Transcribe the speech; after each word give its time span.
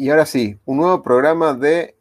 Y 0.00 0.08
ahora 0.08 0.24
sí, 0.24 0.58
un 0.64 0.78
nuevo 0.78 1.02
programa 1.02 1.52
de 1.52 1.94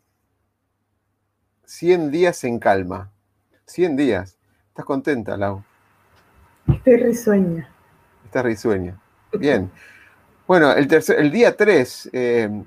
100 1.66 2.12
días 2.12 2.46
en 2.46 2.58
calma. 2.58 3.12
100 3.66 3.98
días. 3.98 4.38
¿Estás 4.70 4.86
contenta, 4.86 5.36
Lau? 5.36 5.62
Estoy 6.72 6.96
risueña. 6.96 7.70
Estás 8.24 8.46
risueña. 8.46 8.98
Bien. 9.38 9.70
Bueno, 10.48 10.72
el, 10.72 10.88
tercer, 10.88 11.20
el 11.20 11.30
día 11.30 11.58
3, 11.58 12.12
eh, 12.14 12.64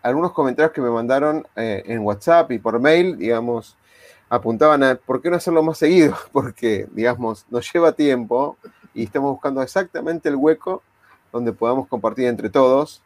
algunos 0.00 0.32
comentarios 0.32 0.72
que 0.72 0.80
me 0.80 0.88
mandaron 0.88 1.46
eh, 1.56 1.82
en 1.84 1.98
WhatsApp 1.98 2.50
y 2.52 2.58
por 2.58 2.80
mail, 2.80 3.18
digamos, 3.18 3.76
apuntaban 4.30 4.82
a 4.82 4.94
por 4.94 5.20
qué 5.20 5.28
no 5.28 5.36
hacerlo 5.36 5.62
más 5.62 5.76
seguido, 5.76 6.16
porque, 6.32 6.88
digamos, 6.92 7.44
nos 7.50 7.70
lleva 7.70 7.92
tiempo 7.92 8.56
y 8.94 9.04
estamos 9.04 9.32
buscando 9.32 9.60
exactamente 9.60 10.30
el 10.30 10.36
hueco 10.36 10.82
donde 11.30 11.52
podamos 11.52 11.86
compartir 11.86 12.28
entre 12.28 12.48
todos 12.48 13.02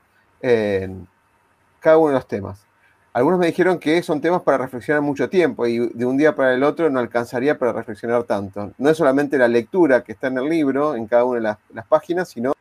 cada 1.85 1.99
uno 1.99 2.09
de 2.09 2.15
los 2.15 2.27
temas. 2.27 2.67
Algunos 3.13 3.39
me 3.39 3.47
dijeron 3.47 3.79
que 3.79 4.03
son 4.03 4.21
temas 4.21 4.43
para 4.43 4.59
reflexionar 4.59 5.03
mucho 5.03 5.29
tiempo 5.29 5.67
y 5.67 5.79
de 5.79 6.07
un 6.07 6.17
día 6.17 6.35
para 6.35 6.55
el 6.55 6.65
otro 6.65 6.89
no 6.91 6.99
alcanzaría 6.99 7.59
para 7.59 7.73
reflexionar 7.73 8.25
tanto. 8.25 8.73
No 8.79 8.91
es 8.91 8.97
solamente 8.97 9.39
la 9.39 9.49
lectura 9.49 10.03
que 10.03 10.13
está 10.13 10.29
en 10.29 10.39
el 10.39 10.49
libro, 10.49 10.95
en 10.97 11.07
cada 11.07 11.25
una 11.25 11.37
de 11.37 11.57
las, 11.75 11.87
páginas, 11.87 12.31
sino 12.31 12.55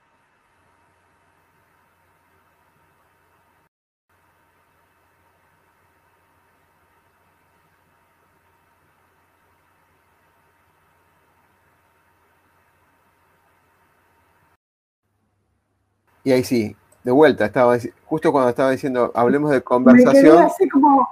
Y 16.26 16.32
ahí 16.32 16.44
sí, 16.44 16.76
de 17.04 17.12
vuelta, 17.12 17.46
estaba 17.46 17.78
justo 18.06 18.32
cuando 18.32 18.50
estaba 18.50 18.72
diciendo, 18.72 19.12
hablemos 19.14 19.52
de 19.52 19.62
conversación. 19.62 20.40
Me 20.40 20.46
así 20.46 20.70
como, 20.70 21.10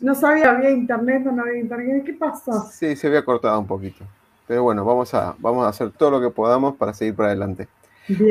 no 0.00 0.14
sabía, 0.14 0.50
había 0.50 0.70
internet 0.70 1.26
o 1.26 1.32
no 1.32 1.42
había 1.42 1.60
internet, 1.60 2.04
¿qué 2.04 2.12
pasó? 2.12 2.68
Sí, 2.70 2.94
se 2.94 3.06
había 3.06 3.24
cortado 3.24 3.58
un 3.58 3.66
poquito. 3.66 4.04
Pero 4.46 4.64
bueno, 4.64 4.84
vamos 4.84 5.14
a, 5.14 5.34
vamos 5.38 5.64
a 5.64 5.68
hacer 5.68 5.90
todo 5.92 6.10
lo 6.10 6.20
que 6.20 6.30
podamos 6.30 6.76
para 6.76 6.92
seguir 6.92 7.14
para 7.14 7.28
adelante. 7.28 7.68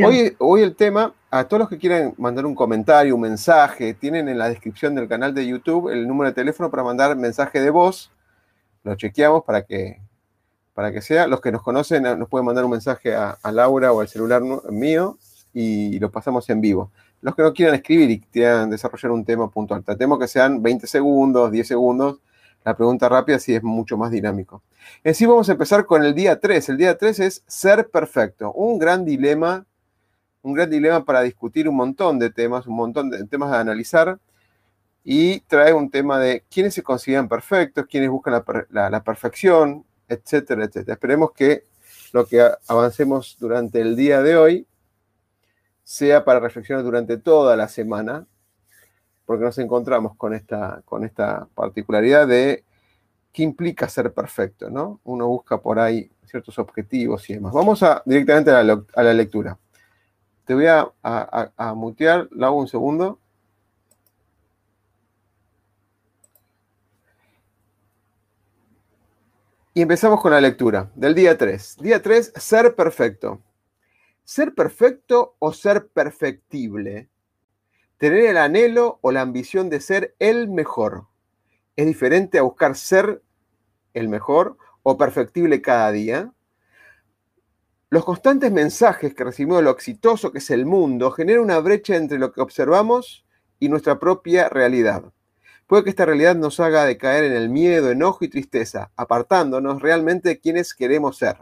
Hoy, 0.06 0.36
hoy 0.40 0.62
el 0.62 0.76
tema, 0.76 1.14
a 1.32 1.46
todos 1.46 1.62
los 1.62 1.70
que 1.70 1.78
quieran 1.78 2.14
mandar 2.18 2.46
un 2.46 2.54
comentario, 2.54 3.16
un 3.16 3.22
mensaje, 3.22 3.94
tienen 3.94 4.28
en 4.28 4.38
la 4.38 4.50
descripción 4.50 4.94
del 4.94 5.08
canal 5.08 5.34
de 5.34 5.48
YouTube 5.48 5.90
el 5.90 6.08
número 6.08 6.30
de 6.30 6.36
teléfono 6.36 6.70
para 6.70 6.84
mandar 6.84 7.16
mensaje 7.16 7.62
de 7.62 7.70
voz. 7.70 8.12
Lo 8.84 8.96
chequeamos 8.96 9.46
para 9.46 9.64
que, 9.64 10.02
para 10.74 10.92
que 10.92 11.02
sea. 11.02 11.28
Los 11.28 11.40
que 11.40 11.52
nos 11.52 11.64
conocen 11.64 12.04
nos 12.04 12.28
pueden 12.28 12.46
mandar 12.46 12.66
un 12.66 12.72
mensaje 12.72 13.16
a, 13.16 13.38
a 13.42 13.52
Laura 13.52 13.94
o 13.94 14.02
al 14.02 14.10
celular 14.10 14.42
mío 14.70 15.18
y 15.54 16.00
lo 16.00 16.12
pasamos 16.12 16.50
en 16.50 16.62
vivo. 16.62 16.92
Los 17.22 17.36
que 17.36 17.42
no 17.42 17.54
quieran 17.54 17.76
escribir 17.76 18.10
y 18.10 18.20
quieran 18.22 18.70
desarrollar 18.70 19.12
un 19.12 19.26
tema 19.26 19.50
puntual, 19.50 19.84
tratemos 19.84 20.20
que 20.20 20.28
sean 20.28 20.62
20 20.62 20.88
segundos, 20.88 21.52
10 21.52 21.68
segundos. 21.68 22.20
La 22.64 22.76
pregunta 22.76 23.10
rápida 23.10 23.40
sí 23.40 23.56
es 23.56 23.64
mucho 23.64 23.98
más 23.98 24.12
dinámico. 24.12 24.62
En 25.04 25.16
sí 25.16 25.26
vamos 25.26 25.50
a 25.50 25.54
empezar 25.54 25.86
con 25.86 26.04
el 26.04 26.14
día 26.14 26.40
3. 26.40 26.70
El 26.70 26.78
día 26.78 26.98
3 26.98 27.20
es 27.20 27.44
ser 27.48 27.90
perfecto. 27.90 28.52
Un 28.54 28.80
gran 28.80 29.06
dilema, 29.06 29.66
un 30.42 30.54
gran 30.54 30.70
dilema 30.70 31.04
para 31.04 31.22
discutir 31.22 31.68
un 31.70 31.76
montón 31.76 32.20
de 32.20 32.30
temas, 32.30 32.68
un 32.68 32.76
montón 32.76 33.10
de 33.10 33.24
temas 33.26 33.52
a 33.52 33.60
analizar. 33.60 34.20
Y 35.04 35.40
trae 35.42 35.74
un 35.74 35.90
tema 35.90 36.20
de 36.20 36.44
quiénes 36.52 36.74
se 36.74 36.84
consideran 36.84 37.30
perfectos, 37.30 37.86
quiénes 37.90 38.10
buscan 38.10 38.44
la, 38.70 38.90
la 38.90 39.04
perfección, 39.04 39.86
etcétera, 40.08 40.66
etcétera. 40.66 40.94
Esperemos 40.94 41.32
que 41.32 41.64
lo 42.12 42.26
que 42.26 42.46
avancemos 42.68 43.38
durante 43.40 43.82
el 43.82 43.96
día 43.96 44.22
de 44.22 44.36
hoy 44.36 44.68
sea 45.90 46.24
para 46.24 46.40
reflexionar 46.40 46.84
durante 46.84 47.18
toda 47.18 47.56
la 47.56 47.68
semana, 47.68 48.28
porque 49.26 49.44
nos 49.44 49.58
encontramos 49.58 50.16
con 50.18 50.36
esta, 50.36 50.84
con 50.86 51.04
esta 51.04 51.48
particularidad 51.56 52.28
de 52.28 52.64
qué 53.34 53.42
implica 53.42 53.90
ser 53.90 54.14
perfecto, 54.14 54.70
¿no? 54.70 55.00
Uno 55.04 55.28
busca 55.28 55.60
por 55.60 55.80
ahí 55.80 56.12
ciertos 56.26 56.60
objetivos 56.60 57.28
y 57.32 57.34
demás. 57.34 57.54
Vamos 57.54 57.82
a, 57.82 58.04
directamente 58.06 58.52
a 58.52 58.64
la, 58.64 59.14
lectura. 59.16 59.58
Te 60.46 60.54
voy 60.54 60.68
a, 60.68 60.88
a, 61.02 61.74
mutear, 61.74 62.28
lo 62.34 62.46
hago 62.46 62.60
un 62.60 62.68
segundo. 62.68 63.18
Y 69.74 69.82
empezamos 69.82 70.22
con 70.22 70.34
la 70.34 70.40
lectura 70.40 70.92
del 70.94 71.16
día 71.16 71.36
3. 71.36 71.78
Día 71.82 72.00
3, 72.00 72.34
ser 72.36 72.76
perfecto. 72.76 73.42
¿Ser 74.30 74.54
perfecto 74.54 75.38
o 75.40 75.54
ser 75.54 75.88
perfectible? 75.88 77.10
¿Tener 77.98 78.26
el 78.26 78.38
anhelo 78.38 79.00
o 79.02 79.12
la 79.12 79.22
ambición 79.22 79.72
de 79.72 79.82
ser 79.82 80.16
el 80.20 80.50
mejor? 80.50 81.08
¿Es 81.76 81.88
diferente 81.88 82.38
a 82.38 82.44
buscar 82.44 82.76
ser 82.76 83.24
el 83.96 84.08
mejor 84.08 84.56
o 84.84 85.00
perfectible 85.00 85.64
cada 85.64 85.92
día? 85.92 86.32
Los 87.90 88.06
constantes 88.06 88.52
mensajes 88.52 89.16
que 89.16 89.24
recibimos 89.24 89.58
de 89.58 89.64
lo 89.64 89.72
exitoso 89.72 90.32
que 90.32 90.38
es 90.38 90.52
el 90.52 90.68
mundo 90.68 91.10
generan 91.10 91.46
una 91.46 91.58
brecha 91.58 91.96
entre 91.96 92.20
lo 92.20 92.32
que 92.32 92.42
observamos 92.42 93.26
y 93.58 93.68
nuestra 93.68 93.98
propia 93.98 94.48
realidad. 94.48 95.12
Puede 95.66 95.86
que 95.86 95.90
esta 95.90 96.06
realidad 96.06 96.36
nos 96.36 96.60
haga 96.60 96.86
decaer 96.86 97.24
en 97.24 97.34
el 97.34 97.50
miedo, 97.50 97.90
enojo 97.90 98.24
y 98.24 98.30
tristeza, 98.30 98.92
apartándonos 98.96 99.82
realmente 99.82 100.30
de 100.30 100.40
quienes 100.40 100.76
queremos 100.76 101.18
ser. 101.18 101.38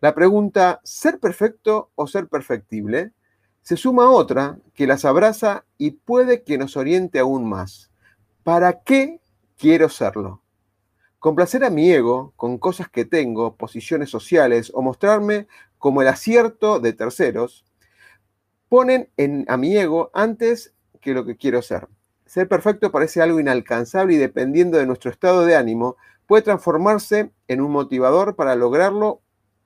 La 0.00 0.14
pregunta, 0.14 0.80
¿ser 0.82 1.20
perfecto 1.20 1.90
o 1.94 2.06
ser 2.06 2.26
perfectible? 2.28 3.12
Se 3.60 3.76
suma 3.76 4.08
otra 4.10 4.58
que 4.72 4.86
las 4.86 5.04
abraza 5.04 5.66
y 5.76 5.90
puede 5.90 6.42
que 6.42 6.56
nos 6.56 6.78
oriente 6.78 7.18
aún 7.18 7.46
más. 7.46 7.90
¿Para 8.42 8.80
qué 8.80 9.20
quiero 9.58 9.90
serlo? 9.90 10.40
Complacer 11.18 11.64
a 11.64 11.70
mi 11.70 11.90
ego 11.90 12.32
con 12.36 12.56
cosas 12.56 12.88
que 12.88 13.04
tengo, 13.04 13.56
posiciones 13.56 14.08
sociales 14.08 14.70
o 14.72 14.80
mostrarme 14.80 15.48
como 15.76 16.00
el 16.00 16.08
acierto 16.08 16.80
de 16.80 16.94
terceros, 16.94 17.66
ponen 18.70 19.10
en, 19.18 19.44
a 19.48 19.58
mi 19.58 19.76
ego 19.76 20.10
antes 20.14 20.72
que 21.02 21.12
lo 21.12 21.26
que 21.26 21.36
quiero 21.36 21.60
ser. 21.60 21.88
Ser 22.24 22.48
perfecto 22.48 22.90
parece 22.90 23.20
algo 23.20 23.38
inalcanzable 23.38 24.14
y 24.14 24.16
dependiendo 24.16 24.78
de 24.78 24.86
nuestro 24.86 25.10
estado 25.10 25.44
de 25.44 25.56
ánimo, 25.56 25.96
puede 26.26 26.42
transformarse 26.42 27.32
en 27.48 27.60
un 27.60 27.70
motivador 27.70 28.34
para 28.34 28.56
lograrlo 28.56 29.20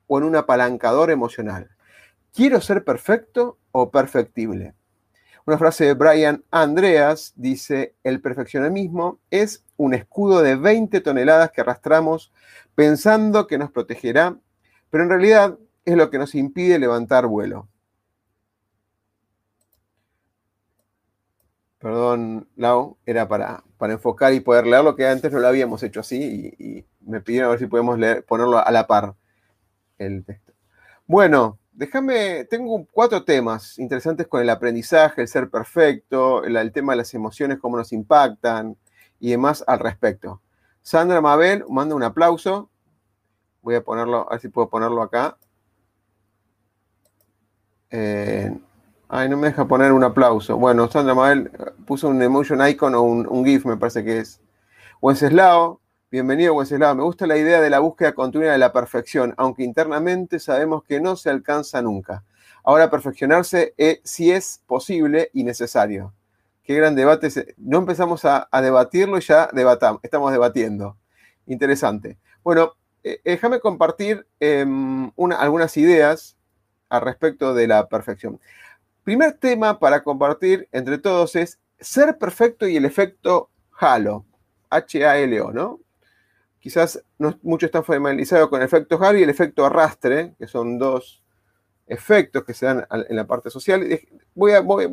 o 0.07 0.19
en 0.19 0.25
un 0.25 0.37
apalancador 0.37 1.11
emocional. 1.11 1.71
¿Quiero 2.33 2.61
ser 2.61 2.85
perfecto 2.85 3.59
o 3.73 3.91
perfectible? 3.91 4.75
Una 5.47 5.59
frase 5.59 5.85
de 5.85 5.95
Brian 5.95 6.43
Andreas 6.51 7.35
dice, 7.37 7.95
el 8.03 8.21
perfeccionismo 8.23 9.21
es 9.31 9.63
un 9.77 9.93
escudo 9.93 10.41
de 10.41 10.57
20 10.57 11.01
toneladas 11.03 11.51
que 11.51 11.61
arrastramos 11.61 12.33
pensando 12.75 13.47
que 13.47 13.59
nos 13.59 13.71
protegerá, 13.71 14.39
pero 14.89 15.05
en 15.05 15.11
realidad 15.11 15.59
es 15.85 15.97
lo 15.97 16.09
que 16.11 16.19
nos 16.19 16.35
impide 16.35 16.79
levantar 16.79 17.27
vuelo. 17.27 17.69
Perdón, 21.79 22.49
Lau, 22.57 22.97
era 23.05 23.29
para, 23.29 23.63
para 23.77 23.93
enfocar 23.93 24.33
y 24.33 24.41
poder 24.41 24.67
leerlo, 24.67 24.97
que 24.97 25.07
antes 25.07 25.31
no 25.31 25.41
lo 25.41 25.49
habíamos 25.49 25.83
hecho 25.83 26.01
así 26.01 26.55
y, 26.59 26.87
me 27.01 27.21
pidieron 27.21 27.49
a 27.49 27.51
ver 27.51 27.59
si 27.59 27.67
podemos 27.67 27.99
leer, 27.99 28.25
ponerlo 28.25 28.57
a 28.57 28.71
la 28.71 28.87
par 28.87 29.15
el 29.99 30.25
texto. 30.25 30.53
Bueno, 31.07 31.59
déjame, 31.75 32.45
tengo 32.47 32.87
cuatro 32.91 33.25
temas 33.25 33.79
interesantes 33.79 34.27
con 34.27 34.41
el 34.41 34.51
aprendizaje, 34.51 35.23
el 35.23 35.29
ser 35.29 35.51
perfecto, 35.51 36.45
el, 36.45 36.73
tema 36.73 36.93
de 36.93 36.99
las 36.99 37.13
emociones, 37.15 37.59
cómo 37.59 37.77
nos 37.77 37.93
impactan 37.93 38.77
y 39.21 39.31
demás 39.31 39.65
al 39.67 39.81
respecto. 39.81 40.41
Sandra 40.83 41.21
Mabel 41.21 41.65
manda 41.69 41.95
un 41.95 42.03
aplauso. 42.03 42.71
Voy 43.63 43.75
a 43.75 43.83
ponerlo, 43.83 44.27
a 44.29 44.33
ver 44.33 44.41
si 44.41 44.49
puedo 44.49 44.69
ponerlo 44.69 45.03
acá. 45.03 45.37
Eh, 47.91 48.55
ay, 49.09 49.29
no 49.29 49.37
me 49.37 49.49
deja 49.49 49.67
poner 49.67 49.93
un 49.93 50.05
aplauso. 50.05 50.57
Bueno, 50.57 50.91
Sandra 50.91 51.15
Mabel 51.15 51.51
puso 51.87 52.09
un 52.09 52.21
emotion 52.23 52.67
icon 52.67 52.95
o 52.95 53.03
un, 53.03 53.45
GIF, 53.45 53.65
me 53.67 53.77
parece 53.77 54.05
que 54.05 54.19
es. 54.19 54.41
Wenceslao, 55.01 55.81
bienvenido 56.15 56.55
Wenceslao. 56.55 56.95
Me 56.95 57.03
gusta 57.03 57.27
la 57.27 57.37
idea 57.37 57.61
de 57.61 57.69
la 57.69 57.81
búsqueda 57.81 58.15
continua 58.15 58.53
de 58.53 58.59
la 58.59 58.73
perfección, 58.73 59.35
aunque 59.37 59.65
internamente 59.65 60.39
sabemos 60.39 60.85
que 60.85 61.01
no 61.01 61.17
se 61.17 61.29
alcanza 61.29 61.83
nunca. 61.83 62.23
Ahora 62.63 62.89
perfeccionarse 62.89 63.75
es, 63.77 63.99
si 64.05 64.31
es 64.31 64.63
posible 64.69 65.31
y 65.33 65.43
necesario. 65.43 66.15
Qué 66.63 66.77
gran 66.77 66.95
debate. 66.95 67.57
No 67.57 67.79
empezamos 67.79 68.25
a, 68.25 68.49
debatirlo 68.63 69.19
y 69.19 69.23
ya 69.23 69.49
debatamos, 69.53 70.01
estamos 70.05 70.31
debatiendo. 70.31 70.97
Interesante. 71.47 72.17
Bueno, 72.45 72.75
eh, 73.03 73.21
déjame 73.25 73.59
compartir 73.59 74.25
em, 74.39 75.11
algunas 75.37 75.77
ideas 75.77 76.37
al 76.91 77.01
respecto 77.01 77.55
de 77.55 77.67
la 77.67 77.89
perfección. 77.89 78.39
Primer 79.03 79.33
tema 79.33 79.81
para 79.81 80.05
compartir 80.05 80.69
entre 80.71 80.99
todos 80.99 81.35
es 81.35 81.59
ser 81.81 82.17
perfecto 82.19 82.69
y 82.69 82.77
el 82.77 82.85
efecto 82.85 83.51
halo. 83.81 84.25
H-A-L-O, 84.71 85.53
¿no? 85.53 85.81
Quizás 86.65 87.05
no 87.19 87.39
muchos 87.43 87.67
están 87.67 87.85
familiarizados 87.85 88.49
con 88.49 88.59
el 88.59 88.65
efecto 88.65 88.97
halo 88.99 89.19
y 89.19 89.23
el 89.23 89.29
efecto 89.29 89.67
arrastre, 89.67 90.35
que 90.39 90.47
son 90.47 90.79
dos 90.79 91.23
efectos 91.87 92.43
que 92.43 92.55
se 92.55 92.65
dan 92.65 92.87
en 92.91 93.17
la 93.17 93.27
parte 93.27 93.51
social. 93.51 93.87
Voy 94.35 94.53
a, 94.53 94.61
voy, 94.61 94.89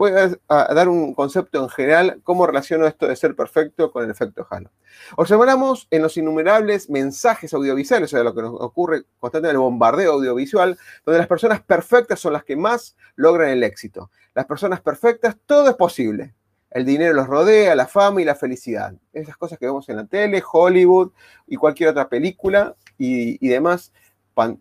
dar 0.49 0.89
un 0.89 1.13
concepto 1.13 1.63
en 1.63 1.69
general, 1.69 2.19
cómo 2.25 2.45
relaciono 2.45 2.85
esto 2.85 3.07
de 3.07 3.15
ser 3.15 3.37
perfecto 3.37 3.89
con 3.89 4.03
el 4.03 4.11
efecto 4.11 4.45
Halo. 4.49 4.69
Observamos 5.15 5.87
en 5.91 6.01
los 6.01 6.17
innumerables 6.17 6.89
mensajes 6.89 7.53
audiovisuales, 7.53 8.13
o 8.13 8.17
sea, 8.17 8.23
lo 8.25 8.35
que 8.35 8.41
nos 8.41 8.53
ocurre 8.59 9.05
constantemente 9.21 9.51
en 9.51 9.61
el 9.61 9.61
bombardeo 9.61 10.11
audiovisual, 10.11 10.77
donde 11.05 11.19
las 11.19 11.27
personas 11.27 11.61
perfectas 11.61 12.19
son 12.19 12.33
las 12.33 12.43
que 12.43 12.57
más 12.57 12.97
logran 13.15 13.49
el 13.49 13.63
éxito. 13.63 14.11
Las 14.33 14.45
personas 14.45 14.81
perfectas, 14.81 15.37
todo 15.45 15.69
es 15.69 15.75
posible. 15.75 16.35
El 16.71 16.85
dinero 16.85 17.13
los 17.13 17.27
rodea, 17.27 17.75
la 17.75 17.85
fama 17.85 18.21
y 18.21 18.25
la 18.25 18.35
felicidad. 18.35 18.93
Esas 19.11 19.35
cosas 19.35 19.59
que 19.59 19.65
vemos 19.65 19.87
en 19.89 19.97
la 19.97 20.05
tele, 20.05 20.41
Hollywood 20.49 21.11
y 21.45 21.57
cualquier 21.57 21.89
otra 21.89 22.07
película 22.07 22.75
y, 22.97 23.45
demás, 23.45 23.91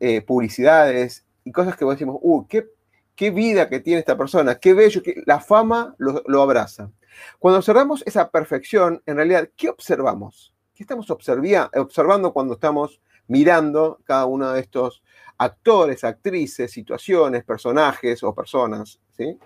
eh, 0.01 0.21
publicidades, 0.21 1.25
y 1.45 1.53
cosas 1.53 1.77
que 1.77 1.85
decimos, 1.85 2.19
uh, 2.21 2.47
qué, 2.49 3.31
vida 3.31 3.69
que 3.69 3.81
tiene 3.81 4.01
esta 4.01 4.17
persona, 4.17 4.55
qué 4.57 4.73
bello, 4.73 5.03
que 5.03 5.23
la 5.27 5.41
fama 5.41 5.95
lo, 5.99 6.43
abraza. 6.43 6.91
Cuando 7.39 7.59
observamos 7.59 8.03
esa 8.07 8.31
perfección, 8.31 9.03
en 9.07 9.17
realidad, 9.17 9.49
¿qué 9.57 9.69
observamos? 9.69 10.55
¿Qué 10.75 10.85
estamos 10.85 11.11
observando 11.11 12.33
cuando 12.33 12.55
estamos 12.55 13.01
mirando 13.29 14.01
cada 14.05 14.25
uno 14.25 14.51
de 14.53 14.61
estos 14.61 15.03
actores, 15.37 16.03
actrices, 16.03 16.73
situaciones, 16.73 17.45
personajes 17.45 18.23
o 18.23 18.35
personas? 18.35 18.99
¿sí? 19.17 19.39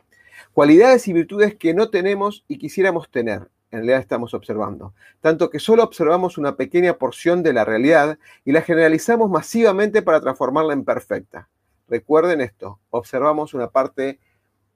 Cualidades 0.52 1.08
y 1.08 1.12
virtudes 1.12 1.54
que 1.54 1.74
no 1.74 1.90
tenemos 1.90 2.44
y 2.48 2.58
quisiéramos 2.58 3.10
tener 3.10 3.48
en 3.74 3.80
realidad 3.80 3.98
estamos 3.98 4.34
observando, 4.34 4.94
tanto 5.20 5.50
que 5.50 5.58
solo 5.58 5.82
observamos 5.82 6.38
una 6.38 6.54
pequeña 6.54 6.96
porción 6.96 7.42
de 7.42 7.52
la 7.52 7.64
realidad 7.64 8.18
y 8.44 8.52
la 8.52 8.62
generalizamos 8.62 9.28
masivamente 9.28 10.00
para 10.00 10.20
transformarla 10.20 10.74
en 10.74 10.84
perfecta. 10.84 11.48
Recuerden 11.88 12.40
esto, 12.40 12.78
observamos 12.90 13.52
una 13.52 13.70
parte 13.70 14.20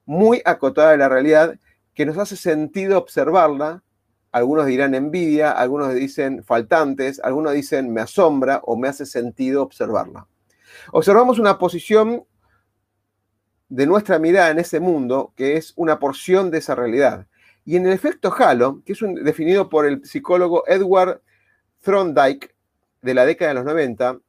muy 0.05 0.41
acotada 0.43 0.91
de 0.91 0.97
la 0.97 1.07
realidad 1.07 1.57
que 1.93 2.05
nos 2.05 2.17
hace 2.17 2.35
sentido 2.35 2.97
observarla. 2.97 3.83
Algunos 4.33 4.65
dirán 4.65 4.93
envidia, 4.93 5.51
algunos 5.51 5.93
dicen 5.93 6.43
faltantes, 6.43 7.21
algunos 7.23 7.53
dicen 7.53 7.93
me 7.93 8.01
asombra 8.01 8.59
o 8.65 8.75
me 8.75 8.89
hace 8.89 9.05
sentido 9.05 9.63
observarla. 9.63 10.27
Observamos 10.91 11.39
una 11.39 11.57
posición 11.57 12.25
de 13.69 13.85
nuestra 13.85 14.19
mirada 14.19 14.49
en 14.49 14.59
ese 14.59 14.79
mundo 14.79 15.33
que 15.35 15.55
es 15.55 15.73
una 15.75 15.99
porción 15.99 16.51
de 16.51 16.57
esa 16.57 16.75
realidad. 16.75 17.27
Y 17.65 17.75
en 17.75 17.85
el 17.85 17.93
efecto 17.93 18.33
halo, 18.35 18.81
que 18.85 18.93
es 18.93 18.99
definido 19.23 19.69
por 19.69 19.85
el 19.85 20.03
psicólogo 20.03 20.63
Edward 20.67 21.21
Thorndike 21.83 22.55
de 23.01 23.13
la 23.13 23.25
década 23.25 23.49
de 23.49 23.55
los 23.55 23.65
90, 23.65 24.19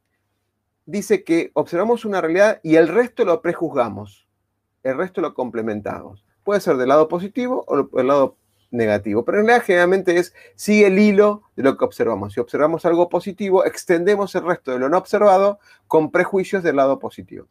dice 0.85 1.23
que 1.23 1.51
observamos 1.53 2.05
una 2.05 2.21
realidad 2.21 2.59
y 2.63 2.75
el 2.75 2.87
resto 2.87 3.25
lo 3.25 3.41
prejuzgamos, 3.41 4.27
el 4.83 4.97
resto 4.97 5.21
lo 5.21 5.33
complementamos. 5.33 6.23
Puede 6.43 6.61
ser 6.61 6.77
del 6.77 6.89
lado 6.89 7.07
positivo 7.07 7.63
o 7.67 7.83
del 7.83 8.07
lado 8.07 8.37
negativo, 8.71 9.25
pero 9.25 9.39
en 9.39 9.47
realidad 9.47 9.65
generalmente 9.65 10.17
es 10.17 10.33
sigue 10.55 10.87
el 10.87 10.99
hilo 10.99 11.43
de 11.55 11.63
lo 11.63 11.77
que 11.77 11.85
observamos. 11.85 12.33
Si 12.33 12.39
observamos 12.39 12.85
algo 12.85 13.09
positivo, 13.09 13.65
extendemos 13.65 14.33
el 14.35 14.43
resto 14.43 14.71
de 14.71 14.79
lo 14.79 14.89
no 14.89 14.97
observado 14.97 15.59
con 15.87 16.11
prejuicios 16.11 16.63
del 16.63 16.77
lado 16.77 16.99
positivo. 16.99 17.47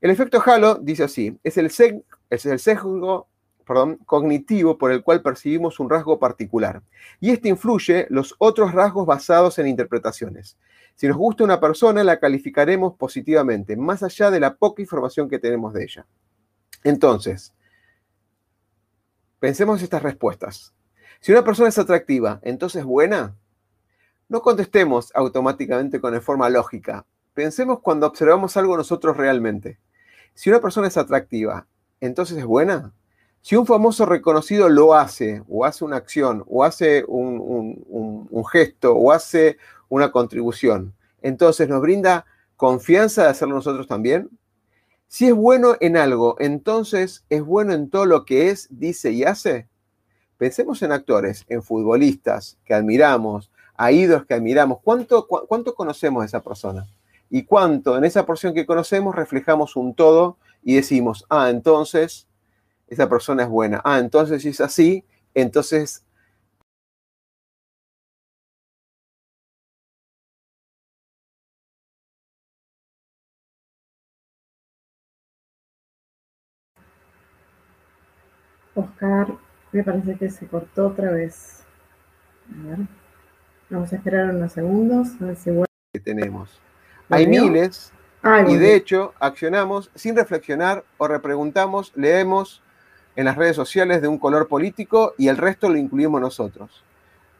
El 0.00 0.10
efecto 0.10 0.42
halo 0.44 0.76
dice 0.76 1.04
así, 1.04 1.38
es 1.44 1.58
el, 1.58 1.66
es 2.30 2.46
el 2.46 2.58
sesgo 2.58 3.28
cognitivo 4.06 4.78
por 4.78 4.90
el 4.90 5.02
cual 5.02 5.22
percibimos 5.22 5.78
un 5.78 5.90
rasgo 5.90 6.18
particular. 6.18 6.82
Y 7.20 7.30
este 7.30 7.48
influye 7.48 8.06
los 8.10 8.34
otros 8.38 8.72
rasgos 8.72 9.06
basados 9.06 9.58
en 9.58 9.68
interpretaciones. 9.68 10.56
Si 10.96 11.06
nos 11.06 11.16
gusta 11.16 11.44
una 11.44 11.60
persona, 11.60 12.02
la 12.02 12.18
calificaremos 12.18 12.94
positivamente, 12.96 13.76
más 13.76 14.02
allá 14.02 14.30
de 14.30 14.40
la 14.40 14.54
poca 14.56 14.82
información 14.82 15.28
que 15.28 15.38
tenemos 15.38 15.72
de 15.72 15.84
ella. 15.84 16.06
Entonces, 16.82 17.54
pensemos 19.38 19.82
estas 19.82 20.02
respuestas. 20.02 20.74
Si 21.20 21.32
una 21.32 21.44
persona 21.44 21.68
es 21.68 21.78
atractiva, 21.78 22.40
entonces 22.42 22.84
buena, 22.84 23.36
no 24.28 24.42
contestemos 24.42 25.12
automáticamente 25.14 26.00
con 26.00 26.20
forma 26.22 26.48
lógica. 26.48 27.06
Pensemos 27.34 27.80
cuando 27.80 28.06
observamos 28.06 28.56
algo 28.56 28.76
nosotros 28.76 29.16
realmente. 29.16 29.78
Si 30.34 30.50
una 30.50 30.60
persona 30.60 30.88
es 30.88 30.96
atractiva, 30.96 31.66
entonces 32.00 32.38
es 32.38 32.44
buena. 32.44 32.92
Si 33.42 33.56
un 33.56 33.66
famoso 33.66 34.04
reconocido 34.04 34.68
lo 34.68 34.94
hace, 34.94 35.42
o 35.48 35.64
hace 35.64 35.84
una 35.84 35.96
acción, 35.96 36.44
o 36.46 36.62
hace 36.62 37.04
un, 37.06 38.44
gesto, 38.52 38.94
o 38.94 39.12
hace 39.12 39.56
una 39.88 40.12
contribución. 40.12 40.94
Entonces, 41.22 41.68
¿nos 41.68 41.80
brinda 41.80 42.26
confianza 42.56 43.24
de 43.24 43.28
hacerlo 43.30 43.54
nosotros 43.54 43.86
también? 43.86 44.30
Si 45.08 45.26
es 45.26 45.34
bueno 45.34 45.76
en 45.80 45.96
algo, 45.96 46.36
entonces 46.38 47.24
es 47.30 47.42
bueno 47.42 47.72
en 47.72 47.88
todo 47.88 48.04
lo 48.04 48.24
que 48.24 48.50
es, 48.50 48.68
dice 48.70 49.10
y 49.10 49.24
hace. 49.24 49.68
Pensemos 50.36 50.82
en 50.82 50.92
actores, 50.92 51.44
en 51.48 51.62
futbolistas 51.62 52.58
que 52.64 52.74
admiramos, 52.74 53.50
a 53.74 53.92
ídolos 53.92 54.26
que 54.26 54.34
admiramos. 54.34 54.78
¿Cuánto, 54.82 55.26
¿Cuánto 55.26 55.74
conocemos 55.74 56.22
de 56.22 56.26
esa 56.26 56.42
persona? 56.42 56.86
Y 57.30 57.44
cuánto 57.44 57.96
en 57.96 58.04
esa 58.04 58.26
porción 58.26 58.54
que 58.54 58.66
conocemos 58.66 59.14
reflejamos 59.14 59.76
un 59.76 59.94
todo 59.94 60.36
y 60.62 60.74
decimos, 60.74 61.24
ah, 61.30 61.48
entonces 61.50 62.28
esa 62.88 63.08
persona 63.08 63.44
es 63.44 63.48
buena. 63.48 63.80
Ah, 63.84 63.98
entonces 64.00 64.42
si 64.42 64.48
es 64.48 64.60
así, 64.60 65.04
entonces 65.34 66.04
Oscar, 78.74 79.28
me 79.72 79.84
parece 79.84 80.16
que 80.16 80.30
se 80.30 80.46
cortó 80.46 80.88
otra 80.88 81.10
vez. 81.10 81.64
A 82.48 82.68
ver. 82.68 82.86
Vamos 83.68 83.92
a 83.92 83.96
esperar 83.96 84.34
unos 84.34 84.52
segundos. 84.52 85.08
A 85.20 85.26
ver 85.26 85.36
si 85.36 85.50
Que 85.92 86.00
tenemos. 86.00 86.60
Hay 87.10 87.26
miles. 87.26 87.92
y 88.48 88.56
de 88.56 88.74
hecho, 88.74 89.14
accionamos 89.18 89.90
sin 89.94 90.16
reflexionar 90.16 90.84
o 90.98 91.08
repreguntamos, 91.08 91.92
leemos 91.94 92.62
en 93.16 93.24
las 93.24 93.36
redes 93.36 93.56
sociales 93.56 94.00
de 94.00 94.08
un 94.08 94.18
color 94.18 94.46
político 94.46 95.14
y 95.18 95.28
el 95.28 95.36
resto 95.36 95.68
lo 95.68 95.76
incluimos 95.76 96.20
nosotros. 96.20 96.84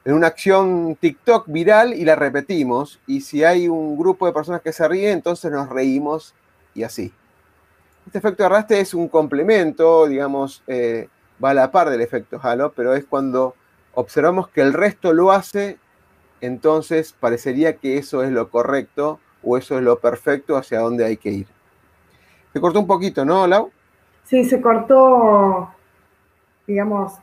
En 0.03 0.13
una 0.13 0.27
acción 0.27 0.97
TikTok 0.99 1.45
viral 1.47 1.93
y 1.93 2.05
la 2.05 2.15
repetimos. 2.15 2.99
Y 3.05 3.21
si 3.21 3.43
hay 3.43 3.67
un 3.67 3.97
grupo 3.97 4.25
de 4.25 4.33
personas 4.33 4.61
que 4.61 4.73
se 4.73 4.87
ríen, 4.87 5.13
entonces 5.13 5.51
nos 5.51 5.69
reímos 5.69 6.33
y 6.73 6.83
así. 6.83 7.13
Este 8.07 8.17
efecto 8.17 8.43
de 8.43 8.47
arrastre 8.47 8.79
es 8.79 8.93
un 8.93 9.07
complemento, 9.07 10.07
digamos, 10.07 10.63
eh, 10.67 11.07
va 11.43 11.51
a 11.51 11.53
la 11.53 11.71
par 11.71 11.89
del 11.89 12.01
efecto 12.01 12.39
halo, 12.41 12.73
pero 12.75 12.95
es 12.95 13.05
cuando 13.05 13.55
observamos 13.93 14.49
que 14.49 14.61
el 14.61 14.73
resto 14.73 15.13
lo 15.13 15.31
hace, 15.31 15.77
entonces 16.41 17.13
parecería 17.19 17.77
que 17.77 17.97
eso 17.97 18.23
es 18.23 18.31
lo 18.31 18.49
correcto 18.49 19.19
o 19.43 19.57
eso 19.57 19.77
es 19.77 19.83
lo 19.83 19.99
perfecto 19.99 20.55
hacia 20.55 20.79
dónde 20.79 21.05
hay 21.05 21.17
que 21.17 21.29
ir. 21.29 21.47
Se 22.53 22.59
cortó 22.59 22.79
un 22.79 22.87
poquito, 22.87 23.23
¿no, 23.25 23.47
Lau? 23.47 23.71
Sí, 24.25 24.43
se 24.43 24.61
cortó, 24.61 25.69
digamos, 26.67 27.13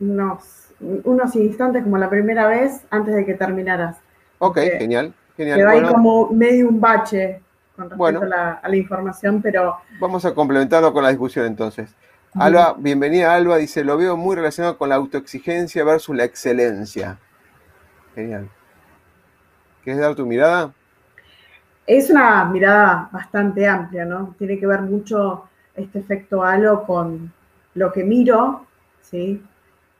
unos, 0.00 0.68
unos 0.80 1.34
instantes 1.36 1.82
como 1.82 1.98
la 1.98 2.10
primera 2.10 2.46
vez 2.46 2.82
antes 2.90 3.14
de 3.14 3.24
que 3.24 3.34
terminaras. 3.34 3.96
Ok, 4.38 4.58
genial, 4.78 5.14
genial. 5.36 5.58
Quedó 5.58 5.68
ahí 5.68 5.82
como 5.82 6.30
medio 6.30 6.68
un 6.68 6.80
bache 6.80 7.40
con 7.76 7.90
respecto 7.90 8.24
a, 8.24 8.28
la, 8.28 8.52
a 8.54 8.68
la 8.68 8.76
información, 8.76 9.40
pero... 9.40 9.76
Vamos 10.00 10.24
a 10.24 10.34
complementarlo 10.34 10.92
con 10.92 11.02
la 11.02 11.10
discusión 11.10 11.46
entonces. 11.46 11.94
Alba, 12.38 12.74
bienvenida 12.76 13.34
Alba, 13.34 13.56
dice, 13.56 13.82
lo 13.82 13.96
veo 13.96 14.16
muy 14.16 14.36
relacionado 14.36 14.76
con 14.76 14.90
la 14.90 14.96
autoexigencia 14.96 15.84
versus 15.84 16.14
la 16.14 16.24
excelencia. 16.24 17.18
Genial. 18.14 18.50
¿Quieres 19.82 20.02
dar 20.02 20.14
tu 20.14 20.26
mirada? 20.26 20.74
Es 21.86 22.10
una 22.10 22.44
mirada 22.46 23.08
bastante 23.12 23.66
amplia, 23.66 24.04
¿no? 24.04 24.34
Tiene 24.38 24.58
que 24.58 24.66
ver 24.66 24.82
mucho 24.82 25.44
este 25.74 26.00
efecto 26.00 26.42
halo 26.42 26.84
con 26.84 27.32
lo 27.74 27.92
que 27.92 28.02
miro, 28.02 28.66
¿sí? 29.00 29.42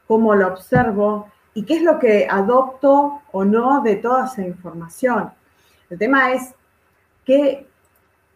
Cómo 0.06 0.34
lo 0.34 0.48
observo 0.48 1.28
y 1.54 1.64
qué 1.64 1.76
es 1.76 1.82
lo 1.82 1.98
que 1.98 2.26
adopto 2.28 3.22
o 3.32 3.44
no 3.44 3.82
de 3.82 3.96
toda 3.96 4.26
esa 4.26 4.42
información. 4.42 5.30
El 5.88 5.98
tema 5.98 6.32
es 6.32 6.54
qué, 7.24 7.66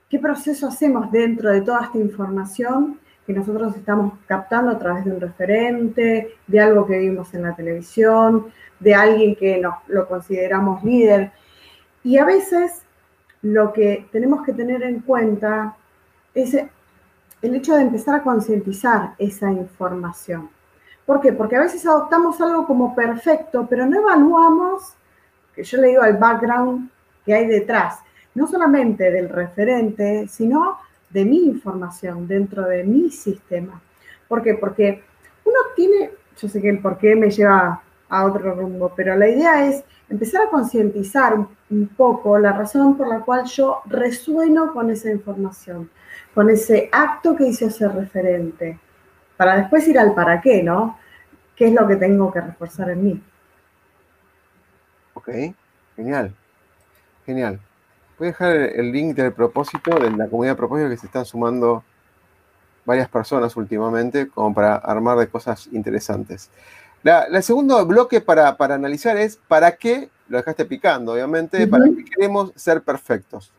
qué 0.09 0.19
proceso 0.19 0.69
hacemos 0.69 1.11
dentro 1.11 1.51
de 1.51 1.63
toda 1.63 1.85
esta 1.85 1.99
información 1.99 3.01
que 3.27 3.33
nosotros 3.33 3.77
estamos 3.77 4.15
captando 4.27 4.73
a 4.73 4.79
través 4.79 5.05
de 5.05 5.13
un 5.13 5.21
referente, 5.21 6.37
de 6.47 6.61
algo 6.61 6.87
que 6.87 6.99
vimos 6.99 7.33
en 7.35 7.43
la 7.43 7.55
televisión, 7.55 8.47
de 8.79 8.95
alguien 8.95 9.37
que 9.37 9.59
nos, 9.59 9.75
lo 9.89 10.09
consideramos 10.09 10.83
líder. 10.83 11.31
Y 12.03 12.19
a 12.19 12.25
veces 12.25 12.83
lo 13.43 13.73
que 13.73 14.09
tenemos 14.13 14.45
que 14.45 14.53
tener 14.53 14.83
en 14.83 15.01
cuenta 15.01 15.77
es 16.35 16.55
el 16.55 17.55
hecho 17.55 17.75
de 17.75 17.83
empezar 17.83 18.17
a 18.17 18.23
concientizar 18.23 19.15
esa 19.19 19.51
información. 19.51 20.51
¿Por 21.07 21.21
qué? 21.21 21.33
Porque 21.33 21.57
a 21.57 21.61
veces 21.61 21.85
adoptamos 21.87 22.41
algo 22.41 22.67
como 22.67 22.95
perfecto, 22.95 23.67
pero 23.69 23.87
no 23.87 24.01
evaluamos, 24.01 24.95
que 25.55 25.65
yo 25.65 25.79
le 25.79 25.89
digo 25.89 26.05
el 26.05 26.19
background 26.19 26.91
que 27.25 27.35
hay 27.35 27.47
detrás, 27.47 27.99
no 28.35 28.47
solamente 28.47 29.11
del 29.11 29.29
referente, 29.29 30.29
sino 30.29 30.79
de 31.09 31.25
mi 31.25 31.45
información 31.45 32.29
dentro 32.29 32.63
de 32.67 32.85
mi 32.85 33.11
sistema. 33.11 33.81
¿Por 34.29 34.43
qué? 34.43 34.55
Porque 34.55 35.03
uno 35.45 35.57
tiene, 35.75 36.13
yo 36.41 36.49
sé 36.49 36.61
que 36.61 36.71
el 36.71 36.79
por 36.79 36.99
qué 36.99 37.17
me 37.17 37.31
lleva 37.31 37.83
a 38.09 38.25
otro 38.25 38.55
rumbo, 38.55 38.93
pero 38.95 39.17
la 39.17 39.29
idea 39.29 39.67
es 39.67 39.83
empezar 40.11 40.43
a 40.43 40.51
concientizar 40.51 41.35
un 41.35 41.89
poco 41.97 42.39
la 42.39 42.53
razón 42.53 42.97
por 42.97 43.09
la 43.09 43.21
cual 43.21 43.45
yo 43.45 43.81
resueno 43.87 44.73
con 44.73 44.91
esa 44.91 45.11
información, 45.11 45.89
con 46.35 46.51
ese 46.51 46.89
acto 46.93 47.37
que 47.37 47.47
hizo 47.47 47.67
ese 47.67 47.89
referente, 47.89 48.79
para 49.37 49.57
después 49.57 49.87
ir 49.89 49.99
al 49.99 50.13
para 50.15 50.41
qué, 50.41 50.63
¿no? 50.63 50.99
¿Qué 51.55 51.69
es 51.69 51.75
lo 51.75 51.87
que 51.87 51.97
tengo 51.97 52.33
que 52.33 52.41
reforzar 52.41 52.91
en 52.91 53.05
mí? 53.05 53.23
Ok, 55.15 55.29
genial, 55.97 56.35
genial. 57.25 57.61
Voy 58.19 58.29
a 58.29 58.31
dejar 58.33 58.57
el 58.57 58.93
link 58.93 59.17
del 59.17 59.33
propósito, 59.33 59.99
de 59.99 60.11
la 60.11 60.29
comunidad 60.29 60.53
de 60.53 60.59
propósito 60.59 60.91
que 60.91 60.97
se 60.97 61.07
están 61.07 61.25
sumando 61.25 61.85
varias 62.85 63.09
personas 63.09 63.57
últimamente, 63.57 64.29
como 64.29 64.53
para 64.53 64.75
armar 64.75 65.19
de 65.19 65.29
cosas 65.29 65.69
interesantes. 65.73 66.51
El 67.05 67.43
segundo 67.43 67.85
bloque 67.87 68.21
para, 68.21 68.57
analizar 68.59 69.17
es 69.17 69.39
para 69.49 69.77
qué, 69.77 70.11
lo 70.29 70.39
dejaste 70.39 70.65
picando, 70.65 71.13
obviamente, 71.13 71.67
para 71.67 71.85
qué 71.85 72.05
queremos 72.05 72.53
ser 72.57 72.83
perfectos. 72.83 73.53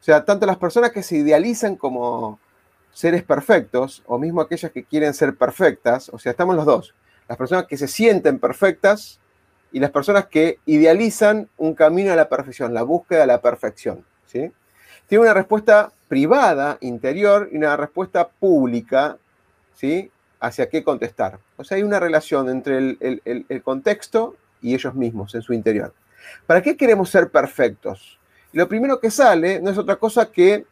O 0.00 0.04
sea, 0.04 0.24
tanto 0.24 0.46
las 0.46 0.58
personas 0.58 0.92
que 0.92 1.02
se 1.02 1.16
idealizan 1.16 1.76
como 1.76 2.38
seres 2.92 3.22
perfectos, 3.22 4.02
o 4.06 4.18
mismo 4.18 4.40
aquellas 4.40 4.70
que 4.70 4.84
quieren 4.84 5.14
ser 5.14 5.36
perfectas, 5.36 6.08
o 6.10 6.18
sea, 6.18 6.32
estamos 6.32 6.56
los 6.56 6.66
dos. 6.66 6.94
Las 7.28 7.36
personas 7.38 7.66
que 7.66 7.76
se 7.76 7.88
sienten 7.88 8.38
perfectas 8.38 9.20
y 9.72 9.80
las 9.80 9.90
personas 9.90 10.26
que 10.26 10.58
idealizan 10.66 11.48
un 11.56 11.74
camino 11.74 12.12
a 12.12 12.16
la 12.16 12.28
perfección, 12.28 12.74
la 12.74 12.82
búsqueda 12.82 13.20
de 13.20 13.26
la 13.26 13.40
perfección. 13.40 14.04
¿sí? 14.26 14.50
Tiene 15.06 15.22
una 15.24 15.34
respuesta 15.34 15.92
privada, 16.08 16.78
interior, 16.80 17.48
y 17.52 17.56
una 17.56 17.76
respuesta 17.76 18.28
pública, 18.28 19.18
¿sí? 19.74 20.10
Hacia 20.40 20.68
qué 20.68 20.84
contestar. 20.84 21.38
O 21.56 21.64
sea, 21.64 21.76
hay 21.76 21.82
una 21.82 22.00
relación 22.00 22.48
entre 22.48 22.78
el, 22.78 23.22
el 23.48 23.62
contexto 23.62 24.36
y 24.60 24.74
ellos 24.74 24.94
mismos 24.94 25.34
en 25.34 25.42
su 25.42 25.52
interior. 25.52 25.92
¿Para 26.46 26.62
qué 26.62 26.76
queremos 26.76 27.10
ser 27.10 27.30
perfectos? 27.30 28.18
lo 28.52 28.68
primero 28.68 28.98
que 28.98 29.10
sale 29.10 29.60
no 29.60 29.70
es 29.70 29.78
otra 29.78 29.96
cosa 29.96 30.30
que 30.30 30.64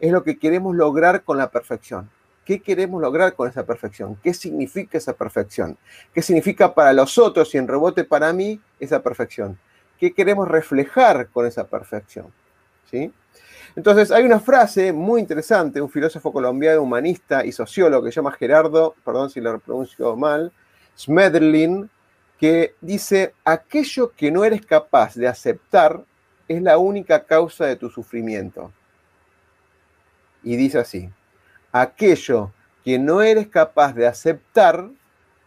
es 0.00 0.12
lo 0.12 0.22
que 0.22 0.38
queremos 0.38 0.74
lograr 0.74 1.22
con 1.22 1.38
la 1.38 1.50
perfección. 1.50 2.08
¿Qué 2.44 2.60
queremos 2.60 3.02
lograr 3.02 3.34
con 3.34 3.48
esa 3.48 3.66
perfección? 3.66 4.16
¿Qué 4.22 4.32
significa 4.32 4.96
esa 4.96 5.12
perfección? 5.12 5.76
¿Qué 6.14 6.22
significa 6.22 6.72
para 6.74 6.94
los 6.94 7.18
otros 7.18 7.54
y 7.54 7.58
en 7.58 7.68
rebote 7.68 8.04
para 8.04 8.32
mí 8.32 8.60
esa 8.80 9.02
perfección? 9.02 9.58
¿Qué 9.98 10.14
queremos 10.14 10.48
reflejar 10.48 11.28
con 11.28 11.46
esa 11.46 11.66
perfección? 11.66 12.32
¿Sí? 12.90 13.12
Entonces, 13.76 14.10
hay 14.10 14.24
una 14.24 14.40
frase 14.40 14.92
muy 14.92 15.20
interesante, 15.20 15.80
un 15.80 15.90
filósofo 15.90 16.32
colombiano, 16.32 16.82
humanista 16.82 17.44
y 17.44 17.52
sociólogo 17.52 18.04
que 18.04 18.12
se 18.12 18.16
llama 18.16 18.32
Gerardo, 18.32 18.94
perdón 19.04 19.30
si 19.30 19.40
lo 19.40 19.58
pronuncio 19.58 20.16
mal, 20.16 20.52
Smedlin, 20.96 21.88
que 22.38 22.74
dice, 22.80 23.34
aquello 23.44 24.12
que 24.16 24.30
no 24.30 24.44
eres 24.44 24.64
capaz 24.64 25.14
de 25.14 25.28
aceptar 25.28 26.04
es 26.46 26.62
la 26.62 26.78
única 26.78 27.24
causa 27.24 27.66
de 27.66 27.76
tu 27.76 27.90
sufrimiento. 27.90 28.72
Y 30.42 30.56
dice 30.56 30.78
así, 30.78 31.10
aquello 31.72 32.52
que 32.84 32.98
no 32.98 33.22
eres 33.22 33.48
capaz 33.48 33.92
de 33.92 34.06
aceptar 34.06 34.88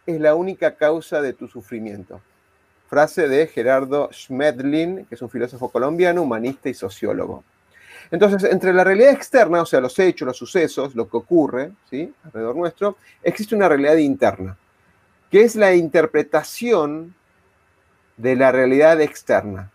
es 0.05 0.19
la 0.19 0.35
única 0.35 0.75
causa 0.75 1.21
de 1.21 1.33
tu 1.33 1.47
sufrimiento. 1.47 2.21
Frase 2.87 3.27
de 3.27 3.47
Gerardo 3.47 4.09
Schmedlin, 4.11 5.05
que 5.05 5.15
es 5.15 5.21
un 5.21 5.29
filósofo 5.29 5.69
colombiano, 5.69 6.21
humanista 6.21 6.69
y 6.69 6.73
sociólogo. 6.73 7.43
Entonces, 8.11 8.43
entre 8.51 8.73
la 8.73 8.83
realidad 8.83 9.13
externa, 9.13 9.61
o 9.61 9.65
sea, 9.65 9.79
los 9.79 9.97
hechos, 9.97 10.25
los 10.25 10.37
sucesos, 10.37 10.95
lo 10.95 11.07
que 11.07 11.15
ocurre 11.15 11.71
¿sí? 11.89 12.13
alrededor 12.25 12.57
nuestro, 12.57 12.97
existe 13.23 13.55
una 13.55 13.69
realidad 13.69 13.95
interna, 13.95 14.57
que 15.31 15.43
es 15.43 15.55
la 15.55 15.73
interpretación 15.73 17.15
de 18.17 18.35
la 18.35 18.51
realidad 18.51 18.99
externa. 18.99 19.71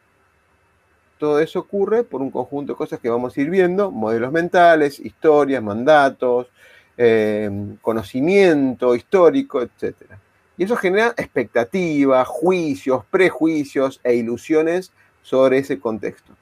Todo 1.19 1.41
eso 1.41 1.61
ocurre 1.61 2.05
por 2.05 2.21
un 2.21 2.31
conjunto 2.31 2.75
de 2.75 2.77
cosas 2.77 3.01
que 3.01 3.09
vamos 3.09 3.35
a 3.35 3.41
ir 3.41 3.49
viendo, 3.49 3.91
modelos 3.91 4.31
mentales, 4.31 5.01
historias, 5.01 5.63
mandatos, 5.63 6.49
eh, 6.99 7.51
conocimiento 7.81 8.95
histórico, 8.95 9.63
etc. 9.63 9.95
Y 10.59 10.65
eso 10.65 10.77
genera 10.77 11.15
expectativas, 11.17 12.29
juicios, 12.29 13.03
prejuicios 13.11 13.99
e 14.05 14.15
ilusiones 14.15 14.93
sobre 15.23 15.59
ese 15.59 15.81
contexto. 15.81 16.35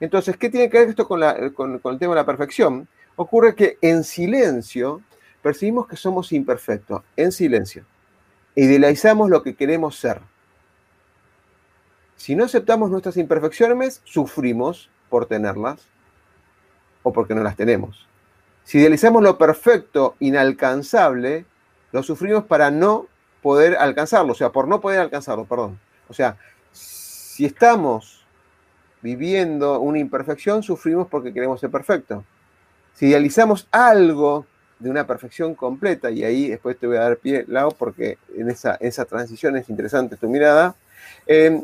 Entonces, 0.00 0.36
¿qué 0.36 0.48
tiene 0.48 0.70
que 0.70 0.78
ver 0.78 0.88
esto 0.88 1.06
con, 1.08 1.20
con 1.54 1.92
el 1.92 1.98
tema 1.98 2.14
de 2.14 2.20
la 2.20 2.26
perfección? 2.26 2.88
Ocurre 3.16 3.54
que 3.54 3.78
en 3.80 4.04
silencio 4.04 5.02
percibimos 5.42 5.88
que 5.88 5.96
somos 5.96 6.32
imperfectos, 6.32 7.02
en 7.16 7.32
silencio. 7.32 7.84
Idealizamos 8.54 9.30
lo 9.30 9.42
que 9.42 9.54
queremos 9.54 9.98
ser. 9.98 10.20
Si 12.16 12.34
no 12.34 12.44
aceptamos 12.44 12.90
nuestras 12.90 13.16
imperfecciones, 13.16 14.00
sufrimos 14.04 14.90
por 15.08 15.26
tenerlas 15.26 15.86
o 17.02 17.12
porque 17.12 17.34
no 17.34 17.42
las 17.42 17.56
tenemos. 17.56 18.06
Si 18.64 18.78
idealizamos 18.78 19.22
lo 19.22 19.38
perfecto, 19.38 20.16
inalcanzable, 20.20 21.46
lo 21.92 22.02
sufrimos 22.02 22.44
para 22.44 22.70
no 22.70 23.06
poder 23.40 23.76
alcanzarlo, 23.76 24.32
o 24.32 24.34
sea, 24.34 24.50
por 24.50 24.68
no 24.68 24.80
poder 24.80 25.00
alcanzarlo, 25.00 25.44
perdón. 25.44 25.80
O 26.08 26.12
sea, 26.12 26.36
si 26.72 27.46
estamos 27.46 28.17
viviendo 29.02 29.80
una 29.80 29.98
imperfección, 29.98 30.62
sufrimos 30.62 31.08
porque 31.08 31.32
queremos 31.32 31.60
ser 31.60 31.70
perfecto. 31.70 32.24
Si 32.94 33.06
idealizamos 33.06 33.68
algo 33.70 34.46
de 34.78 34.90
una 34.90 35.06
perfección 35.06 35.54
completa, 35.54 36.10
y 36.10 36.24
ahí 36.24 36.48
después 36.48 36.78
te 36.78 36.86
voy 36.86 36.96
a 36.96 37.00
dar 37.00 37.16
pie, 37.16 37.44
Lau, 37.48 37.74
porque 37.76 38.18
en 38.36 38.50
esa, 38.50 39.04
transición 39.04 39.56
es 39.56 39.68
interesante 39.68 40.16
tu 40.16 40.28
mirada, 40.28 40.74
eh, 41.26 41.62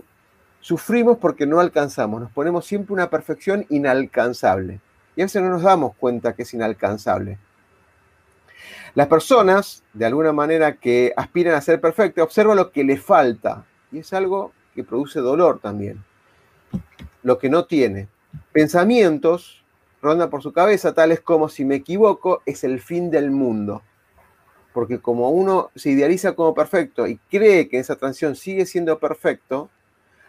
sufrimos 0.60 1.18
porque 1.18 1.46
no 1.46 1.60
alcanzamos, 1.60 2.20
nos 2.20 2.30
ponemos 2.30 2.66
siempre 2.66 2.92
una 2.92 3.10
perfección 3.10 3.66
inalcanzable. 3.68 4.80
Y 5.16 5.20
a 5.20 5.24
veces 5.26 5.42
no 5.42 5.50
nos 5.50 5.62
damos 5.62 5.94
cuenta 5.96 6.34
que 6.34 6.42
es 6.42 6.54
inalcanzable. 6.54 7.38
Las 8.94 9.08
personas, 9.08 9.82
de 9.92 10.06
alguna 10.06 10.32
manera, 10.32 10.76
que 10.76 11.12
aspiran 11.16 11.54
a 11.54 11.60
ser 11.60 11.80
perfectas, 11.80 12.24
observan 12.24 12.56
lo 12.56 12.70
que 12.70 12.84
le 12.84 12.96
falta. 12.96 13.64
Y 13.92 13.98
es 13.98 14.12
algo 14.12 14.52
que 14.74 14.84
produce 14.84 15.20
dolor 15.20 15.58
también. 15.60 16.02
Lo 17.24 17.38
que 17.38 17.48
no 17.48 17.64
tiene. 17.64 18.06
Pensamientos 18.52 19.64
rondan 20.00 20.30
por 20.30 20.42
su 20.42 20.52
cabeza, 20.52 20.94
tales 20.94 21.20
como 21.20 21.48
si 21.48 21.64
me 21.64 21.76
equivoco, 21.76 22.42
es 22.46 22.62
el 22.62 22.80
fin 22.80 23.10
del 23.10 23.30
mundo. 23.30 23.82
Porque 24.74 25.00
como 25.00 25.30
uno 25.30 25.70
se 25.74 25.90
idealiza 25.90 26.34
como 26.34 26.54
perfecto 26.54 27.06
y 27.06 27.16
cree 27.30 27.68
que 27.68 27.78
esa 27.78 27.96
transición 27.96 28.36
sigue 28.36 28.66
siendo 28.66 28.98
perfecto, 28.98 29.70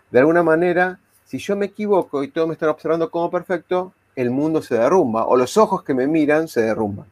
de 0.09 0.19
alguna 0.19 0.41
manera, 0.41 0.99
si 1.25 1.37
yo 1.37 1.57
me 1.57 1.65
equivoco 1.65 2.23
y 2.23 2.29
todos 2.29 2.47
me 2.47 2.53
están 2.53 2.69
observando 2.69 3.11
como 3.11 3.29
perfecto, 3.29 3.93
el 4.15 4.31
mundo 4.31 4.61
se 4.61 4.75
derrumba 4.75 5.27
o 5.27 5.35
los 5.35 5.57
ojos 5.57 5.83
que 5.83 5.93
me 5.93 6.07
miran 6.07 6.47
se 6.47 6.61
derrumban. 6.61 7.07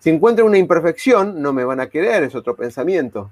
Si 0.00 0.10
encuentro 0.10 0.44
una 0.44 0.58
imperfección, 0.58 1.40
no 1.40 1.52
me 1.52 1.64
van 1.64 1.78
a 1.78 1.88
querer, 1.88 2.24
es 2.24 2.34
otro 2.34 2.56
pensamiento. 2.56 3.30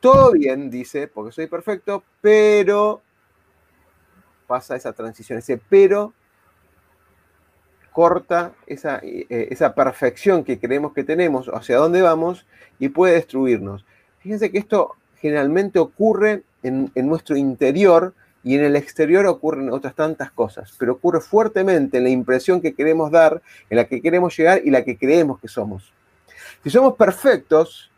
Todo 0.00 0.32
bien, 0.32 0.68
dice, 0.68 1.08
porque 1.08 1.32
soy 1.32 1.46
perfecto, 1.46 2.02
pero 2.20 3.00
pasa 4.54 4.76
esa 4.76 4.92
transición, 4.92 5.40
ese 5.40 5.60
pero 5.68 6.12
corta 7.90 8.52
esa, 8.68 9.00
eh, 9.02 9.48
esa 9.50 9.74
perfección 9.74 10.44
que 10.44 10.60
creemos 10.60 10.92
que 10.92 11.02
tenemos, 11.02 11.50
hacia 11.52 11.78
dónde 11.78 12.02
vamos, 12.02 12.46
y 12.78 12.88
puede 12.88 13.14
destruirnos. 13.14 13.84
Fíjense 14.20 14.52
que 14.52 14.58
esto 14.58 14.94
generalmente 15.16 15.80
ocurre 15.80 16.44
en, 16.62 16.92
nuestro 16.94 17.36
interior 17.36 18.14
y 18.44 18.54
en 18.54 18.62
el 18.62 18.76
exterior 18.76 19.26
ocurren 19.26 19.72
otras 19.72 19.96
tantas 19.96 20.30
cosas, 20.30 20.72
pero 20.78 20.92
ocurre 20.92 21.20
fuertemente 21.20 21.98
en 21.98 22.04
la 22.04 22.10
impresión 22.10 22.60
que 22.60 22.74
queremos 22.74 23.10
dar, 23.10 23.42
en 23.70 23.76
la 23.76 23.86
que 23.86 24.00
queremos 24.00 24.36
llegar 24.36 24.60
y 24.64 24.70
la 24.70 24.84
que 24.84 24.96
creemos 24.96 25.40
que 25.40 25.48
somos. 25.48 25.92
Si 26.62 26.70
somos 26.70 26.94
perfectos, 26.94 27.90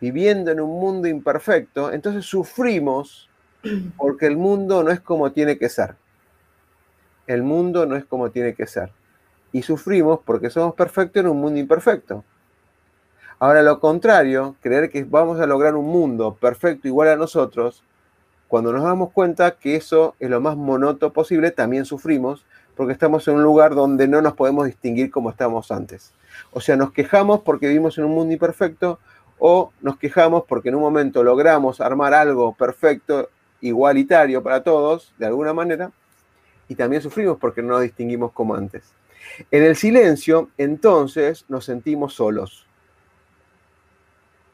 viviendo 0.00 0.52
en 0.52 0.60
un 0.60 0.70
mundo 0.70 1.08
imperfecto, 1.08 1.92
entonces 1.92 2.24
sufrimos 2.24 3.29
porque 3.96 4.26
el 4.26 4.36
mundo 4.36 4.82
no 4.82 4.90
es 4.90 5.00
como 5.00 5.32
tiene 5.32 5.58
que 5.58 5.68
ser. 5.68 5.96
El 7.26 7.42
mundo 7.42 7.86
no 7.86 7.96
es 7.96 8.04
como 8.04 8.30
tiene 8.30 8.54
que 8.54 8.66
ser. 8.66 8.90
Y 9.52 9.62
sufrimos 9.62 10.20
porque 10.24 10.50
somos 10.50 10.74
perfectos 10.74 11.20
en 11.20 11.28
un 11.28 11.40
mundo 11.40 11.58
imperfecto. 11.58 12.24
Ahora, 13.38 13.62
lo 13.62 13.80
contrario, 13.80 14.56
creer 14.60 14.90
que 14.90 15.04
vamos 15.04 15.40
a 15.40 15.46
lograr 15.46 15.74
un 15.74 15.86
mundo 15.86 16.34
perfecto 16.34 16.88
igual 16.88 17.08
a 17.08 17.16
nosotros, 17.16 17.82
cuando 18.48 18.72
nos 18.72 18.82
damos 18.82 19.12
cuenta 19.12 19.52
que 19.52 19.76
eso 19.76 20.14
es 20.18 20.28
lo 20.28 20.40
más 20.40 20.56
monoto 20.56 21.12
posible, 21.12 21.50
también 21.50 21.84
sufrimos 21.84 22.44
porque 22.76 22.92
estamos 22.92 23.26
en 23.28 23.36
un 23.36 23.42
lugar 23.42 23.74
donde 23.74 24.08
no 24.08 24.20
nos 24.20 24.34
podemos 24.34 24.66
distinguir 24.66 25.10
como 25.10 25.30
estábamos 25.30 25.70
antes. 25.70 26.12
O 26.50 26.60
sea, 26.60 26.76
nos 26.76 26.92
quejamos 26.92 27.40
porque 27.40 27.68
vivimos 27.68 27.96
en 27.96 28.04
un 28.04 28.12
mundo 28.12 28.32
imperfecto 28.32 28.98
o 29.38 29.72
nos 29.80 29.98
quejamos 29.98 30.44
porque 30.48 30.68
en 30.68 30.74
un 30.74 30.82
momento 30.82 31.22
logramos 31.22 31.80
armar 31.80 32.12
algo 32.12 32.54
perfecto, 32.54 33.30
igualitario 33.60 34.42
para 34.42 34.62
todos, 34.62 35.12
de 35.18 35.26
alguna 35.26 35.52
manera, 35.52 35.90
y 36.68 36.74
también 36.74 37.02
sufrimos 37.02 37.38
porque 37.38 37.62
no 37.62 37.68
nos 37.68 37.82
distinguimos 37.82 38.32
como 38.32 38.54
antes. 38.54 38.92
En 39.50 39.62
el 39.62 39.76
silencio, 39.76 40.50
entonces, 40.56 41.44
nos 41.48 41.64
sentimos 41.64 42.14
solos 42.14 42.66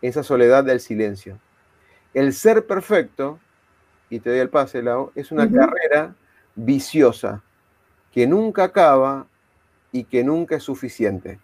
esa 0.03 0.23
soledad 0.23 0.65
del 0.65 0.81
silencio. 0.81 1.39
El 2.15 2.33
ser 2.33 2.67
perfecto, 2.67 3.39
y 4.09 4.21
te 4.21 4.31
doy 4.31 4.39
el 4.39 4.49
pase, 4.49 4.83
Lau, 4.83 5.13
es 5.15 5.33
una 5.33 5.51
carrera 5.51 6.15
viciosa 6.55 7.43
que 8.13 8.27
nunca 8.27 8.65
acaba 8.65 9.27
y 9.93 10.05
que 10.05 10.25
nunca 10.25 10.57
es 10.57 10.63
suficiente. 10.63 11.39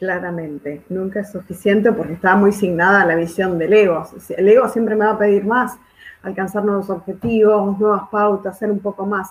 Claramente, 0.00 0.82
nunca 0.88 1.20
es 1.20 1.30
suficiente 1.30 1.92
porque 1.92 2.14
está 2.14 2.34
muy 2.34 2.52
signada 2.52 3.04
la 3.04 3.14
visión 3.14 3.58
del 3.58 3.74
ego. 3.74 4.02
El 4.30 4.48
ego 4.48 4.66
siempre 4.70 4.96
me 4.96 5.04
va 5.04 5.12
a 5.12 5.18
pedir 5.18 5.44
más, 5.44 5.76
alcanzar 6.22 6.64
nuevos 6.64 6.88
objetivos, 6.88 7.78
nuevas 7.78 8.08
pautas, 8.10 8.58
ser 8.58 8.70
un 8.70 8.80
poco 8.80 9.04
más. 9.04 9.28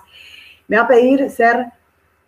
Me 0.67 0.77
va 0.77 0.83
a 0.83 0.88
pedir 0.88 1.27
ser 1.31 1.65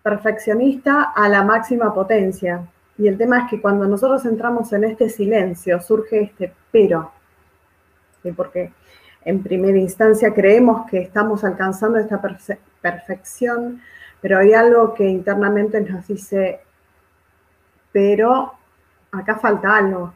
perfeccionista 0.01 1.13
a 1.15 1.29
la 1.29 1.43
máxima 1.43 1.93
potencia, 1.93 2.65
y 2.97 3.07
el 3.07 3.15
tema 3.15 3.41
es 3.41 3.49
que 3.51 3.61
cuando 3.61 3.85
nosotros 3.87 4.25
entramos 4.25 4.73
en 4.73 4.85
este 4.85 5.07
silencio, 5.07 5.79
surge 5.79 6.23
este 6.23 6.51
pero. 6.71 7.11
Porque 8.35 8.73
en 9.23 9.43
primera 9.43 9.77
instancia 9.77 10.33
creemos 10.33 10.89
que 10.89 10.97
estamos 10.99 11.43
alcanzando 11.43 11.99
esta 11.99 12.19
perfección, 12.81 13.81
pero 14.19 14.39
hay 14.39 14.53
algo 14.53 14.95
que 14.95 15.07
internamente 15.07 15.79
nos 15.81 16.07
dice, 16.07 16.61
pero 17.91 18.53
acá 19.11 19.37
falta 19.37 19.75
algo. 19.75 20.13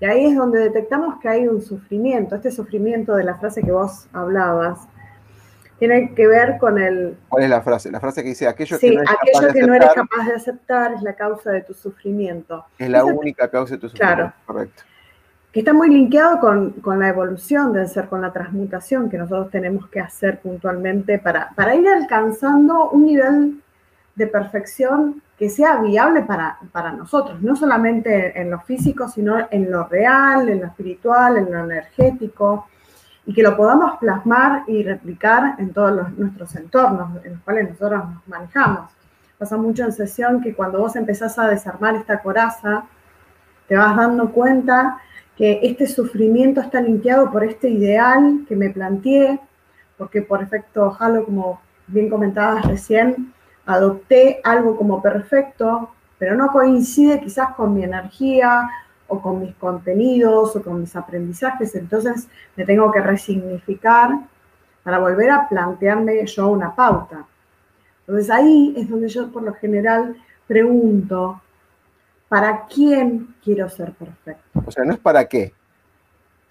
Y 0.00 0.04
ahí 0.04 0.26
es 0.26 0.36
donde 0.36 0.60
detectamos 0.60 1.18
que 1.20 1.28
hay 1.28 1.48
un 1.48 1.60
sufrimiento, 1.60 2.36
este 2.36 2.52
sufrimiento 2.52 3.16
de 3.16 3.24
la 3.24 3.34
frase 3.36 3.62
que 3.62 3.72
vos 3.72 4.06
hablabas, 4.12 4.86
tiene 5.78 6.14
que 6.14 6.26
ver 6.26 6.58
con 6.58 6.78
el... 6.78 7.16
¿Cuál 7.28 7.44
es 7.44 7.50
la 7.50 7.62
frase? 7.62 7.90
La 7.90 8.00
frase 8.00 8.22
que 8.22 8.30
dice, 8.30 8.46
aquello 8.48 8.78
que, 8.78 8.92
no, 8.92 9.02
aquello 9.02 9.52
que 9.52 9.62
no 9.62 9.74
eres 9.74 9.90
capaz 9.94 10.26
de 10.26 10.34
aceptar 10.34 10.92
es 10.94 11.02
la 11.02 11.14
causa 11.14 11.50
de 11.50 11.62
tu 11.62 11.74
sufrimiento. 11.74 12.64
Es 12.78 12.88
la 12.88 13.04
única 13.04 13.48
causa 13.48 13.74
de 13.74 13.80
tu 13.80 13.88
sufrimiento, 13.88 14.16
claro, 14.16 14.32
correcto. 14.44 14.82
Que 15.52 15.60
está 15.60 15.72
muy 15.72 15.88
linkeado 15.88 16.40
con, 16.40 16.72
con, 16.72 16.98
la 17.00 17.08
evolución 17.08 17.72
del 17.72 17.88
ser, 17.88 18.08
con 18.08 18.20
la 18.20 18.32
transmutación 18.32 19.08
que 19.08 19.18
nosotros 19.18 19.50
tenemos 19.50 19.88
que 19.88 20.00
hacer 20.00 20.40
puntualmente 20.40 21.18
para, 21.18 21.50
para 21.54 21.74
ir 21.74 21.88
alcanzando 21.88 22.90
un 22.90 23.06
nivel 23.06 23.62
de 24.14 24.26
perfección 24.26 25.22
que 25.38 25.48
sea 25.48 25.76
viable 25.80 26.22
para, 26.22 26.58
para 26.72 26.90
nosotros, 26.90 27.40
no 27.40 27.54
solamente 27.54 28.38
en 28.40 28.50
lo 28.50 28.60
físico, 28.60 29.08
sino 29.08 29.46
en 29.50 29.70
lo 29.70 29.84
real, 29.84 30.48
en 30.48 30.60
lo 30.60 30.66
espiritual, 30.66 31.36
en 31.36 31.52
lo 31.52 31.64
energético, 31.64 32.66
y 33.24 33.32
que 33.32 33.42
lo 33.42 33.56
podamos 33.56 33.98
plasmar 33.98 34.64
y 34.66 34.82
replicar 34.82 35.54
en 35.58 35.72
todos 35.72 36.10
nuestros 36.16 36.56
entornos 36.56 37.24
en 37.24 37.34
los 37.34 37.42
cuales 37.42 37.70
nosotros 37.70 38.04
nos 38.08 38.26
manejamos. 38.26 38.90
Pasa 39.36 39.56
mucho 39.56 39.84
en 39.84 39.92
sesión 39.92 40.40
que 40.40 40.54
cuando 40.54 40.80
vos 40.80 40.96
empezás 40.96 41.38
a 41.38 41.46
desarmar 41.46 41.94
esta 41.94 42.20
coraza, 42.20 42.84
te 43.68 43.76
vas 43.76 43.94
dando 43.94 44.32
cuenta 44.32 44.98
que 45.36 45.60
este 45.62 45.86
sufrimiento 45.86 46.60
está 46.60 46.80
limpiado 46.80 47.30
por 47.30 47.44
este 47.44 47.68
ideal 47.68 48.44
que 48.48 48.56
me 48.56 48.70
planteé, 48.70 49.38
porque 49.96 50.22
por 50.22 50.42
efecto 50.42 50.96
Halo, 50.98 51.24
como 51.24 51.60
bien 51.86 52.08
comentabas 52.08 52.64
recién, 52.64 53.32
adopté 53.68 54.40
algo 54.44 54.76
como 54.76 55.02
perfecto, 55.02 55.90
pero 56.18 56.34
no 56.34 56.48
coincide 56.48 57.20
quizás 57.20 57.54
con 57.54 57.74
mi 57.74 57.84
energía 57.84 58.68
o 59.06 59.20
con 59.20 59.40
mis 59.40 59.54
contenidos 59.56 60.56
o 60.56 60.62
con 60.62 60.80
mis 60.80 60.96
aprendizajes, 60.96 61.74
entonces 61.74 62.28
me 62.56 62.64
tengo 62.64 62.90
que 62.90 63.00
resignificar 63.00 64.10
para 64.82 64.98
volver 64.98 65.30
a 65.30 65.48
plantearme 65.48 66.24
yo 66.26 66.48
una 66.48 66.74
pauta. 66.74 67.26
Entonces 68.00 68.30
ahí 68.30 68.74
es 68.76 68.88
donde 68.88 69.08
yo 69.08 69.30
por 69.30 69.42
lo 69.42 69.52
general 69.52 70.16
pregunto, 70.46 71.40
¿para 72.28 72.64
quién 72.66 73.34
quiero 73.44 73.68
ser 73.68 73.92
perfecto? 73.92 74.62
O 74.64 74.70
sea, 74.70 74.84
no 74.84 74.94
es 74.94 74.98
para 74.98 75.26
qué, 75.26 75.52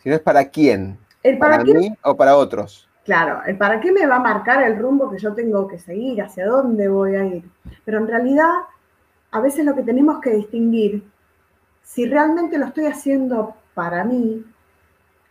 sino 0.04 0.16
es 0.16 0.22
para 0.22 0.48
quién. 0.50 1.00
El 1.24 1.40
para, 1.40 1.64
mí 1.64 1.96
o 2.04 2.16
para 2.16 2.38
otros. 2.38 2.87
Claro, 3.08 3.42
el 3.46 3.58
para 3.58 3.80
qué 3.80 3.94
me 3.94 4.06
va 4.06 4.18
a 4.18 4.20
marcar 4.20 4.62
el 4.64 4.78
rumbo 4.78 5.10
que 5.10 5.18
yo 5.18 5.34
tengo 5.34 5.66
que 5.66 5.80
seguir, 5.80 6.22
hacia 6.22 6.46
dónde 6.46 6.90
voy 6.90 7.16
a 7.16 7.26
ir. 7.26 7.50
Pero 7.86 8.00
en 8.00 8.08
realidad, 8.08 8.52
a 9.32 9.40
veces 9.40 9.64
lo 9.64 9.74
que 9.74 9.84
tenemos 9.84 10.20
que 10.20 10.32
distinguir 10.32 11.10
si 11.84 12.06
realmente 12.06 12.58
lo 12.58 12.66
estoy 12.66 12.88
haciendo 12.88 13.56
para 13.74 14.04
mí, 14.04 14.46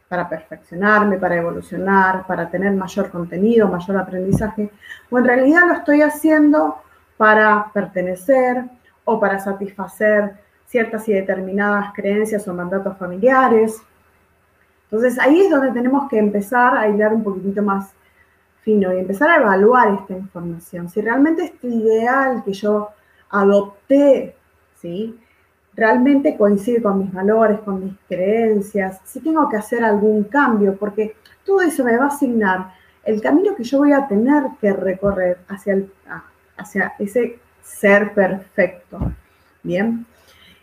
para 0.08 0.26
perfeccionarme, 0.26 1.18
para 1.18 1.36
evolucionar, 1.36 2.26
para 2.26 2.48
tener 2.48 2.72
mayor 2.72 3.10
contenido, 3.10 3.68
mayor 3.68 3.98
aprendizaje, 3.98 4.70
o 5.10 5.18
en 5.18 5.24
realidad 5.26 5.66
lo 5.66 5.74
estoy 5.74 6.00
haciendo 6.00 6.78
para 7.18 7.70
pertenecer 7.74 8.64
o 9.04 9.20
para 9.20 9.38
satisfacer 9.38 10.32
ciertas 10.64 11.06
y 11.10 11.12
determinadas 11.12 11.92
creencias 11.92 12.48
o 12.48 12.54
mandatos 12.54 12.96
familiares. 12.96 13.82
Entonces 14.90 15.18
ahí 15.18 15.40
es 15.40 15.50
donde 15.50 15.72
tenemos 15.72 16.08
que 16.08 16.18
empezar 16.18 16.76
a 16.76 16.88
hilar 16.88 17.12
un 17.12 17.24
poquitito 17.24 17.62
más 17.62 17.92
fino 18.62 18.92
y 18.92 18.98
empezar 18.98 19.30
a 19.30 19.36
evaluar 19.36 19.94
esta 19.94 20.14
información. 20.14 20.88
Si 20.88 21.00
realmente 21.00 21.44
este 21.44 21.68
ideal 21.68 22.42
que 22.44 22.52
yo 22.52 22.88
adopté, 23.30 24.34
¿sí? 24.80 25.18
realmente 25.74 26.36
coincide 26.36 26.82
con 26.82 26.98
mis 26.98 27.12
valores, 27.12 27.60
con 27.60 27.84
mis 27.84 27.94
creencias, 28.08 29.00
si 29.04 29.20
tengo 29.20 29.48
que 29.48 29.56
hacer 29.56 29.84
algún 29.84 30.24
cambio, 30.24 30.76
porque 30.76 31.16
todo 31.44 31.60
eso 31.60 31.84
me 31.84 31.96
va 31.96 32.04
a 32.04 32.08
asignar 32.08 32.72
el 33.04 33.20
camino 33.20 33.54
que 33.54 33.62
yo 33.62 33.78
voy 33.78 33.92
a 33.92 34.08
tener 34.08 34.42
que 34.60 34.72
recorrer 34.72 35.38
hacia, 35.48 35.74
el, 35.74 35.92
hacia 36.56 36.94
ese 36.98 37.38
ser 37.62 38.12
perfecto. 38.14 38.98
Bien. 39.62 40.06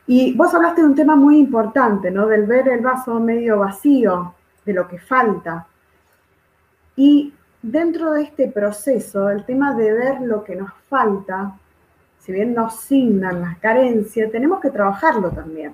Y 0.07 0.35
vos 0.35 0.53
hablaste 0.53 0.81
de 0.81 0.87
un 0.87 0.95
tema 0.95 1.15
muy 1.15 1.37
importante, 1.37 2.11
¿no? 2.11 2.27
Del 2.27 2.45
ver 2.45 2.67
el 2.67 2.81
vaso 2.81 3.19
medio 3.19 3.59
vacío, 3.59 4.33
de 4.65 4.73
lo 4.73 4.87
que 4.87 4.99
falta. 4.99 5.65
Y 6.95 7.33
dentro 7.61 8.11
de 8.11 8.23
este 8.23 8.49
proceso, 8.49 9.29
el 9.29 9.45
tema 9.45 9.73
de 9.75 9.93
ver 9.93 10.21
lo 10.21 10.43
que 10.43 10.55
nos 10.55 10.73
falta 10.89 11.53
si 12.23 12.31
bien 12.31 12.53
nos 12.53 12.75
signan 12.79 13.41
las 13.41 13.57
carencias, 13.57 14.31
tenemos 14.31 14.61
que 14.61 14.69
trabajarlo 14.69 15.31
también. 15.31 15.73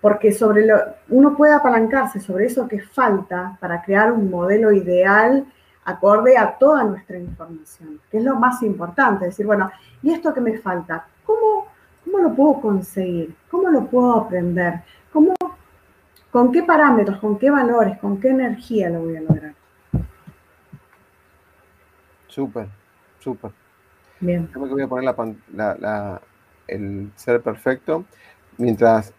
Porque 0.00 0.32
sobre 0.32 0.66
lo, 0.66 0.76
uno 1.10 1.36
puede 1.36 1.54
apalancarse 1.54 2.18
sobre 2.18 2.46
eso 2.46 2.66
que 2.66 2.80
falta 2.80 3.56
para 3.60 3.80
crear 3.80 4.10
un 4.10 4.30
modelo 4.30 4.72
ideal 4.72 5.46
acorde 5.84 6.36
a 6.36 6.58
toda 6.58 6.82
nuestra 6.82 7.18
información, 7.18 8.00
que 8.10 8.18
es 8.18 8.24
lo 8.24 8.34
más 8.34 8.62
importante. 8.64 9.26
Decir, 9.26 9.46
bueno, 9.46 9.70
¿y 10.02 10.12
esto 10.12 10.34
que 10.34 10.40
me 10.40 10.58
falta? 10.58 11.06
¿Cómo, 11.24 11.63
cómo 12.04 12.18
lo 12.18 12.34
puedo 12.34 12.60
conseguir? 12.60 13.34
¿Cómo 13.50 13.70
lo 13.70 13.86
puedo 13.86 14.14
aprender? 14.14 14.82
¿Cómo, 15.12 15.34
¿Con 16.30 16.52
qué 16.52 16.62
parámetros, 16.62 17.18
con 17.18 17.38
qué 17.38 17.50
valores, 17.50 17.98
con 17.98 18.20
qué 18.20 18.28
energía 18.28 18.90
lo 18.90 19.00
voy 19.00 19.16
a 19.16 19.20
lograr? 19.20 19.54
Súper, 22.28 22.66
súper. 23.20 23.52
Bien. 24.20 24.48
que 24.48 24.58
voy 24.58 24.82
a 24.82 24.88
poner 24.88 25.14
el 26.66 27.10
ser 27.14 27.40
perfecto. 27.42 28.04
Mientras 28.56 29.12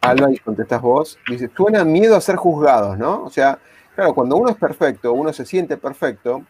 Alba 0.00 0.30
y 0.30 0.38
contestas 0.38 0.80
vos, 0.80 1.18
dice, 1.28 1.50
suena 1.54 1.84
miedo 1.84 2.16
a 2.16 2.20
ser 2.20 2.36
juzgados, 2.36 2.96
¿no? 2.96 3.24
O 3.24 3.30
sea, 3.30 3.58
claro, 3.94 4.14
cuando 4.14 4.36
uno 4.36 4.50
es 4.50 4.56
perfecto, 4.56 5.12
uno 5.12 5.32
se 5.32 5.44
siente 5.44 5.76
perfecto, 5.76 6.44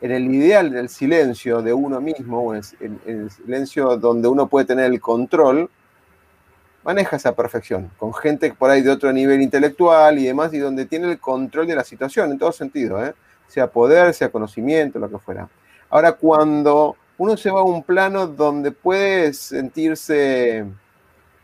en 0.00 0.10
el 0.10 0.34
ideal 0.34 0.70
del 0.70 0.88
silencio 0.88 1.62
de 1.62 1.72
uno 1.72 2.00
mismo, 2.00 2.40
o 2.40 2.54
en 2.54 2.62
el, 3.06 3.30
silencio 3.30 3.96
donde 3.96 4.28
uno 4.28 4.46
puede 4.48 4.66
tener 4.66 4.86
el 4.86 5.00
control, 5.00 5.70
maneja 6.82 7.16
esa 7.16 7.34
perfección, 7.34 7.90
con 7.96 8.12
gente 8.12 8.52
por 8.52 8.70
ahí 8.70 8.82
de 8.82 8.90
otro 8.90 9.12
nivel 9.12 9.40
intelectual 9.40 10.18
y 10.18 10.24
demás, 10.24 10.52
y 10.52 10.58
donde 10.58 10.86
tiene 10.86 11.10
el 11.10 11.18
control 11.18 11.66
de 11.66 11.76
la 11.76 11.84
situación 11.84 12.30
en 12.32 12.38
todo 12.38 12.52
sentido, 12.52 13.04
¿eh? 13.04 13.14
sea 13.46 13.68
poder, 13.68 14.12
sea 14.14 14.30
conocimiento, 14.30 14.98
lo 14.98 15.08
que 15.08 15.18
fuera. 15.18 15.48
Ahora, 15.88 16.12
cuando 16.12 16.96
uno 17.16 17.36
se 17.36 17.50
va 17.50 17.60
a 17.60 17.64
un 17.64 17.82
plano 17.82 18.26
donde 18.26 18.72
puede 18.72 19.32
sentirse 19.32 20.66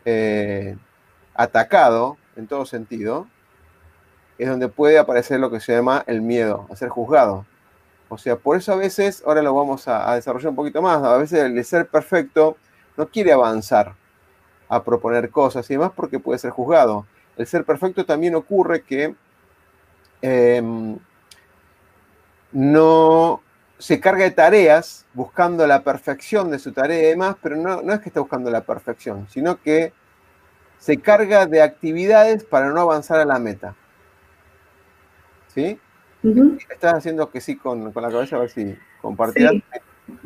eh, 0.04 0.76
atacado 1.34 2.16
en 2.36 2.46
todo 2.46 2.66
sentido, 2.66 3.26
es 4.38 4.48
donde 4.48 4.68
puede 4.68 4.98
aparecer 4.98 5.38
lo 5.38 5.50
que 5.50 5.60
se 5.60 5.72
llama 5.72 6.02
el 6.06 6.22
miedo 6.22 6.66
a 6.70 6.76
ser 6.76 6.88
juzgado. 6.88 7.46
O 8.10 8.18
sea, 8.18 8.36
por 8.36 8.56
eso 8.56 8.72
a 8.72 8.76
veces, 8.76 9.22
ahora 9.24 9.40
lo 9.40 9.54
vamos 9.54 9.86
a, 9.86 10.14
desarrollar 10.16 10.50
un 10.50 10.56
poquito 10.56 10.82
más, 10.82 11.00
a 11.02 11.16
veces 11.16 11.44
el 11.44 11.64
ser 11.64 11.86
perfecto 11.86 12.56
no 12.96 13.08
quiere 13.08 13.32
avanzar 13.32 13.94
a 14.68 14.82
proponer 14.82 15.30
cosas 15.30 15.70
y 15.70 15.74
demás 15.74 15.92
porque 15.94 16.18
puede 16.18 16.38
ser 16.40 16.50
juzgado. 16.50 17.06
El 17.36 17.46
ser 17.46 17.64
perfecto 17.64 18.04
también 18.04 18.34
ocurre 18.34 18.82
que 18.82 19.14
em, 20.22 20.98
no 22.50 23.42
se 23.78 24.00
carga 24.00 24.24
de 24.24 24.32
tareas 24.32 25.06
buscando 25.14 25.64
la 25.68 25.84
perfección 25.84 26.50
de 26.50 26.58
su 26.58 26.72
tarea 26.72 26.98
y 26.98 27.06
demás, 27.10 27.36
pero 27.40 27.56
no 27.56 27.92
es 27.92 28.00
que 28.00 28.08
esté 28.08 28.18
buscando 28.18 28.50
la 28.50 28.62
perfección, 28.62 29.28
sino 29.30 29.62
que 29.62 29.92
se 30.78 31.00
carga 31.00 31.46
de 31.46 31.62
actividades 31.62 32.42
para 32.42 32.70
no 32.70 32.80
avanzar 32.80 33.20
a 33.20 33.24
la 33.24 33.38
meta. 33.38 33.76
¿Sí? 35.54 35.78
Estás 36.22 36.94
haciendo 36.94 37.30
que 37.30 37.40
sí 37.40 37.56
con, 37.56 37.92
con, 37.92 38.02
la 38.02 38.10
cabeza, 38.10 38.36
a 38.36 38.40
ver 38.40 38.50
si 38.50 38.76
compartías. 39.00 39.52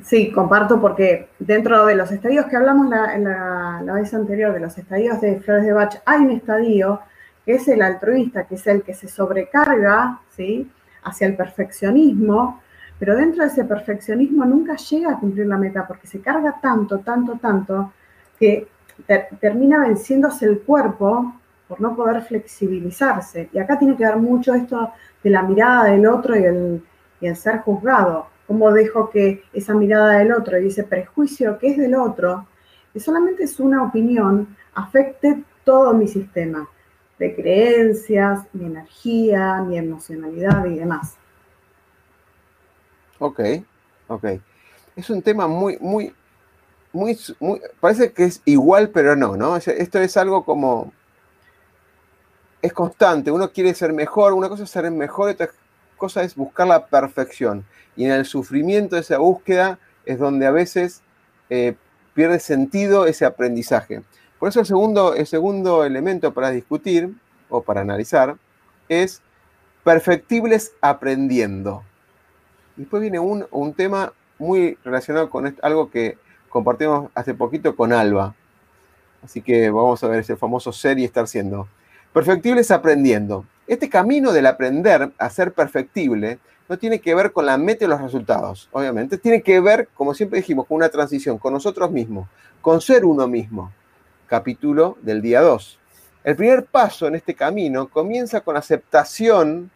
Sí, 0.02 0.32
comparto 0.32 0.80
porque 0.80 1.28
dentro 1.38 1.86
de 1.86 1.94
los 1.94 2.10
estadios 2.10 2.46
que 2.46 2.56
hablamos 2.56 2.88
la, 2.88 3.18
la, 3.18 3.92
vez 3.94 4.12
anterior, 4.14 4.52
de 4.52 4.60
los 4.60 4.76
estadios 4.78 5.20
de 5.20 5.40
Flores 5.40 5.64
de 5.64 5.72
Bach, 5.72 5.94
hay 6.06 6.22
un 6.22 6.30
estadio 6.30 7.00
que 7.44 7.54
es 7.54 7.68
el 7.68 7.82
altruista, 7.82 8.44
que 8.44 8.54
es 8.54 8.66
el 8.66 8.82
que 8.82 8.94
se 8.94 9.08
sobrecarga 9.08 10.20
¿sí? 10.34 10.70
hacia 11.02 11.26
el 11.26 11.36
perfeccionismo, 11.36 12.60
pero 12.98 13.16
dentro 13.16 13.42
de 13.42 13.48
ese 13.48 13.64
perfeccionismo 13.64 14.44
nunca 14.44 14.76
llega 14.76 15.12
a 15.12 15.18
cumplir 15.18 15.46
la 15.46 15.58
meta 15.58 15.86
porque 15.86 16.06
se 16.06 16.20
carga 16.20 16.58
tanto, 16.62 17.00
tanto, 17.00 17.38
tanto, 17.40 17.92
que 18.38 18.68
termina 19.40 19.80
venciéndose 19.80 20.46
el 20.46 20.60
cuerpo 20.60 21.34
por 21.68 21.80
no 21.80 21.96
poder 21.96 22.22
flexibilizarse. 22.22 23.48
Y 23.52 23.58
acá 23.58 23.78
tiene 23.78 23.96
que 23.96 24.04
ver 24.04 24.16
mucho 24.16 24.54
esto 24.54 24.92
de 25.22 25.30
la 25.30 25.42
mirada 25.42 25.84
del 25.84 26.06
otro 26.06 26.36
y 26.38 26.44
el, 26.44 26.84
y 27.20 27.26
el 27.26 27.36
ser 27.36 27.58
juzgado 27.58 28.34
cómo 28.46 28.72
dejo 28.72 29.10
que 29.10 29.42
esa 29.52 29.74
mirada 29.74 30.18
del 30.18 30.32
otro 30.32 30.58
y 30.58 30.68
ese 30.68 30.84
prejuicio 30.84 31.58
que 31.58 31.68
es 31.68 31.76
del 31.78 31.94
otro, 31.94 32.46
que 32.92 33.00
solamente 33.00 33.44
es 33.44 33.58
una 33.58 33.82
opinión, 33.82 34.56
afecte 34.74 35.42
todo 35.64 35.94
mi 35.94 36.08
sistema 36.08 36.68
de 37.18 37.34
creencias, 37.34 38.42
mi 38.52 38.66
energía, 38.66 39.62
mi 39.62 39.78
emocionalidad 39.78 40.64
y 40.66 40.78
demás. 40.78 41.16
Ok, 43.18 43.40
ok. 44.08 44.24
Es 44.96 45.10
un 45.10 45.22
tema 45.22 45.46
muy, 45.46 45.78
muy, 45.80 46.12
muy, 46.92 47.18
muy, 47.40 47.60
parece 47.80 48.12
que 48.12 48.24
es 48.24 48.42
igual, 48.44 48.90
pero 48.90 49.16
no, 49.16 49.36
¿no? 49.36 49.56
Esto 49.56 50.00
es 50.00 50.16
algo 50.16 50.44
como, 50.44 50.92
es 52.64 52.72
constante, 52.72 53.30
uno 53.30 53.50
quiere 53.52 53.74
ser 53.74 53.92
mejor, 53.92 54.32
una 54.32 54.48
cosa 54.48 54.62
es 54.62 54.70
ser 54.70 54.90
mejor, 54.90 55.28
otra 55.28 55.50
cosa 55.98 56.22
es 56.22 56.34
buscar 56.34 56.66
la 56.66 56.86
perfección. 56.86 57.62
Y 57.94 58.06
en 58.06 58.12
el 58.12 58.24
sufrimiento 58.24 58.96
de 58.96 59.02
esa 59.02 59.18
búsqueda 59.18 59.78
es 60.06 60.18
donde 60.18 60.46
a 60.46 60.50
veces 60.50 61.02
eh, 61.50 61.74
pierde 62.14 62.40
sentido 62.40 63.04
ese 63.04 63.26
aprendizaje. 63.26 64.02
Por 64.38 64.48
eso 64.48 64.60
el 64.60 64.66
segundo, 64.66 65.14
el 65.14 65.26
segundo 65.26 65.84
elemento 65.84 66.32
para 66.32 66.48
discutir 66.48 67.14
o 67.50 67.60
para 67.60 67.82
analizar 67.82 68.38
es 68.88 69.20
perfectibles 69.84 70.72
aprendiendo. 70.80 71.82
Después 72.76 73.02
viene 73.02 73.18
un, 73.18 73.46
un 73.50 73.74
tema 73.74 74.14
muy 74.38 74.78
relacionado 74.82 75.28
con 75.28 75.54
algo 75.60 75.90
que 75.90 76.16
compartimos 76.48 77.10
hace 77.14 77.34
poquito 77.34 77.76
con 77.76 77.92
Alba. 77.92 78.34
Así 79.22 79.42
que 79.42 79.68
vamos 79.68 80.02
a 80.02 80.08
ver 80.08 80.20
ese 80.20 80.34
famoso 80.34 80.72
ser 80.72 80.98
y 80.98 81.04
estar 81.04 81.28
siendo. 81.28 81.68
Perfectibles 82.14 82.70
aprendiendo. 82.70 83.44
Este 83.66 83.88
camino 83.90 84.30
del 84.30 84.46
aprender 84.46 85.10
a 85.18 85.30
ser 85.30 85.52
perfectible 85.52 86.38
no 86.68 86.78
tiene 86.78 87.00
que 87.00 87.12
ver 87.12 87.32
con 87.32 87.44
la 87.44 87.58
meta 87.58 87.84
y 87.84 87.88
los 87.88 88.00
resultados, 88.00 88.68
obviamente. 88.70 89.18
Tiene 89.18 89.42
que 89.42 89.58
ver, 89.58 89.88
como 89.94 90.14
siempre 90.14 90.38
dijimos, 90.38 90.68
con 90.68 90.76
una 90.76 90.88
transición, 90.90 91.38
con 91.38 91.52
nosotros 91.52 91.90
mismos, 91.90 92.28
con 92.60 92.80
ser 92.80 93.04
uno 93.04 93.26
mismo. 93.26 93.72
Capítulo 94.28 94.96
del 95.02 95.22
día 95.22 95.40
2. 95.40 95.80
El 96.22 96.36
primer 96.36 96.66
paso 96.66 97.08
en 97.08 97.16
este 97.16 97.34
camino 97.34 97.88
comienza 97.88 98.42
con 98.42 98.56
aceptación, 98.56 99.72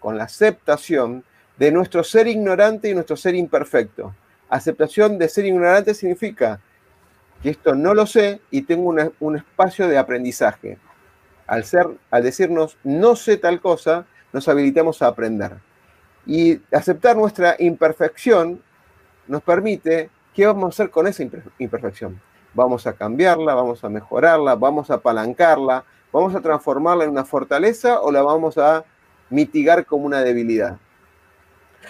con 0.00 0.18
la 0.18 0.24
aceptación 0.24 1.22
de 1.58 1.70
nuestro 1.70 2.02
ser 2.02 2.26
ignorante 2.26 2.90
y 2.90 2.94
nuestro 2.94 3.16
ser 3.16 3.36
imperfecto. 3.36 4.12
Aceptación 4.48 5.16
de 5.16 5.28
ser 5.28 5.46
ignorante 5.46 5.94
significa 5.94 6.58
que 7.40 7.50
esto 7.50 7.76
no 7.76 7.94
lo 7.94 8.04
sé 8.04 8.40
y 8.50 8.62
tengo 8.62 8.92
un 9.20 9.36
espacio 9.36 9.86
de 9.86 9.96
aprendizaje 9.96 10.76
al, 11.48 11.64
ser, 11.64 11.88
al 12.10 12.22
decirnos 12.22 12.76
no 12.84 13.16
sé 13.16 13.38
tal 13.38 13.60
cosa, 13.60 14.06
nos 14.32 14.46
habilitamos 14.48 15.02
a 15.02 15.08
aprender. 15.08 15.56
Y 16.26 16.60
aceptar 16.70 17.16
nuestra 17.16 17.56
imperfección 17.58 18.62
nos 19.26 19.42
permite, 19.42 20.10
¿qué 20.34 20.46
vamos 20.46 20.64
a 20.64 20.68
hacer 20.68 20.90
con 20.90 21.06
esa 21.06 21.24
imperfección? 21.58 22.20
Vamos 22.54 22.86
a 22.86 22.92
cambiarla, 22.92 23.54
vamos 23.54 23.82
a 23.82 23.88
mejorarla, 23.88 24.54
vamos 24.54 24.90
a 24.90 24.94
apalancarla, 24.94 25.84
vamos 26.12 26.34
a 26.34 26.40
transformarla 26.40 27.04
en 27.04 27.10
una 27.10 27.24
fortaleza 27.24 28.00
o 28.00 28.12
la 28.12 28.22
vamos 28.22 28.58
a 28.58 28.84
mitigar 29.30 29.86
como 29.86 30.04
una 30.04 30.20
debilidad. 30.20 30.76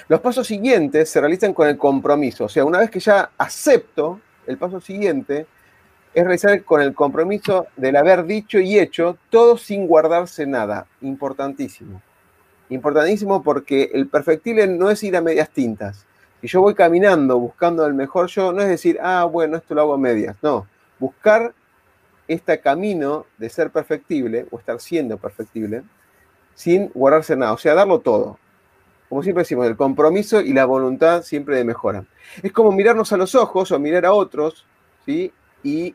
Los 0.06 0.20
pasos 0.20 0.46
siguientes 0.46 1.10
se 1.10 1.20
realizan 1.20 1.52
con 1.52 1.66
el 1.66 1.76
compromiso, 1.76 2.44
o 2.44 2.48
sea, 2.48 2.64
una 2.64 2.78
vez 2.78 2.90
que 2.90 3.00
ya 3.00 3.30
acepto, 3.36 4.20
el 4.46 4.56
paso 4.56 4.80
siguiente 4.80 5.46
es 6.14 6.24
realizar 6.24 6.62
con 6.64 6.80
el 6.80 6.94
compromiso 6.94 7.66
del 7.76 7.96
haber 7.96 8.24
dicho 8.24 8.58
y 8.58 8.78
hecho 8.78 9.18
todo 9.30 9.56
sin 9.56 9.86
guardarse 9.86 10.46
nada. 10.46 10.86
Importantísimo. 11.00 12.02
Importantísimo 12.70 13.42
porque 13.42 13.90
el 13.94 14.08
perfectible 14.08 14.66
no 14.66 14.90
es 14.90 15.02
ir 15.02 15.16
a 15.16 15.20
medias 15.20 15.50
tintas. 15.50 16.06
Si 16.40 16.46
yo 16.48 16.60
voy 16.60 16.74
caminando 16.74 17.38
buscando 17.38 17.86
el 17.86 17.94
mejor 17.94 18.28
yo, 18.28 18.52
no 18.52 18.62
es 18.62 18.68
decir, 18.68 18.98
ah, 19.02 19.24
bueno, 19.24 19.56
esto 19.56 19.74
lo 19.74 19.82
hago 19.82 19.94
a 19.94 19.98
medias. 19.98 20.36
No, 20.42 20.66
buscar 20.98 21.54
este 22.28 22.60
camino 22.60 23.26
de 23.38 23.48
ser 23.48 23.70
perfectible 23.70 24.46
o 24.50 24.58
estar 24.58 24.80
siendo 24.80 25.16
perfectible 25.16 25.82
sin 26.54 26.88
guardarse 26.88 27.36
nada, 27.36 27.52
o 27.52 27.58
sea, 27.58 27.74
darlo 27.74 28.00
todo. 28.00 28.38
Como 29.08 29.22
siempre 29.22 29.42
decimos, 29.42 29.66
el 29.66 29.76
compromiso 29.76 30.40
y 30.40 30.52
la 30.52 30.66
voluntad 30.66 31.22
siempre 31.22 31.56
de 31.56 31.64
mejora. 31.64 32.04
Es 32.42 32.52
como 32.52 32.72
mirarnos 32.72 33.12
a 33.12 33.16
los 33.16 33.34
ojos 33.34 33.72
o 33.72 33.78
mirar 33.78 34.04
a 34.04 34.12
otros, 34.12 34.66
¿sí? 35.06 35.32
Y 35.62 35.94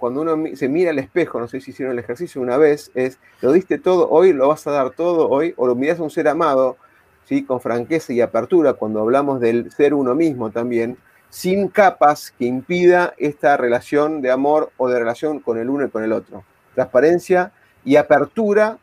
cuando 0.00 0.22
uno 0.22 0.36
se 0.56 0.68
mira 0.68 0.90
al 0.90 0.98
espejo, 0.98 1.38
no 1.38 1.46
sé 1.46 1.60
si 1.60 1.70
hicieron 1.70 1.92
el 1.92 1.98
ejercicio 1.98 2.40
una 2.40 2.56
vez, 2.56 2.90
es, 2.94 3.18
lo 3.42 3.52
diste 3.52 3.78
todo 3.78 4.08
hoy, 4.08 4.32
lo 4.32 4.48
vas 4.48 4.66
a 4.66 4.72
dar 4.72 4.90
todo 4.90 5.28
hoy, 5.28 5.52
o 5.56 5.66
lo 5.66 5.74
miras 5.74 6.00
a 6.00 6.02
un 6.02 6.10
ser 6.10 6.26
amado, 6.26 6.78
¿sí? 7.26 7.44
con 7.44 7.60
franqueza 7.60 8.12
y 8.12 8.20
apertura, 8.20 8.72
cuando 8.72 9.00
hablamos 9.00 9.40
del 9.40 9.70
ser 9.70 9.92
uno 9.92 10.14
mismo 10.14 10.50
también, 10.50 10.96
sin 11.28 11.68
capas 11.68 12.32
que 12.36 12.46
impida 12.46 13.14
esta 13.18 13.56
relación 13.56 14.22
de 14.22 14.30
amor 14.30 14.72
o 14.78 14.88
de 14.88 14.98
relación 14.98 15.38
con 15.38 15.58
el 15.58 15.68
uno 15.68 15.84
y 15.84 15.90
con 15.90 16.02
el 16.02 16.12
otro. 16.12 16.44
Transparencia 16.74 17.52
y 17.84 17.96
apertura 17.96 18.78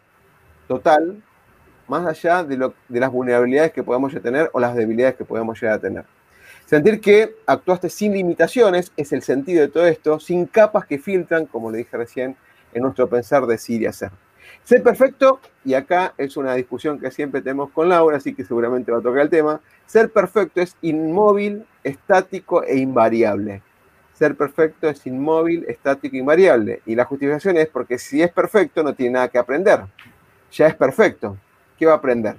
total, 0.67 1.21
más 1.87 2.05
allá 2.05 2.43
de, 2.43 2.71
de 2.87 2.99
las 2.99 3.11
vulnerabilidades 3.11 3.73
que 3.73 3.83
podamos 3.83 4.13
ya 4.13 4.19
tener 4.19 4.49
o 4.53 4.59
las 4.59 4.75
debilidades 4.75 5.15
que 5.15 5.25
podamos 5.25 5.59
llegar 5.59 5.75
a 5.77 5.81
tener. 5.81 6.05
Sentir 6.67 6.99
que 6.99 7.33
actuaste 7.45 7.89
sin 7.89 8.11
limitaciones 8.11 8.91
es 8.97 9.13
el 9.13 9.21
sentido 9.21 9.61
de 9.61 9.69
todo 9.69 9.85
esto, 9.85 10.19
sin 10.19 10.45
capas 10.45 10.85
que 10.85 10.99
filtran, 10.99 11.45
como 11.45 11.71
le 11.71 11.77
dije 11.77 11.95
recién, 11.95 12.35
en 12.73 12.83
nuestro 12.83 13.07
pensar, 13.07 13.47
decir 13.47 13.81
y 13.81 13.85
hacer. 13.85 14.11
Ser 14.65 14.83
perfecto, 14.83 15.39
y 15.63 15.75
acá 15.75 16.13
es 16.17 16.35
una 16.35 16.55
discusión 16.55 16.99
que 16.99 17.09
siempre 17.09 17.41
tenemos 17.41 17.69
con 17.69 17.87
Laura, 17.87 18.17
así 18.17 18.35
que 18.35 18.43
seguramente 18.43 18.91
va 18.91 18.97
a 18.97 19.01
tocar 19.01 19.21
el 19.21 19.29
tema, 19.29 19.61
ser 19.85 20.11
perfecto 20.11 20.59
es 20.59 20.75
inmóvil, 20.81 21.65
estático 21.85 22.61
e 22.65 22.77
invariable. 22.77 23.61
Ser 24.11 24.35
perfecto 24.35 24.89
es 24.89 25.07
inmóvil, 25.07 25.63
estático 25.69 26.17
e 26.17 26.19
invariable. 26.19 26.81
Y 26.85 26.95
la 26.95 27.05
justificación 27.05 27.55
es 27.55 27.69
porque 27.69 27.97
si 27.97 28.21
es 28.21 28.29
perfecto 28.29 28.83
no 28.83 28.93
tiene 28.93 29.13
nada 29.13 29.29
que 29.29 29.37
aprender. 29.37 29.85
Ya 30.51 30.67
es 30.67 30.75
perfecto. 30.75 31.37
¿Qué 31.79 31.85
va 31.85 31.93
a 31.93 31.95
aprender? 31.95 32.35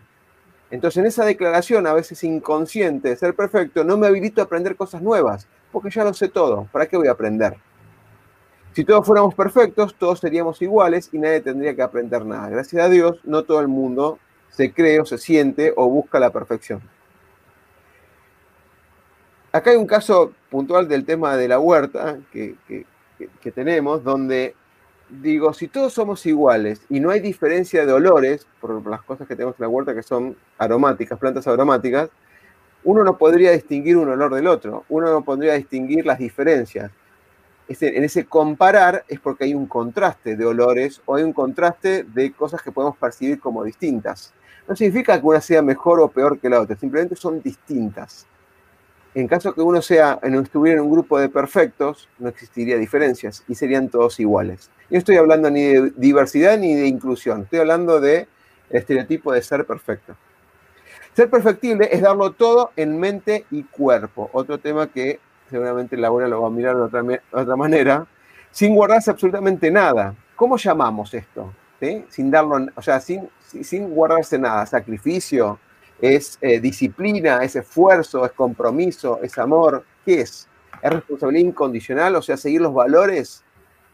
Entonces, 0.71 0.99
en 0.99 1.07
esa 1.07 1.25
declaración, 1.25 1.87
a 1.87 1.95
veces 1.95 2.23
inconsciente 2.25 3.09
de 3.09 3.17
ser 3.17 3.35
perfecto, 3.35 3.85
no 3.85 3.97
me 3.97 4.07
habilito 4.07 4.41
a 4.41 4.45
aprender 4.45 4.77
cosas 4.77 5.01
nuevas, 5.01 5.47
porque 5.73 5.91
ya 5.91 6.05
lo 6.05 6.13
sé 6.13 6.29
todo. 6.29 6.69
¿Para 6.73 6.87
qué 6.87 6.97
voy 6.97 7.09
a 7.09 7.13
aprender? 7.13 7.57
Si 8.73 8.85
todos 8.85 9.07
fuéramos 9.07 9.35
perfectos, 9.35 9.95
todos 9.95 10.21
seríamos 10.21 10.61
iguales 10.63 11.09
y 11.13 11.19
nadie 11.19 11.41
tendría 11.41 11.75
que 11.75 11.83
aprender 11.83 12.25
nada. 12.25 12.49
Gracias 12.51 12.85
a 12.85 12.89
Dios, 12.89 13.19
no 13.25 13.43
todo 13.45 13.61
el 13.61 13.69
mundo 13.69 14.19
se 14.51 14.73
cree 14.73 15.01
o 15.01 15.07
se 15.07 15.19
siente 15.19 15.73
o 15.77 15.89
busca 15.89 16.21
la 16.21 16.31
perfección. 16.31 16.81
Acá 19.53 19.71
hay 19.71 19.77
un 19.77 19.87
caso 19.87 20.33
puntual 20.51 20.89
del 20.89 21.05
tema 21.05 21.37
de 21.37 21.49
la 21.49 21.59
huerta 21.59 22.19
que, 22.31 22.57
tenemos, 23.55 24.05
donde 24.05 24.55
digo, 25.11 25.53
si 25.53 25.69
todos 25.69 25.93
somos 25.93 26.25
iguales 26.27 26.81
y 26.89 27.01
no 27.01 27.11
hay 27.11 27.21
diferencia 27.21 27.87
de 27.87 27.93
olores, 27.93 28.47
por 28.61 28.87
las 28.87 29.03
cosas 29.03 29.27
que 29.27 29.35
tenemos 29.35 29.57
en 29.59 29.63
la 29.63 29.69
huerta 29.69 29.95
que 29.95 30.03
son 30.03 30.37
aromáticas, 30.59 31.19
plantas 31.19 31.47
aromáticas, 31.47 32.11
uno 32.85 33.05
no 33.05 33.19
podría 33.19 33.53
distinguir 33.53 33.97
un 33.97 34.09
olor 34.09 34.35
del 34.35 34.47
otro, 34.47 34.85
uno 34.89 35.11
no 35.11 35.23
podría 35.25 35.55
distinguir 35.55 36.07
las 36.07 36.19
diferencias. 36.19 36.91
en 37.69 38.05
ese 38.05 38.25
comparar 38.25 39.05
es 39.09 39.21
porque 39.21 39.45
hay 39.45 39.55
un 39.55 39.67
contraste 39.67 40.37
de 40.37 40.47
olores 40.47 41.03
o 41.05 41.17
hay 41.17 41.25
un 41.25 41.33
contraste 41.33 42.05
de 42.05 42.33
cosas 42.33 42.63
que 42.63 42.73
podemos 42.73 42.97
percibir 42.97 43.41
como 43.41 43.65
distintas. 43.65 44.33
No 44.67 44.77
significa 44.77 45.21
que 45.21 45.27
una 45.27 45.41
sea 45.41 45.63
mejor 45.63 46.01
o 46.01 46.09
peor 46.09 46.39
que 46.39 46.49
la 46.49 46.61
otra, 46.61 46.77
simplemente 46.77 47.17
son 47.17 47.43
distintas. 47.43 48.27
En 49.19 49.27
caso 49.27 49.53
que 49.53 49.63
uno 49.63 49.83
sea, 49.83 50.21
estuviera 50.23 50.79
en 50.79 50.85
un 50.85 50.93
grupo 50.93 51.19
de 51.19 51.29
perfectos, 51.29 52.09
no 52.21 52.29
existiría 52.29 52.77
diferencias 52.77 53.43
y 53.49 53.57
serían 53.57 53.89
todos 53.89 54.21
iguales. 54.21 54.71
Yo 54.91 54.97
estoy 54.97 55.17
hablando 55.17 55.51
ni 55.51 55.65
de 55.65 55.93
diversidad 55.97 56.57
ni 56.57 56.73
de 56.77 56.87
inclusión, 56.87 57.43
estoy 57.43 57.59
hablando 57.59 58.01
de 58.01 58.29
estereotipo 58.71 59.33
de 59.33 59.43
ser 59.43 59.67
perfecto. 59.67 60.15
Ser 61.15 61.29
perfectible 61.29 61.89
es 61.91 62.01
darlo 62.01 62.31
todo 62.31 62.71
en 62.77 63.01
mente 63.01 63.45
y 63.51 63.65
cuerpo. 63.65 64.31
Otro 64.33 64.59
tema 64.59 64.87
que 64.87 65.19
seguramente 65.51 65.97
Laura 65.97 66.29
lo 66.29 66.43
va 66.43 66.47
a 66.47 66.53
mirar 66.53 66.77
de 66.77 66.83
otra, 66.83 67.03
otra 67.33 67.57
manera, 67.57 68.07
sin 68.53 68.77
guardarse 68.77 69.11
absolutamente 69.11 69.69
nada. 69.69 70.15
¿Cómo 70.37 70.57
llamamos 70.59 71.13
esto? 71.13 71.53
Sin 72.09 72.31
darlo, 72.31 72.69
o 72.73 72.83
sea, 72.83 73.01
sin, 73.01 73.29
sin 73.41 73.91
guardarse 73.91 74.39
nada. 74.39 74.65
Sacrificio, 74.65 75.59
es 76.01 76.39
eh, 76.41 76.61
disciplina, 76.61 77.43
es 77.43 77.57
esfuerzo, 77.57 78.25
es 78.25 78.33
compromiso, 78.33 79.21
es 79.23 79.37
amor. 79.39 79.85
¿Qué 80.05 80.21
es? 80.21 80.49
¿Es 80.83 80.93
responsabilidad 80.93 81.49
incondicional? 81.49 82.17
O 82.17 82.23
sea, 82.23 82.37
seguir 82.37 82.61
los 82.61 82.75
valores 82.75 83.45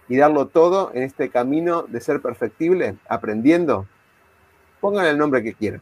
y 0.09 0.17
darlo 0.17 0.49
todo 0.49 0.91
en 0.95 1.03
este 1.03 1.31
camino 1.31 1.83
de 1.83 2.01
ser 2.01 2.21
perfectible, 2.21 2.97
aprendiendo. 3.09 3.87
Pongan 4.81 5.07
el 5.07 5.17
nombre 5.17 5.43
que 5.43 5.55
quieran. 5.55 5.81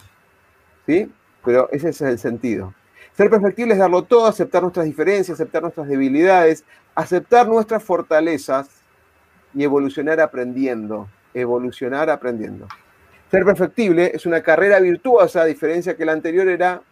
¿Sí? 0.87 1.11
pero 1.45 1.69
ese 1.73 1.91
es 1.91 2.01
el 2.01 2.19
sentido. 2.19 2.75
Ser 3.17 3.29
perfectible 3.29 3.75
es 3.75 3.79
darlo 3.79 4.03
todo, 4.03 4.27
aceptar 4.27 4.63
nuestras 4.63 4.87
diferencias, 4.87 5.39
aceptar 5.39 5.63
nuestras 5.63 5.89
debilidades, 5.89 6.65
aceptar 6.95 7.47
nuestras 7.47 7.83
fortalezas 7.83 8.71
y 9.55 9.65
evolucionar 9.65 10.21
aprendiendo, 10.21 11.09
evolucionar 11.35 12.09
aprendiendo. 12.09 12.67
Ser 13.33 13.47
perfectible 13.47 14.11
es 14.13 14.27
una 14.27 14.43
carrera 14.43 14.79
virtuosa, 14.79 15.41
a 15.41 15.47
diferencia 15.47 15.97
que 15.97 16.05
la 16.05 16.13
anterior 16.13 16.47
era 16.49 16.83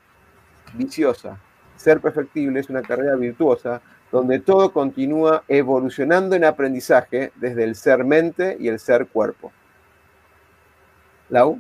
viciosa. 0.73 1.39
Ser 1.77 2.01
perfectible 2.01 2.61
es 2.61 2.71
una 2.71 2.81
carrera 2.81 3.15
virtuosa 3.15 3.83
donde 4.11 4.39
todo 4.39 4.73
continúa 4.73 5.45
evolucionando 5.49 6.35
en 6.35 6.47
aprendizaje 6.47 7.31
desde 7.37 7.65
el 7.65 7.75
ser 7.75 8.05
mente 8.05 8.57
y 8.59 8.69
el 8.69 8.79
ser 8.79 9.09
cuerpo. 9.09 9.53
Lau. 11.29 11.59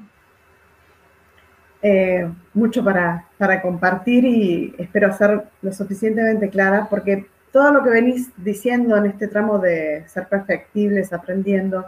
Eh, 1.82 2.26
mucho 2.54 2.82
para, 2.82 3.26
para, 3.36 3.60
compartir 3.60 4.24
y 4.24 4.74
espero 4.78 5.12
ser 5.12 5.44
lo 5.60 5.74
suficientemente 5.74 6.48
clara 6.48 6.86
porque 6.88 7.26
todo 7.52 7.70
lo 7.70 7.84
que 7.84 7.90
venís 7.90 8.30
diciendo 8.38 8.96
en 8.96 9.04
este 9.04 9.28
tramo 9.28 9.58
de 9.58 10.04
ser 10.08 10.26
perfectibles, 10.26 11.12
aprendiendo, 11.12 11.84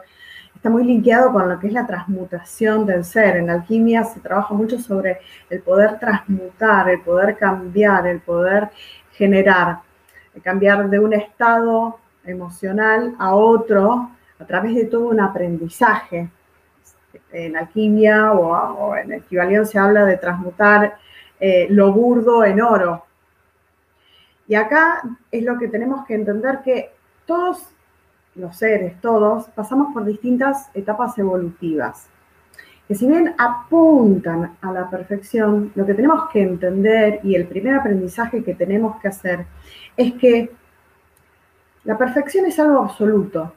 está 0.62 0.70
muy 0.70 0.84
linkeado 0.84 1.32
con 1.32 1.48
lo 1.48 1.58
que 1.58 1.66
es 1.66 1.72
la 1.72 1.88
transmutación 1.88 2.86
del 2.86 3.04
ser. 3.04 3.38
En 3.38 3.50
alquimia 3.50 4.04
se 4.04 4.20
trabaja 4.20 4.54
mucho 4.54 4.78
sobre 4.78 5.18
el 5.50 5.60
poder 5.60 5.98
transmutar, 5.98 6.88
el 6.88 7.00
poder 7.00 7.36
cambiar, 7.36 8.06
el 8.06 8.20
poder 8.20 8.70
generar, 9.10 9.80
cambiar 10.40 10.88
de 10.88 11.00
un 11.00 11.14
estado 11.14 11.98
emocional 12.24 13.16
a 13.18 13.34
otro 13.34 14.12
a 14.38 14.44
través 14.46 14.76
de 14.76 14.84
todo 14.84 15.08
un 15.08 15.18
aprendizaje 15.18 16.30
en 17.32 17.56
alquimia 17.56 18.30
o, 18.30 18.94
en 18.94 19.14
equivalión 19.14 19.66
se 19.66 19.80
habla 19.80 20.04
de 20.04 20.16
transmutar 20.16 20.96
eh, 21.40 21.66
lo 21.70 21.92
burdo 21.92 22.44
en 22.44 22.62
oro. 22.62 23.04
Y 24.46 24.54
acá 24.54 25.02
es 25.28 25.42
lo 25.42 25.58
que 25.58 25.66
tenemos 25.66 26.06
que 26.06 26.14
entender 26.14 26.60
que 26.64 26.92
todos 27.26 27.66
los 28.34 28.56
seres, 28.56 29.00
todos, 29.00 29.48
pasamos 29.50 29.92
por 29.92 30.04
distintas 30.04 30.70
etapas 30.74 31.18
evolutivas. 31.18 32.08
Que 32.88 32.94
si 32.94 33.06
bien 33.06 33.34
apuntan 33.38 34.56
a 34.60 34.72
la 34.72 34.90
perfección, 34.90 35.72
lo 35.74 35.86
que 35.86 35.94
tenemos 35.94 36.28
que 36.30 36.42
entender 36.42 37.20
y 37.22 37.34
el 37.34 37.46
primer 37.46 37.74
aprendizaje 37.76 38.42
que 38.42 38.54
tenemos 38.54 39.00
que 39.00 39.08
hacer 39.08 39.46
es 39.96 40.14
que 40.14 40.50
la 41.84 41.98
perfección 41.98 42.46
es 42.46 42.58
algo 42.58 42.80
absoluto. 42.80 43.54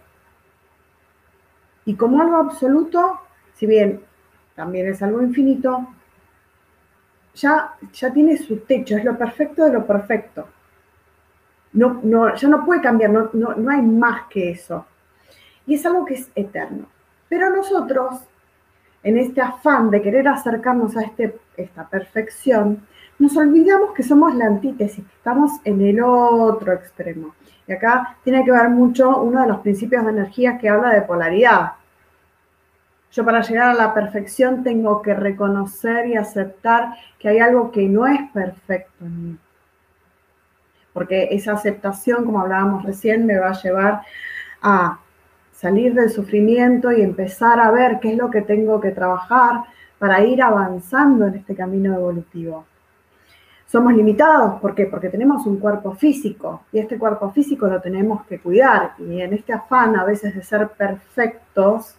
Y 1.86 1.96
como 1.96 2.22
algo 2.22 2.38
absoluto, 2.38 3.20
si 3.54 3.66
bien 3.66 4.02
también 4.56 4.88
es 4.88 5.02
algo 5.04 5.22
infinito, 5.22 5.88
ya, 7.36 7.74
ya 7.94 8.14
tiene 8.14 8.38
su 8.38 8.58
techo, 8.60 8.98
es 8.98 9.04
lo 9.04 9.18
perfecto 9.18 9.66
de 9.66 9.74
lo 9.74 9.86
perfecto. 9.86 10.48
No, 11.76 12.00
no, 12.04 12.34
ya 12.34 12.48
no 12.48 12.66
puede 12.66 12.82
cambiar, 12.82 13.12
no, 13.12 13.30
no, 13.34 13.70
hay 13.70 13.82
más 13.82 14.24
que 14.30 14.52
eso. 14.52 14.86
Y 15.68 15.76
es 15.76 15.86
algo 15.86 16.06
que 16.06 16.16
es 16.16 16.32
eterno. 16.34 16.88
Pero 17.28 17.50
nosotros, 17.50 18.22
en 19.04 19.18
este 19.18 19.42
afán 19.42 19.92
de 19.92 20.02
querer 20.02 20.28
acercarnos 20.28 20.96
a 20.96 21.02
este, 21.02 21.38
esta 21.58 21.88
perfección, 21.88 22.88
nos 23.20 23.36
olvidamos 23.36 23.94
que 23.94 24.04
somos 24.04 24.34
la 24.36 24.46
antítesis, 24.46 25.04
que 25.04 25.16
estamos 25.16 25.52
en 25.66 25.82
el 25.82 26.02
otro 26.02 26.74
extremo. 26.74 27.36
Y 27.68 27.74
acá 27.74 28.18
tiene 28.24 28.44
que 28.46 28.52
ver 28.52 28.70
mucho 28.70 29.22
uno 29.22 29.42
de 29.42 29.48
los 29.48 29.60
principios 29.60 30.06
de 30.06 30.12
energía 30.12 30.58
que 30.58 30.70
habla 30.70 30.90
de 30.90 31.02
polaridad. 31.02 31.74
Yo 33.12 33.26
para 33.26 33.42
llegar 33.42 33.70
a 33.70 33.74
la 33.74 33.94
perfección 33.94 34.64
tengo 34.64 35.02
que 35.02 35.14
reconocer 35.14 36.08
y 36.08 36.16
aceptar 36.16 36.96
que 37.20 37.30
hay 37.30 37.40
algo 37.40 37.72
que 37.72 37.88
no 37.88 38.08
es 38.08 38.20
perfecto 38.32 39.06
en 39.06 39.26
mí. 39.26 39.38
Porque 40.96 41.28
esa 41.32 41.52
aceptación, 41.52 42.24
como 42.24 42.40
hablábamos 42.40 42.86
recién, 42.86 43.26
me 43.26 43.38
va 43.38 43.50
a 43.50 43.62
llevar 43.62 44.02
a 44.62 45.00
salir 45.52 45.94
del 45.94 46.10
sufrimiento 46.10 46.90
y 46.94 47.02
empezar 47.02 47.60
a 47.60 47.70
ver 47.70 48.00
qué 48.00 48.14
es 48.14 48.18
lo 48.18 48.32
que 48.32 48.42
tengo 48.42 48.80
que 48.80 48.92
trabajar 48.92 49.66
para 50.00 50.24
ir 50.24 50.42
avanzando 50.42 51.28
en 51.28 51.36
este 51.36 51.54
camino 51.54 51.94
evolutivo. 51.94 52.66
Somos 53.68 53.94
limitados, 53.94 54.62
¿por 54.62 54.74
qué? 54.74 54.86
Porque 54.86 55.10
tenemos 55.10 55.46
un 55.46 55.58
cuerpo 55.58 55.96
físico 55.96 56.62
y 56.72 56.80
este 56.80 56.98
cuerpo 56.98 57.30
físico 57.32 57.68
lo 57.68 57.82
tenemos 57.82 58.26
que 58.26 58.40
cuidar 58.40 58.94
y 59.00 59.20
en 59.20 59.34
este 59.34 59.52
afán 59.52 59.98
a 59.98 60.06
veces 60.06 60.34
de 60.34 60.44
ser 60.44 60.70
perfectos, 60.70 61.98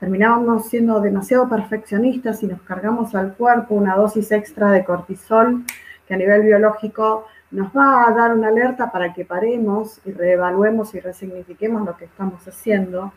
terminamos 0.00 0.68
siendo 0.68 1.00
demasiado 1.00 1.48
perfeccionistas 1.48 2.42
y 2.42 2.48
nos 2.48 2.62
cargamos 2.62 3.14
al 3.14 3.34
cuerpo 3.34 3.76
una 3.76 3.94
dosis 3.94 4.32
extra 4.32 4.72
de 4.72 4.84
cortisol 4.84 5.62
que 6.08 6.14
a 6.14 6.16
nivel 6.16 6.42
biológico 6.42 7.26
nos 7.50 7.68
va 7.68 8.06
a 8.06 8.12
dar 8.12 8.34
una 8.34 8.48
alerta 8.48 8.90
para 8.90 9.12
que 9.12 9.24
paremos 9.24 10.00
y 10.04 10.12
reevaluemos 10.12 10.94
y 10.94 11.00
resignifiquemos 11.00 11.84
lo 11.84 11.96
que 11.96 12.04
estamos 12.04 12.46
haciendo, 12.46 13.12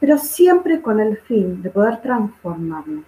pero 0.00 0.18
siempre 0.18 0.82
con 0.82 1.00
el 1.00 1.16
fin 1.18 1.62
de 1.62 1.70
poder 1.70 2.00
transformarnos. 2.00 3.04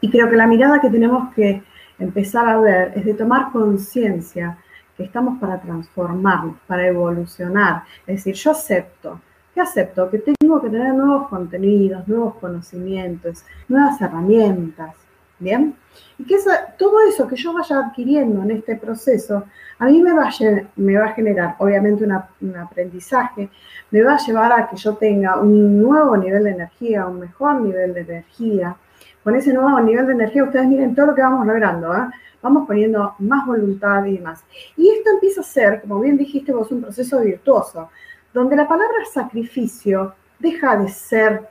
Y 0.00 0.10
creo 0.10 0.28
que 0.28 0.36
la 0.36 0.46
mirada 0.46 0.80
que 0.80 0.90
tenemos 0.90 1.32
que 1.34 1.62
empezar 1.98 2.48
a 2.48 2.60
ver 2.60 2.92
es 2.96 3.04
de 3.04 3.14
tomar 3.14 3.52
conciencia 3.52 4.58
que 4.96 5.04
estamos 5.04 5.40
para 5.40 5.60
transformarnos, 5.60 6.56
para 6.66 6.86
evolucionar. 6.86 7.84
Es 8.06 8.16
decir, 8.16 8.34
yo 8.34 8.50
acepto 8.50 9.20
¿Qué 9.54 9.60
acepto? 9.60 10.08
Que 10.10 10.18
tengo 10.18 10.62
que 10.62 10.70
tener 10.70 10.94
nuevos 10.94 11.28
contenidos, 11.28 12.08
nuevos 12.08 12.36
conocimientos, 12.36 13.44
nuevas 13.68 14.00
herramientas, 14.00 14.94
¿bien? 15.42 15.76
Y 16.18 16.24
que 16.24 16.36
todo 16.78 17.00
eso 17.08 17.26
que 17.26 17.36
yo 17.36 17.52
vaya 17.52 17.80
adquiriendo 17.80 18.42
en 18.42 18.52
este 18.52 18.76
proceso, 18.76 19.44
a 19.78 19.86
mí 19.86 20.00
me 20.02 20.12
va 20.12 20.28
a, 20.28 21.12
generar, 21.12 21.56
obviamente, 21.58 22.04
un 22.04 22.56
aprendizaje, 22.56 23.50
me 23.90 24.02
va 24.02 24.14
a 24.14 24.26
llevar 24.26 24.52
a 24.52 24.68
que 24.68 24.76
yo 24.76 24.94
tenga 24.94 25.38
un 25.38 25.82
nuevo 25.82 26.16
nivel 26.16 26.44
de 26.44 26.50
energía, 26.50 27.06
un 27.06 27.20
mejor 27.20 27.60
nivel 27.60 27.92
de 27.92 28.00
energía. 28.00 28.76
Con 29.22 29.36
ese 29.36 29.52
nuevo 29.52 29.78
nivel 29.80 30.06
de 30.06 30.12
energía, 30.12 30.44
ustedes 30.44 30.66
miren 30.66 30.94
todo 30.94 31.06
lo 31.06 31.14
que 31.14 31.22
vamos 31.22 31.46
logrando, 31.46 31.94
¿eh? 31.94 32.08
vamos 32.40 32.66
poniendo 32.66 33.14
más 33.18 33.46
voluntad 33.46 34.04
y 34.04 34.16
demás. 34.16 34.44
Y 34.76 34.88
esto 34.88 35.10
empieza 35.10 35.40
a 35.42 35.44
ser, 35.44 35.80
como 35.82 36.00
bien 36.00 36.16
dijiste 36.16 36.52
vos, 36.52 36.70
un 36.72 36.82
proceso 36.82 37.20
virtuoso 37.20 37.90
donde 38.32 38.56
la 38.56 38.66
palabra 38.66 39.04
sacrificio 39.12 40.14
deja 40.38 40.76
de 40.76 40.88
ser, 40.88 41.48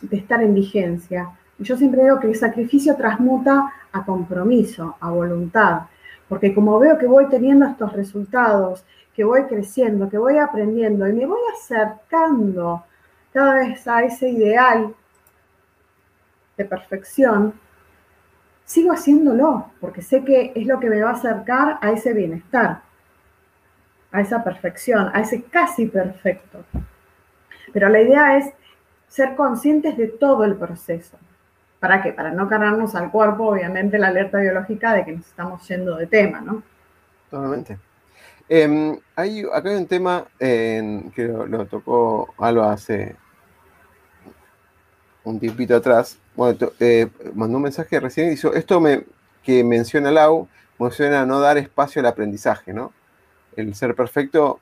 de 0.00 0.16
estar 0.16 0.42
en 0.42 0.54
vigencia. 0.54 1.30
Yo 1.58 1.76
siempre 1.76 2.04
digo 2.04 2.20
que 2.20 2.28
el 2.28 2.36
sacrificio 2.36 2.96
transmuta 2.96 3.72
a 3.92 4.04
compromiso, 4.04 4.96
a 5.00 5.10
voluntad, 5.10 5.82
porque 6.28 6.54
como 6.54 6.78
veo 6.78 6.98
que 6.98 7.06
voy 7.06 7.26
teniendo 7.26 7.66
estos 7.66 7.92
resultados, 7.92 8.84
que 9.14 9.24
voy 9.24 9.44
creciendo, 9.44 10.08
que 10.08 10.18
voy 10.18 10.38
aprendiendo 10.38 11.08
y 11.08 11.12
me 11.12 11.26
voy 11.26 11.40
acercando 11.56 12.84
cada 13.32 13.54
vez 13.54 13.86
a 13.88 14.02
ese 14.04 14.28
ideal 14.28 14.94
de 16.56 16.64
perfección, 16.64 17.54
sigo 18.64 18.92
haciéndolo, 18.92 19.70
porque 19.80 20.02
sé 20.02 20.24
que 20.24 20.52
es 20.54 20.66
lo 20.66 20.78
que 20.78 20.90
me 20.90 21.02
va 21.02 21.10
a 21.10 21.14
acercar 21.14 21.78
a 21.80 21.90
ese 21.90 22.12
bienestar 22.12 22.82
a 24.12 24.20
esa 24.20 24.42
perfección, 24.42 25.10
a 25.12 25.20
ese 25.20 25.42
casi 25.42 25.86
perfecto. 25.86 26.64
Pero 27.72 27.88
la 27.88 28.00
idea 28.00 28.38
es 28.38 28.52
ser 29.08 29.36
conscientes 29.36 29.96
de 29.96 30.08
todo 30.08 30.44
el 30.44 30.56
proceso. 30.56 31.18
¿Para 31.80 32.02
qué? 32.02 32.12
Para 32.12 32.30
no 32.32 32.48
cargarnos 32.48 32.94
al 32.94 33.10
cuerpo, 33.10 33.48
obviamente, 33.48 33.98
la 33.98 34.08
alerta 34.08 34.38
biológica 34.38 34.94
de 34.94 35.04
que 35.04 35.12
nos 35.12 35.26
estamos 35.26 35.66
yendo 35.68 35.96
de 35.96 36.06
tema, 36.06 36.40
¿no? 36.40 36.62
Totalmente. 37.30 37.78
Em, 38.48 38.98
hay, 39.14 39.44
acá 39.52 39.68
hay 39.68 39.76
un 39.76 39.86
tema 39.86 40.26
que 40.38 41.10
lo, 41.48 41.66
tocó 41.66 42.34
Alba 42.38 42.72
hace 42.72 43.14
un 45.24 45.38
tiempito 45.38 45.76
atrás. 45.76 46.18
Bueno, 46.34 46.72
eh, 46.80 47.08
mandó 47.34 47.58
un 47.58 47.64
mensaje 47.64 48.00
recién 48.00 48.28
y 48.28 48.30
dijo, 48.30 48.54
esto 48.54 48.80
me, 48.80 49.04
que 49.42 49.62
menciona 49.62 50.10
Lau, 50.10 50.48
menciona 50.78 51.26
no 51.26 51.40
dar 51.40 51.58
espacio 51.58 52.00
al 52.00 52.06
aprendizaje, 52.06 52.72
¿no? 52.72 52.92
El 53.54 53.74
ser 53.74 53.94
perfecto 53.94 54.60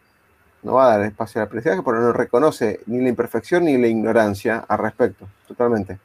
no 0.62 0.74
va 0.74 0.86
a 0.86 0.98
dar 0.98 1.06
espacio 1.06 1.40
al 1.40 1.46
aprendizaje 1.46 1.82
porque 1.82 2.00
no 2.00 2.12
reconoce 2.12 2.80
ni 2.86 3.00
la 3.00 3.08
imperfección 3.08 3.64
ni 3.64 3.78
la 3.78 3.86
ignorancia 3.86 4.64
al 4.66 4.78
respecto, 4.78 5.28
totalmente. 5.46 5.98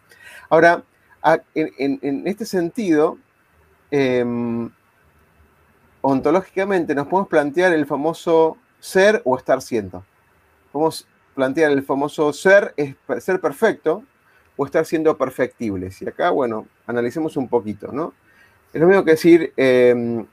Ahora, 0.50 0.84
en, 1.24 2.28
este 2.28 2.46
sentido, 2.46 3.18
em, 3.92 4.70
ontológicamente 6.02 6.96
nos 6.96 7.08
podemos 7.08 7.30
plantear 7.30 7.74
el 7.74 7.86
famoso 7.86 8.58
ser 8.80 9.22
o 9.26 9.38
estar 9.38 9.62
siendo. 9.62 10.04
Podemos 10.72 11.08
plantear 11.36 11.72
el 11.72 11.84
famoso 11.84 12.34
ser, 12.34 12.74
ser 13.20 13.40
perfecto 13.40 14.04
o 14.58 14.66
estar 14.66 14.86
siendo 14.86 15.18
perfectibles. 15.18 16.02
Y 16.02 16.08
acá, 16.08 16.30
bueno, 16.30 16.68
analicemos 16.88 17.38
un 17.38 17.48
poquito, 17.48 17.92
¿no? 17.92 18.14
Es 18.74 18.80
lo 18.80 18.88
mismo 18.88 19.04
que 19.04 19.12
decir, 19.12 19.54
em, 19.58 20.26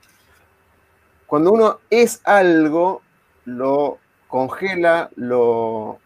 cuando 1.26 1.52
uno 1.52 1.80
es 1.90 2.20
algo, 2.24 3.02
lo 3.44 3.98
congela, 4.28 5.10
lo, 5.16 5.98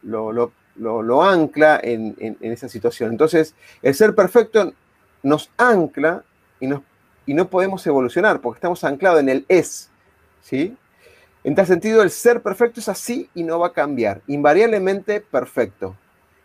ancla 1.22 1.80
en, 1.82 2.36
esa 2.40 2.68
situación. 2.68 3.10
Entonces, 3.10 3.54
el 3.82 3.94
ser 3.94 4.14
perfecto 4.14 4.72
nos 5.22 5.50
ancla 5.56 6.24
y 6.60 7.34
no 7.34 7.48
podemos 7.48 7.86
evolucionar 7.86 8.40
porque 8.40 8.58
estamos 8.58 8.82
anclados 8.84 9.20
en 9.20 9.28
el 9.28 9.44
es. 9.48 9.90
¿sí? 10.42 10.76
En 11.44 11.54
tal 11.54 11.66
sentido, 11.66 12.02
el 12.02 12.10
ser 12.10 12.42
perfecto 12.42 12.80
es 12.80 12.88
así 12.88 13.28
y 13.34 13.42
no 13.42 13.58
va 13.58 13.68
a 13.68 13.72
cambiar, 13.72 14.22
invariablemente 14.26 15.20
perfecto. 15.20 15.96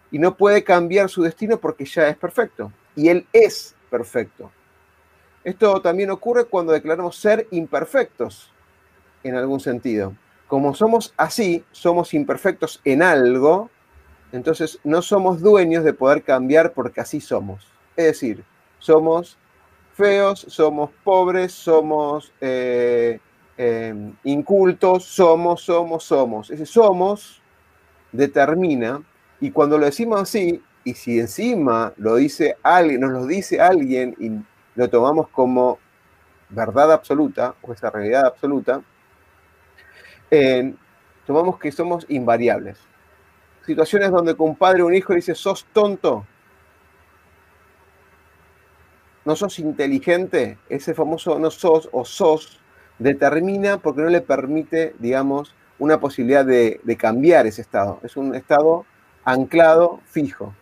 Y 0.10 0.20
no 0.20 0.38
puede 0.38 0.64
cambiar 0.64 1.10
su 1.10 1.22
destino 1.22 1.58
porque 1.58 1.86
ya 1.86 2.08
es 2.08 2.18
perfecto. 2.18 2.72
Y 2.96 3.10
él 3.10 3.28
es 3.34 3.76
perfecto. 3.90 4.52
Esto 5.44 5.82
también 5.82 6.10
ocurre 6.10 6.46
cuando 6.46 6.74
declaramos 6.74 7.18
ser 7.18 7.48
imperfectos, 7.52 8.52
en 9.24 9.36
algún 9.36 9.60
sentido. 9.60 10.14
Como 10.48 10.74
somos 10.74 11.14
así, 11.18 11.64
somos 11.72 12.14
imperfectos 12.14 12.82
en 12.84 13.04
algo, 13.04 13.70
entonces 14.32 14.80
no 14.84 15.02
somos 15.02 15.42
dueños 15.42 15.84
de 15.84 15.94
poder 15.94 16.24
cambiar 16.24 16.74
porque 16.74 17.02
así 17.02 17.22
somos. 17.22 17.68
Es 17.96 18.06
decir, 18.06 18.44
somos 18.80 19.38
feos, 19.94 20.46
somos 20.50 20.92
pobres, 21.04 21.54
somos 21.54 22.32
eh, 22.42 23.20
em, 23.58 24.14
incultos, 24.24 25.06
somos, 25.06 25.62
somos, 25.62 26.04
somos. 26.04 26.52
Ese 26.52 26.66
somos 26.66 27.42
determina, 28.12 29.02
y 29.40 29.52
cuando 29.52 29.78
lo 29.78 29.86
decimos 29.86 30.22
así, 30.22 30.62
y 30.84 30.94
si 30.94 31.20
encima 31.20 31.94
lo 31.98 32.16
dice 32.16 32.58
alguien, 32.64 33.02
nos 33.02 33.12
lo 33.12 33.26
dice 33.26 33.60
alguien 33.60 34.16
y 34.20 34.32
lo 34.76 34.90
tomamos 34.90 35.28
como 35.30 35.80
verdad 36.50 36.92
absoluta, 36.94 37.56
o 37.62 37.74
esa 37.74 37.90
realidad 37.90 38.26
absoluta, 38.26 38.82
tomamos 41.26 41.60
que 41.60 41.72
somos 41.72 42.06
invariables. 42.10 42.80
Situaciones 43.68 44.12
donde 44.12 44.34
con 44.34 44.52
un 44.52 44.56
padre 44.56 44.82
o 44.82 44.88
un 44.88 44.96
hijo 44.96 45.14
dice, 45.14 45.36
sos 45.36 45.66
tonto, 45.74 46.26
no 49.26 49.36
sos 49.36 49.60
inteligente, 49.60 50.58
ese 50.70 50.94
famoso 50.94 51.38
no 51.38 51.52
sos 51.52 51.90
o 51.92 52.06
sos 52.06 52.62
determina 52.98 53.78
porque 53.80 54.04
no 54.04 54.08
le 54.08 54.22
permite, 54.22 54.96
digamos, 55.00 55.54
una 55.80 56.00
posibilidad 56.00 56.46
de, 56.46 56.80
cambiar 56.98 57.46
ese 57.46 57.62
estado. 57.62 58.00
Es 58.04 58.16
un 58.16 58.36
estado 58.36 58.86
anclado, 59.26 60.00
fijo. 60.06 60.56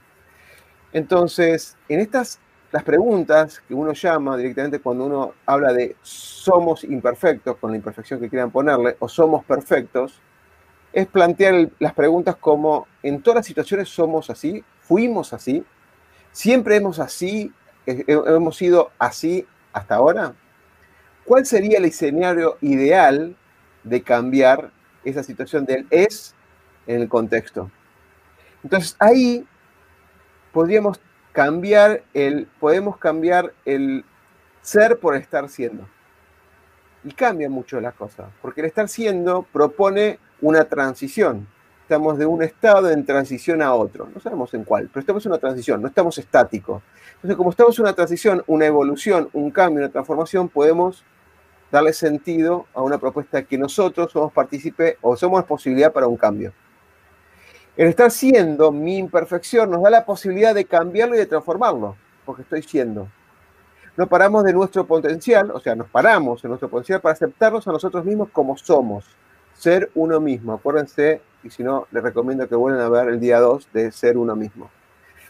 Entonces, 0.92 1.78
en 1.88 2.00
estas, 2.00 2.40
las 2.72 2.82
preguntas 2.82 3.62
que 3.68 3.76
uno 3.76 3.94
llama 3.94 4.36
directamente 4.36 4.80
cuando 4.80 5.06
uno 5.06 5.34
habla 5.46 5.74
de 5.74 5.96
somos 6.02 6.84
imperfectos, 6.84 7.58
con 7.58 7.70
la 7.70 7.78
imperfección 7.78 8.20
que 8.20 8.30
quieran 8.30 8.50
ponerle, 8.50 8.96
o 8.98 9.08
somos 9.08 9.46
perfectos, 9.46 10.24
es 10.96 11.08
plantear 11.08 11.70
las 11.78 11.94
preguntas 11.94 12.38
como, 12.38 12.88
¿en 13.04 13.22
todas 13.22 13.36
las 13.36 13.46
situaciones 13.46 13.90
somos 13.90 14.30
así? 14.30 14.64
¿Fuimos 14.80 15.34
así? 15.34 15.64
¿Siempre 16.32 16.78
hemos 16.78 17.00
así 17.00 17.54
hemos 17.86 18.56
sido 18.56 18.92
así 18.98 19.46
hasta 19.74 19.96
ahora? 19.96 20.34
¿Cuál 21.26 21.46
sería 21.46 21.80
el 21.80 21.86
escenario 21.86 22.58
ideal 22.62 23.36
de 23.84 24.02
cambiar 24.02 24.72
esa 25.04 25.22
situación 25.22 25.66
del 25.66 25.86
es 25.90 26.34
en 26.88 27.02
el 27.02 27.10
contexto? 27.10 27.70
Entonces 28.64 28.96
ahí 29.00 29.46
podríamos 30.54 31.02
cambiar 31.34 32.04
el, 32.14 32.48
podemos 32.60 32.98
cambiar 32.98 33.54
el 33.66 34.06
ser 34.62 34.98
por 35.00 35.18
estar 35.18 35.50
siendo. 35.50 35.88
Y 37.04 37.12
cambia 37.12 37.50
mucho 37.50 37.82
la 37.82 37.92
cosa, 37.92 38.32
porque 38.42 38.62
el 38.62 38.68
estar 38.68 38.88
siendo 38.88 39.44
propone 39.44 40.20
una 40.42 40.66
transición. 40.66 41.48
Estamos 41.82 42.18
de 42.18 42.26
un 42.26 42.42
estado 42.42 42.90
en 42.90 43.06
transición 43.06 43.62
a 43.62 43.74
otro. 43.74 44.10
No 44.14 44.20
sabemos 44.20 44.54
en 44.54 44.64
cuál, 44.64 44.90
pero 44.92 45.02
estamos 45.02 45.26
en 45.26 45.32
una 45.32 45.40
transición, 45.40 45.82
no 45.82 45.88
estamos 45.88 46.18
estáticos. 46.18 46.82
Entonces, 47.16 47.38
como 47.38 47.52
estamos 47.52 47.78
en 47.78 47.84
una 47.84 47.94
transición, 47.94 48.44
una 48.48 48.66
evolución, 48.66 49.30
un 49.34 49.52
cambio, 49.52 49.84
una 49.84 49.92
transformación, 49.92 50.50
podemos 50.50 51.04
darle 51.72 51.94
sentido 51.94 52.66
a 52.74 52.82
una 52.82 52.98
propuesta 52.98 53.44
que 53.44 53.58
nosotros 53.58 54.12
somos 54.12 54.32
partícipe 54.32 54.98
o 55.02 55.16
somos 55.16 55.44
posibilidad 55.46 55.92
para 55.92 56.08
un 56.08 56.18
cambio. 56.18 56.54
El 57.78 57.90
estar 57.90 58.10
siendo 58.10 58.72
mi 58.72 58.98
imperfección 58.98 59.70
nos 59.70 59.84
da 59.84 59.90
la 59.90 60.06
posibilidad 60.06 60.56
de 60.56 60.66
cambiarlo 60.66 61.16
y 61.16 61.18
de 61.18 61.26
transformarlo, 61.26 61.98
porque 62.26 62.44
estoy 62.44 62.62
siendo. 62.64 63.10
No 63.98 64.08
paramos 64.08 64.44
de 64.44 64.54
nuestro 64.54 64.86
potencial, 64.86 65.52
o 65.52 65.60
sea, 65.60 65.76
nos 65.76 65.90
paramos 65.90 66.44
en 66.44 66.50
nuestro 66.50 66.70
potencial 66.70 67.02
para 67.02 67.14
aceptarnos 67.14 67.68
a 67.68 67.72
nosotros 67.72 68.06
mismos 68.06 68.30
como 68.32 68.58
somos, 68.58 69.06
ser 69.56 69.90
uno 69.96 70.20
mismo. 70.20 70.54
Acuérdense, 70.54 71.22
y 71.44 71.50
si 71.50 71.64
no, 71.64 71.88
les 71.92 72.04
recomiendo 72.04 72.48
que 72.48 72.56
vuelvan 72.56 72.82
a 72.82 72.90
ver 72.90 73.10
el 73.10 73.20
día 73.20 73.40
2 73.40 73.70
de 73.74 73.92
ser 73.92 74.18
uno 74.18 74.36
mismo. 74.36 74.70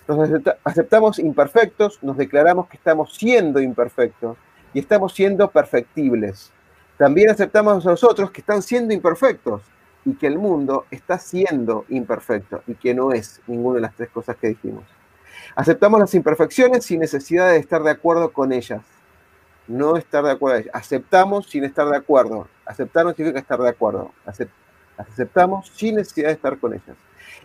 Nos 0.08 0.30
aceptamos 0.64 1.18
imperfectos, 1.18 2.02
nos 2.04 2.18
declaramos 2.18 2.68
que 2.68 2.78
estamos 2.78 3.16
siendo 3.16 3.60
imperfectos 3.60 4.38
y 4.74 4.80
estamos 4.80 5.14
siendo 5.14 5.50
perfectibles. 5.50 6.52
También 6.98 7.30
aceptamos 7.30 7.86
a 7.86 7.90
nosotros 7.90 8.32
que 8.32 8.42
están 8.42 8.62
siendo 8.62 8.94
imperfectos 8.94 9.62
y 10.06 10.14
que 10.14 10.28
el 10.28 10.38
mundo 10.38 10.86
está 10.92 11.18
siendo 11.18 11.86
imperfecto 11.90 12.62
y 12.68 12.76
que 12.76 12.94
no 12.94 13.12
es 13.12 13.42
ninguna 13.48 13.78
de 13.78 13.82
las 13.82 13.96
tres 13.96 14.10
cosas 14.10 14.36
que 14.38 14.50
dijimos. 14.50 14.84
Aceptamos 15.56 16.00
las 16.00 16.14
imperfecciones 16.14 16.86
sin 16.86 17.00
necesidad 17.00 17.50
de 17.50 17.58
estar 17.58 17.82
de 17.82 17.92
acuerdo 17.92 18.32
con 18.32 18.54
ellas. 18.54 18.82
No 19.68 19.98
estar 19.98 20.24
de 20.24 20.32
acuerdo. 20.32 20.70
Aceptamos 20.74 21.48
sin 21.48 21.64
estar 21.64 21.88
de 21.88 21.98
acuerdo. 21.98 22.48
Aceptar 22.66 23.06
no 23.06 23.14
significa 23.14 23.40
estar 23.40 23.60
de 23.60 23.70
acuerdo. 23.70 24.12
Aceptamos 24.98 25.70
sin 25.70 25.96
necesidad 25.96 26.28
de 26.28 26.34
estar 26.34 26.58
con 26.58 26.74
ellas. 26.74 26.96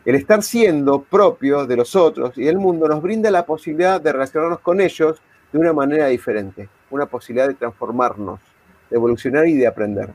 El 0.05 0.15
estar 0.15 0.43
siendo 0.43 1.03
propio 1.03 1.67
de 1.67 1.77
los 1.77 1.97
otros 1.97 2.37
y 2.37 2.45
del 2.45 2.59
mundo 2.59 2.89
nos 2.89 3.03
brinda 3.03 3.31
la 3.31 3.45
posibilidad 3.45 4.01
de 4.01 4.13
relacionarnos 4.13 4.61
con 4.61 4.81
ellos 4.81 5.21
de 5.53 5.59
una 5.59 5.73
manera 5.73 6.07
diferente, 6.07 6.69
una 6.91 7.07
posibilidad 7.07 7.49
de 7.49 7.55
transformarnos, 7.55 8.41
de 8.89 8.97
evolucionar 8.97 9.47
y 9.49 9.57
de 9.57 9.67
aprender. 9.67 10.11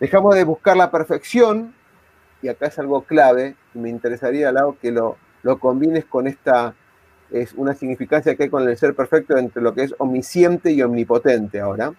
Dejamos 0.00 0.34
de 0.34 0.44
buscar 0.44 0.76
la 0.76 0.90
perfección, 0.90 1.74
y 2.42 2.48
acá 2.48 2.66
es 2.66 2.78
algo 2.78 3.02
clave, 3.02 3.54
y 3.74 3.78
me 3.78 3.90
interesaría, 3.90 4.50
Lau, 4.50 4.78
que 4.80 4.90
lo, 4.90 5.16
lo 5.42 5.58
combines 5.58 6.06
con 6.06 6.26
esta, 6.26 6.74
es 7.30 7.52
una 7.54 7.74
significancia 7.74 8.34
que 8.34 8.44
hay 8.44 8.50
con 8.50 8.68
el 8.68 8.76
ser 8.76 8.94
perfecto 8.94 9.36
entre 9.36 9.62
lo 9.62 9.74
que 9.74 9.84
es 9.84 9.94
omnisciente 9.98 10.72
y 10.72 10.82
omnipotente 10.82 11.60
ahora. 11.60 11.92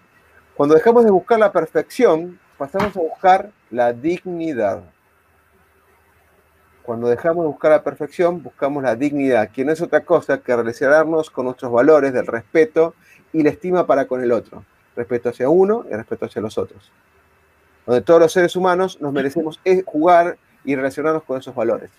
Cuando 0.54 0.74
dejamos 0.74 1.04
de 1.04 1.10
buscar 1.10 1.38
la 1.38 1.52
perfección, 1.52 2.38
pasamos 2.58 2.96
a 2.96 3.00
buscar 3.00 3.50
la 3.70 3.92
dignidad. 3.92 4.82
Cuando 6.82 7.08
dejamos 7.08 7.44
de 7.44 7.48
buscar 7.48 7.70
la 7.70 7.82
perfección, 7.82 8.42
buscamos 8.42 8.82
la 8.82 8.96
dignidad, 8.96 9.50
que 9.50 9.64
no 9.64 9.72
es 9.72 9.80
otra 9.80 10.04
cosa 10.04 10.38
que 10.38 10.54
relacionarnos 10.54 11.30
con 11.30 11.46
nuestros 11.46 11.72
valores 11.72 12.12
del 12.12 12.26
respeto 12.26 12.94
y 13.32 13.42
la 13.42 13.50
estima 13.50 13.86
para 13.86 14.06
con 14.06 14.22
el 14.22 14.32
otro. 14.32 14.64
Respeto 14.96 15.30
hacia 15.30 15.48
uno 15.48 15.86
y 15.90 15.94
respeto 15.94 16.26
hacia 16.26 16.42
los 16.42 16.58
otros. 16.58 16.90
Donde 17.86 18.02
todos 18.02 18.20
los 18.20 18.32
seres 18.32 18.56
humanos 18.56 19.00
nos 19.00 19.12
merecemos 19.12 19.60
jugar 19.86 20.36
y 20.64 20.76
relacionarnos 20.76 21.22
con 21.22 21.38
esos 21.38 21.54
valores. 21.54 21.90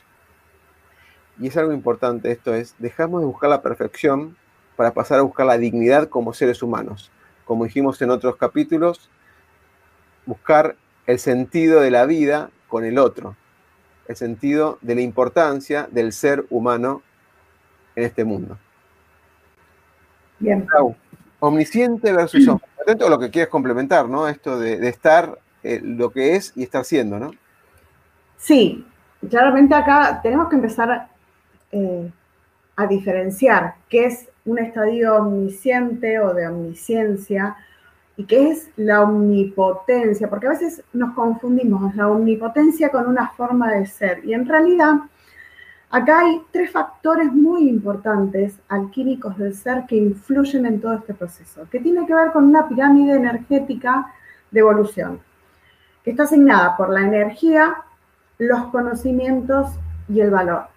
Y 1.40 1.48
es 1.48 1.58
algo 1.58 1.74
importante 1.74 2.32
esto, 2.32 2.54
es 2.54 2.76
dejamos 2.78 3.22
de 3.22 3.28
buscar 3.28 3.50
la 3.50 3.62
perfección 3.62 4.38
para 4.76 4.94
pasar 4.94 5.20
a 5.20 5.24
buscar 5.24 5.46
la 5.46 5.58
dignidad 5.58 6.10
como 6.10 6.34
seres 6.34 6.62
humanos. 6.62 7.12
Como 7.46 7.66
dijimos 7.66 8.02
en 8.02 8.12
otros 8.12 8.38
capítulos, 8.38 9.10
buscar 10.26 10.76
el 11.06 11.20
sentido 11.20 11.82
de 11.82 11.92
la 11.92 12.06
vida 12.06 12.50
con 12.68 12.86
el 12.86 12.98
otro, 12.98 13.36
el 14.08 14.16
sentido 14.16 14.78
de 14.82 14.96
la 14.96 15.02
importancia 15.02 15.88
del 15.92 16.14
ser 16.14 16.46
humano 16.50 17.02
en 17.96 18.04
este 18.04 18.24
mundo. 18.24 18.58
Bien. 20.40 20.68
omnisciente 21.40 22.12
versus 22.12 22.48
omnipotente, 22.48 23.04
o 23.06 23.10
lo 23.10 23.20
que 23.20 23.30
quieres 23.30 23.50
complementar, 23.50 24.10
¿no? 24.10 24.28
Esto 24.28 24.60
de, 24.60 24.88
estar 24.88 25.38
eh, 25.62 25.80
lo 25.82 26.12
que 26.12 26.36
es 26.36 26.52
y 26.56 26.64
estar 26.64 26.84
siendo, 26.84 27.20
¿no? 27.20 27.32
Sí, 28.38 28.86
claramente 29.30 29.74
acá 29.74 30.20
tenemos 30.22 30.50
que 30.50 30.56
empezar 30.56 31.13
eh, 31.74 32.12
a 32.76 32.88
diferenciar 32.88 33.76
qué 33.90 34.06
es 34.06 34.30
un 34.46 34.60
estadio 34.60 35.16
omnisciente 35.16 36.20
o 36.20 36.34
de 36.34 36.48
omnisciencia 36.48 37.56
y 38.16 38.26
qué 38.26 38.52
es 38.52 38.70
la 38.76 39.02
omnipotencia, 39.02 40.30
porque 40.30 40.48
a 40.48 40.52
veces 40.52 40.84
nos 40.94 41.14
confundimos 41.14 41.96
la 41.96 42.08
omnipotencia 42.08 42.90
con 42.90 43.08
una 43.08 43.30
forma 43.30 43.72
de 43.72 43.86
ser 43.88 44.24
y 44.24 44.34
en 44.34 44.48
realidad 44.48 44.94
acá 45.90 46.20
hay 46.20 46.42
tres 46.52 46.72
factores 46.72 47.32
muy 47.32 47.68
importantes 47.68 48.60
alquímicos 48.68 49.38
del 49.38 49.56
ser 49.56 49.86
que 49.88 49.96
influyen 49.96 50.66
en 50.66 50.80
todo 50.80 50.94
este 50.94 51.14
proceso, 51.14 51.68
que 51.72 51.80
tiene 51.80 52.06
que 52.06 52.14
ver 52.14 52.32
con 52.32 52.46
una 52.46 52.68
pirámide 52.68 53.16
energética 53.16 54.14
de 54.52 54.60
evolución, 54.60 55.20
que 56.04 56.12
está 56.12 56.24
asignada 56.24 56.78
por 56.78 56.90
la 56.90 57.02
energía, 57.02 57.78
los 58.38 58.66
conocimientos 58.68 59.72
y 60.08 60.20
el 60.20 60.30
valor. 60.30 60.73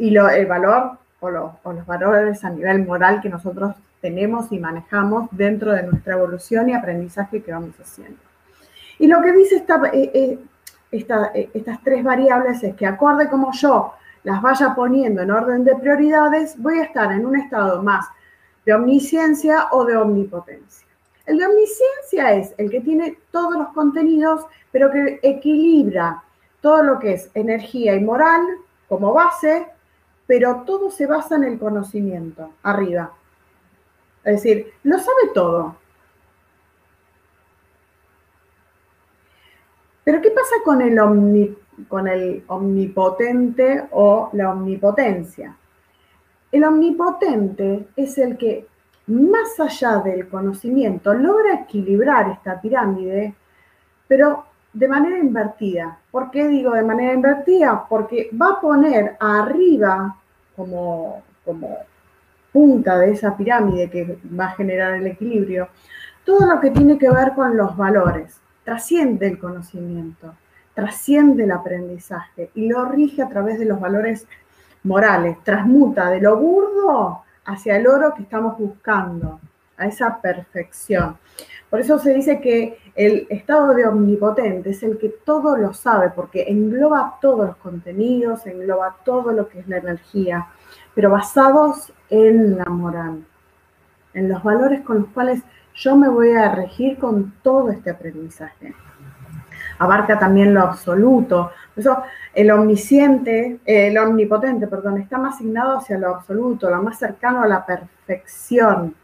Y 0.00 0.10
lo, 0.10 0.28
el 0.28 0.46
valor 0.46 0.98
o, 1.20 1.28
o 1.62 1.72
los 1.72 1.86
valores 1.86 2.44
a 2.44 2.50
nivel 2.50 2.84
moral 2.84 3.20
que 3.20 3.28
nosotros 3.28 3.76
tenemos 4.00 4.50
y 4.50 4.58
manejamos 4.58 5.28
dentro 5.30 5.72
de 5.72 5.82
nuestra 5.84 6.14
evolución 6.14 6.68
y 6.68 6.74
aprendizaje 6.74 7.42
que 7.42 7.52
vamos 7.52 7.78
haciendo. 7.78 8.18
Y 8.98 9.06
lo 9.06 9.22
que 9.22 9.32
dice 9.32 9.56
eh, 9.56 10.10
eh, 10.14 10.38
eh, 10.92 11.50
estas 11.54 11.82
tres 11.82 12.04
variables 12.04 12.62
es 12.62 12.74
que 12.74 12.86
acorde 12.86 13.28
como 13.28 13.52
yo 13.52 13.94
las 14.24 14.42
vaya 14.42 14.74
poniendo 14.74 15.22
en 15.22 15.30
orden 15.30 15.64
de 15.64 15.74
prioridades, 15.76 16.54
voy 16.58 16.80
a 16.80 16.84
estar 16.84 17.10
en 17.12 17.24
un 17.24 17.36
estado 17.36 17.82
más 17.82 18.06
de 18.66 18.74
omnisciencia 18.74 19.68
o 19.70 19.84
de 19.86 19.96
omnipotencia. 19.96 20.86
El 21.24 21.38
de 21.38 21.46
omnisciencia 21.46 22.34
es 22.34 22.54
el 22.58 22.70
que 22.70 22.80
tiene 22.80 23.16
todos 23.30 23.56
los 23.56 23.68
contenidos, 23.68 24.44
pero 24.70 24.90
que 24.90 25.18
equilibra 25.22 26.22
todo 26.60 26.82
lo 26.82 26.98
que 26.98 27.14
es 27.14 27.30
energía 27.32 27.94
y 27.94 28.04
moral 28.04 28.42
como 28.88 29.14
base, 29.14 29.66
pero 30.30 30.62
todo 30.64 30.92
se 30.92 31.08
basa 31.08 31.34
en 31.34 31.42
el 31.42 31.58
conocimiento, 31.58 32.52
arriba. 32.62 33.12
Es 34.22 34.36
decir, 34.36 34.74
lo 34.84 34.96
sabe 34.96 35.32
todo. 35.34 35.74
Pero 40.04 40.22
¿qué 40.22 40.30
pasa 40.30 40.54
con 40.64 40.82
el, 40.82 41.56
con 41.88 42.06
el 42.06 42.44
omnipotente 42.46 43.88
o 43.90 44.30
la 44.34 44.52
omnipotencia? 44.52 45.56
El 46.52 46.62
omnipotente 46.62 47.88
es 47.96 48.16
el 48.16 48.38
que, 48.38 48.68
más 49.08 49.58
allá 49.58 49.96
del 49.96 50.28
conocimiento, 50.28 51.12
logra 51.12 51.54
equilibrar 51.54 52.30
esta 52.30 52.60
pirámide, 52.60 53.34
pero 54.06 54.44
de 54.72 54.86
manera 54.86 55.18
invertida. 55.18 55.98
¿Por 56.12 56.30
qué 56.30 56.46
digo 56.46 56.70
de 56.70 56.84
manera 56.84 57.14
invertida? 57.14 57.84
Porque 57.88 58.30
va 58.40 58.50
a 58.50 58.60
poner 58.60 59.16
arriba, 59.18 60.19
como, 60.60 61.22
como 61.42 61.78
punta 62.52 62.98
de 62.98 63.12
esa 63.12 63.34
pirámide 63.34 63.88
que 63.88 64.18
va 64.38 64.46
a 64.46 64.56
generar 64.56 64.92
el 64.92 65.06
equilibrio, 65.06 65.68
todo 66.22 66.44
lo 66.46 66.60
que 66.60 66.70
tiene 66.70 66.98
que 66.98 67.10
ver 67.10 67.32
con 67.34 67.56
los 67.56 67.74
valores, 67.78 68.38
trasciende 68.62 69.26
el 69.26 69.38
conocimiento, 69.38 70.34
trasciende 70.74 71.44
el 71.44 71.52
aprendizaje 71.52 72.50
y 72.54 72.68
lo 72.68 72.84
rige 72.84 73.22
a 73.22 73.28
través 73.30 73.58
de 73.58 73.64
los 73.64 73.80
valores 73.80 74.26
morales, 74.82 75.38
transmuta 75.44 76.10
de 76.10 76.20
lo 76.20 76.36
burdo 76.36 77.22
hacia 77.46 77.76
el 77.76 77.86
oro 77.86 78.12
que 78.14 78.22
estamos 78.22 78.58
buscando, 78.58 79.40
a 79.80 79.86
esa 79.86 80.20
perfección. 80.20 81.16
Por 81.68 81.80
eso 81.80 81.98
se 81.98 82.12
dice 82.12 82.40
que 82.40 82.78
el 82.94 83.26
estado 83.30 83.74
de 83.74 83.86
omnipotente 83.86 84.70
es 84.70 84.82
el 84.82 84.98
que 84.98 85.08
todo 85.08 85.56
lo 85.56 85.72
sabe, 85.72 86.10
porque 86.10 86.44
engloba 86.48 87.18
todos 87.20 87.46
los 87.46 87.56
contenidos, 87.56 88.46
engloba 88.46 88.96
todo 89.04 89.32
lo 89.32 89.48
que 89.48 89.60
es 89.60 89.68
la 89.68 89.78
energía, 89.78 90.46
pero 90.94 91.10
basados 91.10 91.92
en 92.08 92.58
la 92.58 92.64
moral, 92.64 93.24
en 94.14 94.28
los 94.28 94.42
valores 94.42 94.82
con 94.82 94.98
los 95.00 95.08
cuales 95.08 95.42
yo 95.74 95.96
me 95.96 96.08
voy 96.08 96.32
a 96.32 96.54
regir 96.54 96.98
con 96.98 97.34
todo 97.42 97.70
este 97.70 97.90
aprendizaje. 97.90 98.74
Abarca 99.78 100.18
también 100.18 100.52
lo 100.52 100.60
absoluto. 100.60 101.52
Por 101.74 101.80
eso 101.80 102.02
el 102.34 102.50
omnisciente, 102.50 103.60
el 103.64 103.96
omnipotente, 103.96 104.66
perdón, 104.66 104.98
está 104.98 105.16
más 105.16 105.36
asignado 105.36 105.78
hacia 105.78 105.98
lo 105.98 106.16
absoluto, 106.16 106.68
lo 106.68 106.82
más 106.82 106.98
cercano 106.98 107.42
a 107.42 107.48
la 107.48 107.64
perfección. 107.64 108.94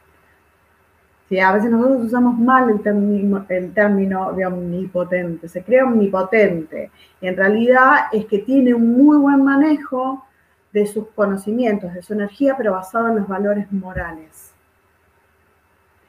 Sí, 1.29 1.41
a 1.41 1.53
veces 1.53 1.71
nosotros 1.71 2.05
usamos 2.05 2.39
mal 2.39 2.71
el 2.71 2.81
término, 2.83 3.45
el 3.49 3.75
término 3.75 4.33
de 4.33 4.47
omnipotente. 4.47 5.49
Se 5.49 5.63
cree 5.65 5.83
omnipotente 5.83 6.91
y 7.21 7.27
en 7.27 7.37
realidad 7.37 8.07
es 8.13 8.27
que 8.27 8.39
tiene 8.39 8.75
un 8.75 8.97
muy 8.97 9.17
buen 9.19 9.43
manejo 9.43 10.25
de 10.73 10.87
sus 10.87 11.09
conocimientos, 11.09 11.93
de 11.95 12.03
su 12.03 12.13
energía, 12.13 12.55
pero 12.57 12.73
basado 12.73 13.09
en 13.09 13.17
los 13.17 13.27
valores 13.27 13.71
morales. 13.73 14.53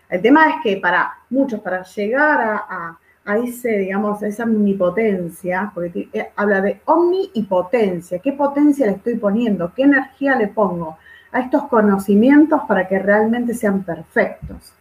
El 0.09 0.21
tema 0.21 0.49
es 0.49 0.55
que 0.63 0.77
para 0.77 1.13
muchos, 1.29 1.61
para 1.61 1.83
llegar 1.83 2.63
a, 2.69 2.97
ese, 3.43 3.69
digamos, 3.79 4.21
esa 4.23 4.43
omnipotencia, 4.43 5.71
porque 5.73 6.07
eh, 6.13 6.31
habla 6.35 6.61
de 6.61 6.79
omni 6.85 7.29
y 7.33 7.43
potencia, 7.43 8.19
¿qué 8.19 8.31
potencia 8.31 8.85
le 8.85 8.93
estoy 8.93 9.15
poniendo? 9.15 9.73
¿Qué 9.73 9.83
energía 9.83 10.35
le 10.37 10.47
pongo 10.47 10.97
a 11.31 11.39
estos 11.41 11.63
conocimientos 11.67 12.61
para 12.67 12.87
que 12.87 12.99
realmente 12.99 13.53
sean 13.53 13.83
perfectos? 13.83 14.73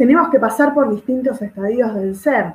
Tenemos 0.00 0.30
que 0.30 0.40
pasar 0.40 0.72
por 0.72 0.88
distintos 0.88 1.42
estadios 1.42 1.94
del 1.94 2.16
ser. 2.16 2.54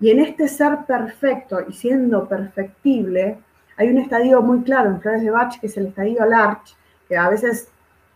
Y 0.00 0.10
en 0.10 0.20
este 0.20 0.48
ser 0.48 0.86
perfecto 0.86 1.58
y 1.68 1.74
siendo 1.74 2.26
perfectible, 2.26 3.36
hay 3.76 3.90
un 3.90 3.98
estadio 3.98 4.40
muy 4.40 4.62
claro 4.62 4.88
en 4.88 5.02
Flores 5.02 5.20
de 5.20 5.30
Bach, 5.30 5.60
que 5.60 5.66
es 5.66 5.76
el 5.76 5.88
estadio 5.88 6.24
Larch, 6.24 6.74
que 7.06 7.14
a 7.14 7.28
veces 7.28 7.68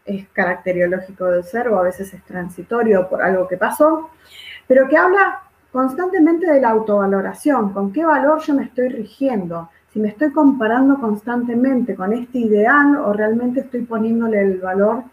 es 0.06 0.26
caracteriológico 0.28 1.26
del 1.26 1.44
ser 1.44 1.68
o 1.68 1.78
a 1.78 1.82
veces 1.82 2.14
es 2.14 2.24
transitorio 2.24 3.10
por 3.10 3.20
algo 3.20 3.46
que 3.46 3.58
pasó, 3.58 4.08
pero 4.66 4.88
que 4.88 4.96
habla 4.96 5.42
constantemente 5.70 6.50
de 6.50 6.62
la 6.62 6.70
autovaloración, 6.70 7.74
con 7.74 7.92
qué 7.92 8.06
valor 8.06 8.40
yo 8.40 8.54
me 8.54 8.64
estoy 8.64 8.88
rigiendo, 8.88 9.68
si 9.92 10.00
me 10.00 10.08
estoy 10.08 10.32
comparando 10.32 10.98
constantemente 10.98 11.94
con 11.94 12.14
este 12.14 12.38
ideal 12.38 12.96
o 12.96 13.12
realmente 13.12 13.60
estoy 13.60 13.82
poniéndole 13.82 14.40
el 14.40 14.60
valor 14.62 15.04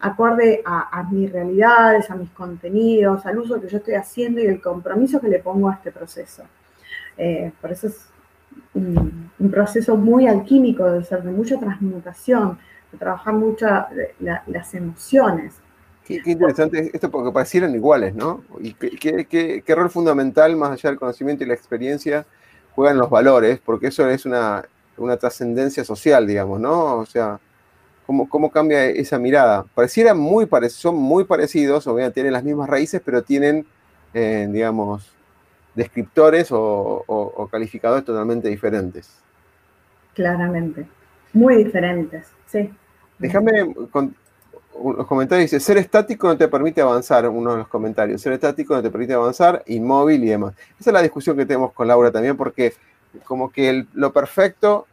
acorde 0.00 0.62
a, 0.64 1.06
mis 1.10 1.30
realidades, 1.30 2.10
a 2.10 2.16
mis 2.16 2.30
contenidos, 2.30 3.26
al 3.26 3.38
uso 3.38 3.60
que 3.60 3.68
yo 3.68 3.78
estoy 3.78 3.94
haciendo 3.94 4.40
y 4.40 4.46
el 4.46 4.60
compromiso 4.60 5.20
que 5.20 5.28
le 5.28 5.38
pongo 5.38 5.68
a 5.68 5.74
este 5.74 5.92
proceso. 5.92 6.44
Eh, 7.18 7.52
por 7.60 7.70
eso 7.70 7.88
es 7.88 8.06
un, 8.74 9.30
proceso 9.50 9.96
muy 9.96 10.26
alquímico 10.26 10.90
de 10.90 11.04
ser, 11.04 11.22
de 11.22 11.30
mucha 11.30 11.58
transmutación, 11.58 12.58
de 12.90 12.98
trabajar 12.98 13.34
mucho 13.34 13.66
las 14.46 14.74
emociones. 14.74 15.54
Qué, 16.04 16.22
interesante 16.24 16.90
esto 16.92 17.10
porque 17.10 17.30
parecieran 17.30 17.74
iguales, 17.74 18.14
¿no? 18.14 18.42
Y 18.58 18.72
qué, 18.74 19.26
qué, 19.64 19.74
rol 19.74 19.90
fundamental, 19.90 20.56
más 20.56 20.72
allá 20.72 20.90
del 20.90 20.98
conocimiento 20.98 21.44
y 21.44 21.46
la 21.46 21.54
experiencia, 21.54 22.26
juegan 22.74 22.96
los 22.96 23.10
valores, 23.10 23.60
porque 23.64 23.88
eso 23.88 24.08
es 24.08 24.24
una, 24.24 24.64
una 24.96 25.18
trascendencia 25.18 25.84
social, 25.84 26.26
digamos, 26.26 26.58
¿no? 26.58 26.96
O 26.96 27.06
sea, 27.06 27.38
¿cómo, 28.10 28.28
cómo 28.28 28.50
cambia 28.50 28.86
esa 28.86 29.20
mirada? 29.20 29.64
Parecieran 29.72 30.18
muy, 30.18 30.48
son 30.68 30.96
muy 30.96 31.22
parecidos, 31.22 31.86
obviamente 31.86 32.14
tienen 32.14 32.32
las 32.32 32.42
mismas 32.42 32.68
raíces, 32.68 33.00
pero 33.04 33.22
tienen, 33.22 33.64
eh, 34.12 34.48
digamos, 34.50 35.12
descriptores 35.76 36.48
o, 36.50 37.48
calificadores 37.52 38.04
totalmente 38.04 38.48
diferentes. 38.48 39.16
Claramente, 40.12 40.88
muy 41.32 41.62
diferentes, 41.62 42.26
sí. 42.46 42.68
Déjame 43.16 43.72
con 43.92 44.12
los 44.96 45.06
comentarios, 45.06 45.48
dice, 45.48 45.64
ser 45.64 45.76
estático 45.76 46.26
no 46.26 46.36
te 46.36 46.48
permite 46.48 46.80
avanzar, 46.80 47.28
uno 47.28 47.52
de 47.52 47.58
los 47.58 47.68
comentarios, 47.68 48.20
ser 48.20 48.32
estático 48.32 48.74
no 48.74 48.82
te 48.82 48.90
permite 48.90 49.12
avanzar, 49.12 49.62
inmóvil 49.68 50.24
y 50.24 50.30
demás. 50.30 50.54
Esa 50.80 50.90
es 50.90 50.94
la 50.94 51.02
discusión 51.02 51.36
que 51.36 51.46
tenemos 51.46 51.72
con 51.72 51.86
Laura 51.86 52.10
también, 52.10 52.36
porque 52.36 52.74
como 53.22 53.52
que 53.52 53.86
lo 53.94 54.12
perfecto, 54.12 54.88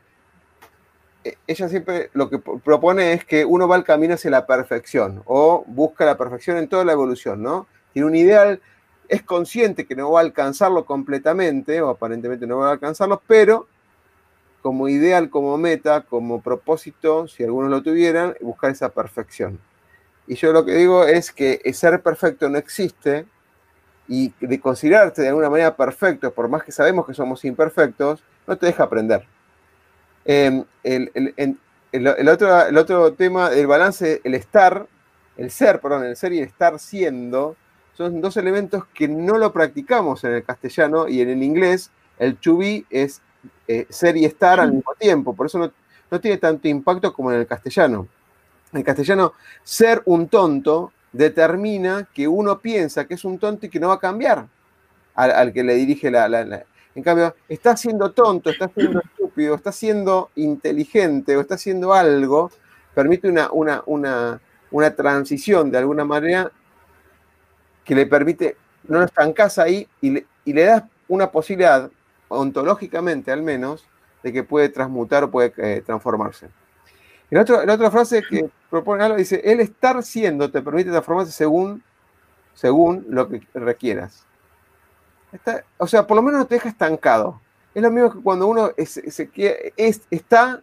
ella 1.47 1.69
siempre 1.69 2.09
lo 2.13 2.29
que 2.29 2.39
propone 2.39 3.13
es 3.13 3.25
que 3.25 3.45
uno 3.45 3.67
va 3.67 3.75
al 3.75 3.83
camino 3.83 4.13
hacia 4.13 4.31
la 4.31 4.45
perfección, 4.45 5.23
o 5.25 5.63
busca 5.67 6.05
la 6.05 6.17
perfección 6.17 6.57
en 6.57 6.67
toda 6.67 6.85
la 6.85 6.93
evolución, 6.93 7.41
¿no? 7.41 7.67
Tiene 7.93 8.07
un 8.07 8.15
ideal, 8.15 8.61
es 9.09 9.23
consciente 9.23 9.85
que 9.85 9.95
no 9.95 10.11
va 10.11 10.19
a 10.19 10.23
alcanzarlo 10.23 10.85
completamente, 10.85 11.81
o 11.81 11.89
aparentemente 11.89 12.47
no 12.47 12.57
va 12.57 12.69
a 12.69 12.71
alcanzarlo, 12.73 13.21
pero 13.27 13.67
como 14.61 14.89
ideal, 14.89 15.29
como 15.29 15.57
meta, 15.57 16.01
como 16.01 16.41
propósito, 16.41 17.27
si 17.27 17.43
algunos 17.43 17.69
lo 17.69 17.81
tuvieran, 17.81 18.35
buscar 18.41 18.71
esa 18.71 18.89
perfección. 18.89 19.59
Y 20.27 20.35
yo 20.35 20.51
lo 20.51 20.65
que 20.65 20.73
digo 20.73 21.05
es 21.05 21.31
que 21.31 21.61
ser 21.73 22.01
perfecto 22.01 22.49
no 22.49 22.57
existe, 22.57 23.25
y 24.09 24.33
de 24.39 24.59
considerarte 24.59 25.21
de 25.21 25.29
alguna 25.29 25.49
manera 25.49 25.75
perfecto, 25.75 26.33
por 26.33 26.47
más 26.49 26.63
que 26.63 26.71
sabemos 26.71 27.05
que 27.05 27.13
somos 27.13 27.43
imperfectos, 27.45 28.23
no 28.45 28.57
te 28.57 28.65
deja 28.65 28.83
aprender. 28.83 29.25
Em, 30.29 30.65
el, 30.83 32.27
otro, 32.27 32.67
el 32.67 32.77
otro 32.77 33.13
tema, 33.13 33.49
el 33.53 33.65
balance, 33.65 34.19
el 34.25 34.33
estar, 34.33 34.85
el 35.37 35.49
ser, 35.51 35.79
perdón, 35.79 36.03
el 36.03 36.17
ser 36.17 36.33
y 36.33 36.39
el 36.39 36.43
estar 36.43 36.77
siendo, 36.79 37.55
son 37.93 38.19
dos 38.19 38.35
elementos 38.35 38.83
que 38.93 39.07
no 39.07 39.37
lo 39.37 39.53
practicamos 39.53 40.25
en 40.25 40.33
el 40.33 40.43
castellano 40.43 41.07
y 41.07 41.21
en 41.21 41.29
el 41.29 41.41
inglés. 41.41 41.91
El 42.19 42.35
to 42.35 42.57
be 42.57 42.83
es 42.89 43.21
eh, 43.69 43.87
ser 43.89 44.17
y 44.17 44.25
estar 44.25 44.59
al 44.59 44.73
mismo 44.73 44.93
tiempo, 44.99 45.33
por 45.33 45.45
eso 45.45 45.71
no, 46.11 46.19
tiene 46.19 46.37
tanto 46.37 46.67
impacto 46.67 47.13
como 47.13 47.31
en 47.31 47.39
el 47.39 47.47
castellano. 47.47 48.07
En 48.73 48.79
el 48.79 48.83
castellano, 48.83 49.31
ser 49.63 50.01
un 50.05 50.27
tonto 50.27 50.91
determina 51.13 52.05
que 52.13 52.27
uno 52.27 52.59
piensa 52.59 53.05
que 53.05 53.13
es 53.13 53.23
un 53.23 53.39
tonto 53.39 53.65
y 53.65 53.69
que 53.69 53.79
no 53.79 53.87
va 53.87 53.93
a 53.95 53.99
cambiar 53.99 54.45
al, 55.15 55.53
que 55.53 55.63
le 55.63 55.75
dirige 55.75 56.11
la, 56.11 56.65
En 56.97 57.03
cambio, 57.03 57.35
está 57.47 57.77
siendo 57.77 58.11
tonto, 58.11 58.49
está 58.49 58.69
siendo 58.69 58.99
estúpido, 59.01 59.53
está 59.53 59.71
siendo 59.71 60.31
inteligente 60.33 61.37
o 61.37 61.41
está 61.41 61.53
haciendo 61.53 61.93
algo, 61.93 62.49
permite 62.95 63.29
una, 63.29 63.51
una, 63.51 63.83
una, 63.85 64.41
una 64.71 64.95
transición 64.95 65.69
de 65.69 65.77
alguna 65.77 66.05
manera 66.05 66.51
que 67.85 67.93
le 67.93 68.07
permite, 68.07 68.57
no 68.87 68.97
lo 68.97 69.05
estancas 69.05 69.59
ahí 69.59 69.87
y 70.01 70.09
le, 70.09 70.25
y 70.43 70.53
le 70.53 70.63
das 70.63 70.85
una 71.07 71.29
posibilidad 71.29 71.91
ontológicamente 72.29 73.31
al 73.31 73.43
menos, 73.43 73.87
de 74.23 74.33
que 74.33 74.41
puede 74.41 74.69
transmutar 74.69 75.23
o 75.23 75.29
puede 75.29 75.53
eh, 75.57 75.83
transformarse. 75.85 76.47
En, 77.29 77.37
otra 77.37 77.91
frase 77.91 78.23
que 78.27 78.49
propone 78.71 79.03
algo 79.03 79.17
dice, 79.17 79.39
el 79.45 79.59
estar 79.59 80.01
siendo 80.01 80.49
te 80.49 80.63
permite 80.63 80.89
transformarse 80.89 81.31
según, 81.31 81.83
según 82.55 83.05
lo 83.07 83.29
que 83.29 83.43
requieras. 83.53 84.25
O 85.77 85.87
sea, 85.87 86.05
por 86.05 86.15
lo 86.15 86.21
menos 86.21 86.39
no 86.39 86.47
te 86.47 86.55
deja 86.55 86.69
estancado. 86.69 87.41
Es 87.73 87.81
lo 87.81 87.91
mismo 87.91 88.11
que 88.11 88.21
cuando 88.21 88.47
uno 88.47 88.71
es, 88.77 89.01
está 90.09 90.61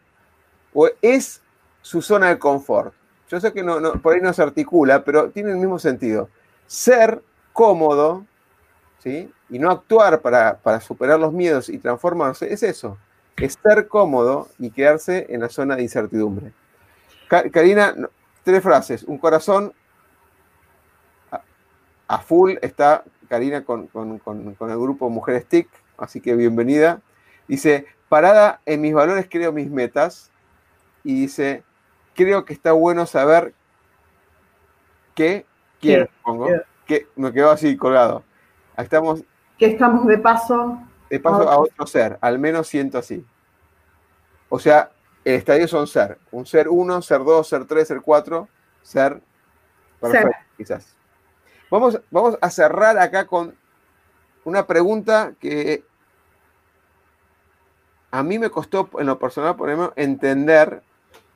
o 0.72 0.89
es 1.01 1.41
su 1.81 2.03
zona 2.03 2.29
de 2.29 2.39
confort. 2.39 2.93
Yo 3.29 3.41
sé 3.41 3.53
que 3.53 3.64
por 4.03 4.14
ahí 4.14 4.20
no 4.20 4.33
se 4.33 4.43
articula, 4.43 5.05
pero 5.05 5.31
tiene 5.31 5.53
el 5.53 5.57
mismo 5.59 5.79
sentido. 5.79 6.29
Ser 6.66 7.22
cómodo 7.53 8.25
y 9.05 9.59
no 9.59 9.70
actuar 9.70 10.20
para, 10.20 10.81
superar 10.81 11.18
los 11.18 11.33
miedos 11.33 11.68
y 11.68 11.79
transformarse, 11.79 12.53
es 12.53 12.62
eso, 12.62 12.97
estar 13.37 13.87
cómodo 13.87 14.49
y 14.59 14.70
quedarse 14.70 15.27
en 15.29 15.41
la 15.41 15.49
zona 15.49 15.77
de 15.77 15.83
incertidumbre. 15.83 16.53
Karina, 17.29 17.95
tres 18.43 18.62
frases. 18.62 19.03
Un 19.03 19.18
corazón 19.18 19.72
a, 22.09 22.18
full 22.18 22.55
está 22.62 23.05
Karina 23.29 23.64
con, 23.64 23.89
el 23.95 24.79
grupo 24.79 25.11
Mujeres 25.11 25.47
TIC, 25.47 25.68
así 25.99 26.20
que 26.20 26.35
bienvenida. 26.35 27.01
Dice, 27.49 27.87
parada 28.09 28.61
en 28.66 28.81
mis 28.81 28.95
valores 28.95 29.27
creo 29.31 29.53
mis 29.53 29.70
metas. 29.70 30.31
Y 31.03 31.20
dice, 31.20 31.62
creo 32.14 32.45
que 32.45 32.55
está 32.55 32.72
bueno 32.72 33.07
saber 33.07 33.53
qué 35.14 35.45
quiero, 35.81 36.09
pongo, 36.22 36.49
que 36.87 37.07
me 37.16 37.33
quedo 37.33 37.51
así 37.51 37.77
colgado 37.77 38.25
estamos. 38.83 39.22
Que 39.59 39.66
estamos 39.66 40.07
de 40.07 40.18
paso. 40.18 40.79
De 41.09 41.20
paso 41.20 41.49
a 41.49 41.59
otro 41.59 41.87
ser, 41.87 42.18
al 42.20 42.39
menos 42.39 42.66
siento 42.66 42.99
así. 42.99 43.25
O 44.49 44.59
sea, 44.59 44.91
el 45.25 45.35
estadio 45.35 45.68
son 45.68 45.87
ser. 45.87 46.18
Un 46.33 46.47
ser 46.47 46.68
uno, 46.68 47.01
ser 47.03 47.22
dos, 47.22 47.49
ser 47.49 47.66
tres, 47.66 47.89
ser 47.89 48.01
cuatro, 48.01 48.49
ser 48.83 49.20
perfecto, 50.01 50.37
quizás. 50.57 50.97
Vamos, 51.70 51.98
a 52.40 52.50
cerrar 52.50 52.98
acá 52.98 53.26
con 53.26 53.56
una 54.44 54.66
pregunta 54.66 55.34
que 55.40 55.84
a 58.10 58.22
mí 58.22 58.38
me 58.38 58.50
costó 58.50 58.88
en 58.98 59.06
lo 59.06 59.18
personal, 59.18 59.56
por 59.56 59.68
ejemplo, 59.68 59.92
entender, 59.96 60.82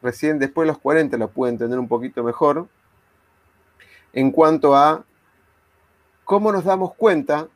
recién 0.01 0.39
después 0.39 0.67
de 0.67 0.73
los 0.73 0.79
40 0.79 1.17
lo 1.17 1.29
pude 1.29 1.51
entender 1.51 1.79
un 1.79 1.89
poquito 1.89 2.23
mejor, 2.23 2.69
en 4.13 4.31
cuanto 4.31 4.77
a 4.77 5.05
¿cómo 6.25 6.53
nos 6.53 6.65
damos 6.65 6.95
cuenta 6.95 7.49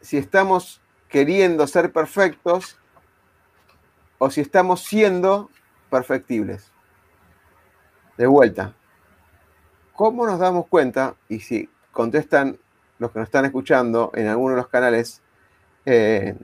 si 0.00 0.16
estamos 0.16 0.80
queriendo 1.08 1.66
ser 1.66 1.92
perfectos 1.92 2.78
o 4.18 4.30
si 4.30 4.42
estamos 4.42 4.84
siendo 4.84 5.50
perfectibles? 5.90 6.70
De 8.16 8.26
vuelta, 8.26 8.74
¿cómo 9.98 10.24
nos 10.24 10.38
damos 10.38 10.68
cuenta? 10.68 11.16
Y 11.28 11.40
si 11.40 11.68
contestan 11.90 12.56
los 13.00 13.10
que 13.10 13.18
nos 13.18 13.26
están 13.26 13.44
escuchando 13.44 14.12
en 14.14 14.28
alguno 14.28 14.50
de 14.54 14.60
los 14.60 14.68
canales 14.68 15.20
eh, 15.84 16.36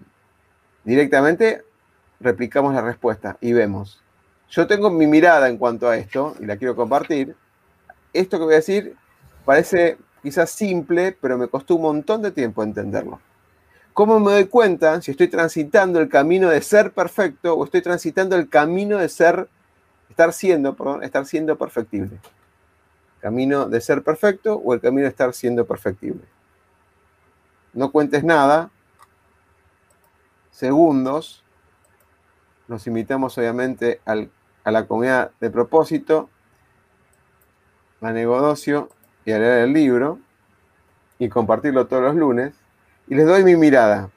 directamente, 0.83 1.63
replicamos 2.19 2.75
la 2.75 2.83
respuesta 2.83 3.39
y 3.41 3.53
vemos. 3.53 4.03
Yo 4.51 4.67
tengo 4.67 4.91
mi 4.91 5.07
mirada 5.07 5.49
en 5.49 5.57
cuanto 5.57 5.89
a 5.89 5.97
esto 5.97 6.35
y 6.41 6.47
la 6.47 6.57
quiero 6.57 6.75
compartir. 6.75 7.37
Esto 8.13 8.39
que 8.39 8.45
voy 8.45 8.55
a 8.55 8.57
decir 8.57 8.97
Parece 9.45 9.99
quizás 10.23 10.51
simple, 10.51 11.17
pero 11.21 11.37
me 11.37 11.49
costó 11.49 11.77
un 11.77 11.83
montón 11.83 12.23
de 12.23 12.31
tiempo 12.31 12.63
entenderlo. 12.63 13.21
¿Cómo 13.93 14.19
me 14.19 14.33
doy 14.33 14.47
cuenta 14.47 15.01
si 15.03 15.11
estoy 15.11 15.29
transitando 15.29 16.01
el 16.01 16.09
camino 16.09 16.49
de 16.49 16.63
ser 16.63 16.93
perfecto 16.93 17.55
o 17.55 17.65
estoy 17.65 17.83
transitando 17.83 18.35
el 18.35 18.49
camino 18.49 18.99
de 18.99 19.09
ser, 19.09 19.49
estar 20.09 20.33
siendo, 20.33 20.75
perdón, 20.75 21.05
estar 21.05 21.27
siendo 21.27 21.57
perfectible? 21.57 22.19
¿Camino 23.25 23.71
de 23.71 23.81
ser 23.81 24.03
perfecto 24.03 24.57
o 24.57 24.75
el 24.75 24.83
camino 24.83 25.05
de 25.05 25.09
estar 25.09 25.33
siendo 25.33 25.65
perfectible? 25.65 26.21
No 27.73 27.91
cuentes 27.91 28.23
nada. 28.23 28.71
Segundos. 30.51 31.43
Nos 32.69 32.87
invitamos 32.87 33.39
obviamente 33.39 34.03
a 34.05 34.71
la 34.71 34.87
comunidad 34.87 35.31
de 35.41 35.49
propósito, 35.49 36.29
a 38.03 38.13
negocio 38.13 38.91
y 39.25 39.33
a 39.33 39.39
leer 39.39 39.61
el 39.61 39.73
libro 39.73 40.19
y 41.19 41.31
compartirlo 41.31 41.87
todos 41.87 42.03
los 42.03 42.17
lunes. 42.17 42.53
Y 43.09 43.15
les 43.15 43.25
doy 43.25 43.43
mi 43.43 43.57
mirada. 43.57 44.11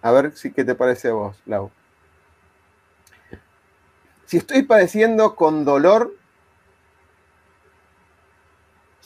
A 0.00 0.12
ver 0.12 0.30
si 0.36 0.52
qué 0.52 0.62
te 0.62 0.76
parece 0.76 1.08
a 1.08 1.14
vos, 1.14 1.42
Lau. 1.44 1.72
Si 4.26 4.36
estoy 4.36 4.62
padeciendo 4.62 5.34
con 5.34 5.64
dolor, 5.64 6.14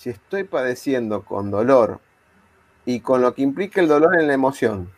si 0.03 0.11
estoy 0.11 0.42
padeciendo 0.42 1.24
con 1.24 1.53
dolor 1.53 2.00
y 2.84 2.98
con 2.98 3.22
lo 3.22 3.34
que 3.34 3.42
implica 3.42 3.80
el 3.80 3.86
dolor 3.86 4.20
en 4.20 4.26
la 4.26 4.34
emoción, 4.34 4.90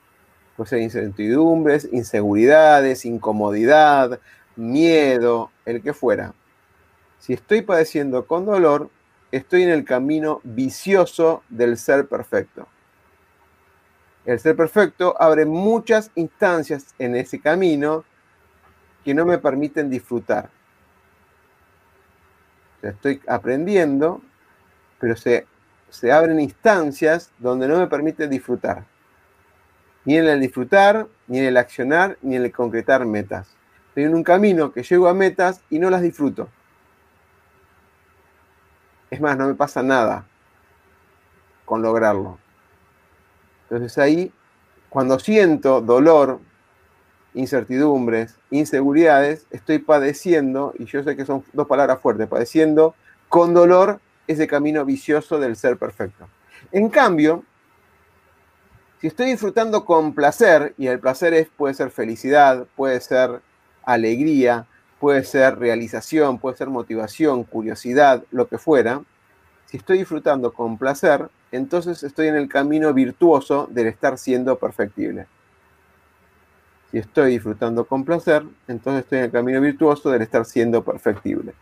pues 0.57 0.72
hay 0.72 0.82
incertidumbres, 0.82 1.86
inseguridades, 1.92 3.05
incomodidad, 3.05 4.18
miedo, 4.57 5.50
el 5.66 5.82
que 5.82 5.92
fuera. 5.92 6.32
Si 7.18 7.34
estoy 7.34 7.61
padeciendo 7.61 8.26
con 8.26 8.46
dolor, 8.46 8.88
estoy 9.30 9.64
en 9.64 9.68
el 9.68 9.84
camino 9.84 10.40
vicioso 10.42 11.42
del 11.50 11.76
ser 11.76 12.09
perfecto. 12.09 12.66
El 14.24 14.40
ser 14.40 14.57
perfecto 14.57 15.20
abre 15.20 15.44
muchas 15.44 16.12
instancias 16.14 16.94
en 16.98 17.14
ese 17.14 17.42
camino 17.42 18.05
que 19.05 19.12
no 19.12 19.26
me 19.26 19.36
permiten 19.36 19.90
disfrutar. 19.90 20.48
estoy 22.80 23.20
aprendiendo, 23.26 24.22
pero 25.05 25.16
se, 25.16 25.46
se 25.90 26.11
abren 26.11 26.40
instancias 26.40 27.30
donde 27.38 27.68
no 27.68 27.76
me 27.78 27.88
permiten 27.88 28.30
disfrutar. 28.30 28.86
Ni 30.07 30.16
en 30.16 30.24
el 30.24 30.40
disfrutar, 30.40 31.07
ni 31.26 31.40
en 31.40 31.44
el 31.44 31.59
accionar, 31.59 32.16
ni 32.22 32.36
en 32.36 32.44
el 32.44 32.50
concretar 32.50 33.05
metas. 33.05 33.55
Estoy 33.88 34.05
en 34.05 34.14
un 34.14 34.24
camino 34.24 34.72
que 34.72 34.82
llego 34.82 35.07
a 35.07 35.12
metas 35.12 35.61
y 35.68 35.78
no 35.78 35.90
las 35.90 36.00
disfruto. 36.00 36.48
Es 39.11 39.20
más, 39.20 39.36
no 39.36 39.46
me 39.46 39.52
pasa 39.52 39.82
nada 39.82 40.24
con 41.66 41.82
lograrlo. 41.82 42.38
Entonces 43.64 43.98
ahí, 43.98 44.32
cuando 44.88 45.18
siento 45.18 45.82
dolor, 45.82 46.40
incertidumbres, 47.34 48.38
inseguridades, 48.50 49.46
estoy 49.50 49.80
padeciendo, 49.80 50.72
y 50.78 50.86
yo 50.86 51.02
sé 51.02 51.14
que 51.14 51.26
son 51.26 51.44
dos 51.52 51.66
palabras 51.66 52.00
fuertes, 52.00 52.26
padeciendo 52.26 52.94
con 53.28 53.52
dolor 53.52 54.00
ese 54.27 54.47
camino 54.47 54.85
vicioso 54.85 55.39
del 55.39 55.57
ser 55.57 55.77
perfecto. 55.77 56.29
En 56.72 56.89
cambio, 56.89 57.45
si 59.01 59.09
estoy 59.09 59.27
disfrutando 59.27 59.85
con 59.85 60.14
placer, 60.14 60.75
y 60.79 60.87
el 60.87 60.99
placer 60.99 61.35
es, 61.35 61.49
puede 61.49 61.75
ser 61.75 61.91
felicidad, 61.91 62.66
puede 62.77 63.01
ser 63.01 63.41
alegría, 63.85 64.66
puede 64.99 65.25
ser 65.25 65.59
realización, 65.59 66.39
puede 66.39 66.57
ser 66.57 66.68
motivación, 66.70 67.45
curiosidad, 67.45 68.25
lo 68.31 68.49
que 68.49 68.59
fuera, 68.59 69.03
si 69.75 69.79
estoy 69.79 69.99
disfrutando 69.99 70.53
con 70.53 70.79
placer, 70.79 71.29
entonces 71.51 72.05
estoy 72.05 72.29
en 72.29 72.37
el 72.37 72.49
camino 72.49 72.95
virtuoso 72.95 73.66
del 73.70 73.89
estar 73.89 74.18
siendo 74.18 74.57
perfectible. 74.57 75.27
Si 76.93 76.99
estoy 76.99 77.33
disfrutando 77.33 77.85
con 77.85 78.05
placer, 78.05 78.45
entonces 78.68 79.03
estoy 79.03 79.18
en 79.18 79.25
el 79.25 79.31
camino 79.33 79.61
virtuoso 79.61 80.11
del 80.11 80.22
estar 80.22 80.45
siendo 80.45 80.85
perfectible. 80.85 81.55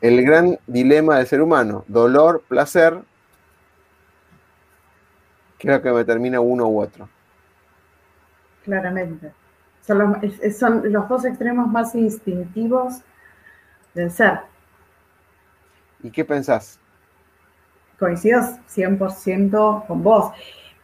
El 0.00 0.24
gran 0.24 0.58
dilema 0.66 1.18
del 1.18 1.26
ser 1.26 1.40
humano, 1.40 1.84
dolor, 1.88 2.42
placer, 2.48 3.02
creo 5.58 5.80
que 5.82 5.92
me 5.92 6.04
termina 6.04 6.40
uno 6.40 6.66
u 6.68 6.80
otro. 6.80 7.08
Claramente. 8.64 9.32
Son 9.86 9.98
los, 9.98 10.56
son 10.56 10.92
los 10.92 11.08
dos 11.08 11.24
extremos 11.24 11.68
más 11.68 11.94
instintivos 11.94 13.02
del 13.94 14.10
ser. 14.10 14.40
¿Y 16.02 16.10
qué 16.10 16.24
pensás? 16.24 16.78
Coincido 17.98 18.40
100% 18.68 19.86
con 19.86 20.02
vos. 20.02 20.32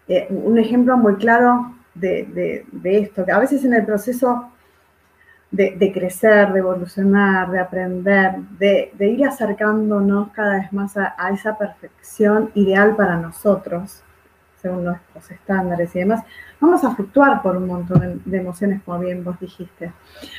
Eh, 0.09 0.27
un 0.31 0.59
ejemplo 0.59 0.97
muy 0.97 1.17
claro 1.17 1.75
de, 1.95 2.65
esto, 2.85 3.25
que 3.25 3.33
a 3.33 3.39
veces 3.39 3.65
en 3.65 3.75
el 3.75 3.85
proceso 3.85 4.51
de, 5.53 5.92
crecer, 5.92 6.50
de 6.53 6.61
evolucionar, 6.61 7.50
de 7.50 7.61
aprender, 7.61 8.36
de, 8.59 8.90
ir 8.98 9.26
acercándonos 9.26 10.30
cada 10.30 10.61
vez 10.61 10.72
más 10.72 10.96
a, 10.96 11.14
esa 11.30 11.57
perfección 11.59 12.50
ideal 12.55 12.96
para 12.96 13.16
nosotros, 13.16 14.03
según 14.62 14.84
nuestros 14.84 15.30
estándares 15.30 15.94
y 15.94 15.98
demás, 15.98 16.24
vamos 16.59 16.82
a 16.84 16.94
fluctuar 16.94 17.42
por 17.42 17.57
un 17.59 17.66
montón 17.66 18.22
de, 18.24 18.38
emociones, 18.38 18.80
como 18.82 19.00
bien 19.00 19.22
vos 19.22 19.38
dijiste. 19.38 19.92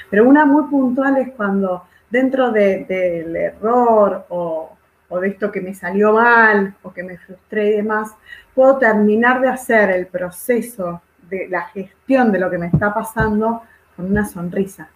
Pero 0.10 0.28
una 0.28 0.46
muy 0.46 0.64
puntual 0.64 1.18
es 1.18 1.30
cuando 1.36 1.86
dentro 2.10 2.52
del 2.52 3.36
error 3.36 4.26
o, 4.30 4.76
o 5.10 5.20
de 5.20 5.28
esto 5.28 5.52
que 5.52 5.62
me 5.62 5.76
salió 5.76 6.14
mal 6.14 6.76
o 6.82 6.92
que 6.92 7.04
me 7.04 7.20
frustré 7.20 7.68
y 7.68 7.78
demás, 7.78 8.16
puedo 8.56 8.80
terminar 8.80 9.42
de 9.42 9.50
hacer 9.50 9.92
el 9.92 10.08
proceso 10.08 11.02
de 11.30 11.48
la 11.50 11.64
gestión 11.68 12.32
de 12.32 12.40
lo 12.40 12.50
que 12.50 12.58
me 12.58 12.68
está 12.68 12.92
pasando 12.92 13.62
con 13.96 14.06
una 14.06 14.26
sonrisa. 14.26 14.90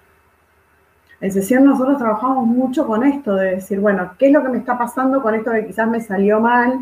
En 1.20 1.32
sesión 1.32 1.65
nosotros 1.65 1.97
trabajamos 1.97 2.45
mucho 2.45 2.86
con 2.86 3.03
esto 3.03 3.36
de 3.36 3.55
decir, 3.55 3.80
bueno, 3.80 4.11
¿qué 4.20 4.28
es 4.28 4.34
lo 4.34 4.43
que 4.43 4.49
me 4.49 4.59
está 4.59 4.78
pasando 4.78 5.22
con 5.22 5.34
esto 5.34 5.51
que 5.51 5.65
quizás 5.65 5.88
me 5.88 5.99
salió 5.99 6.39
mal 6.39 6.78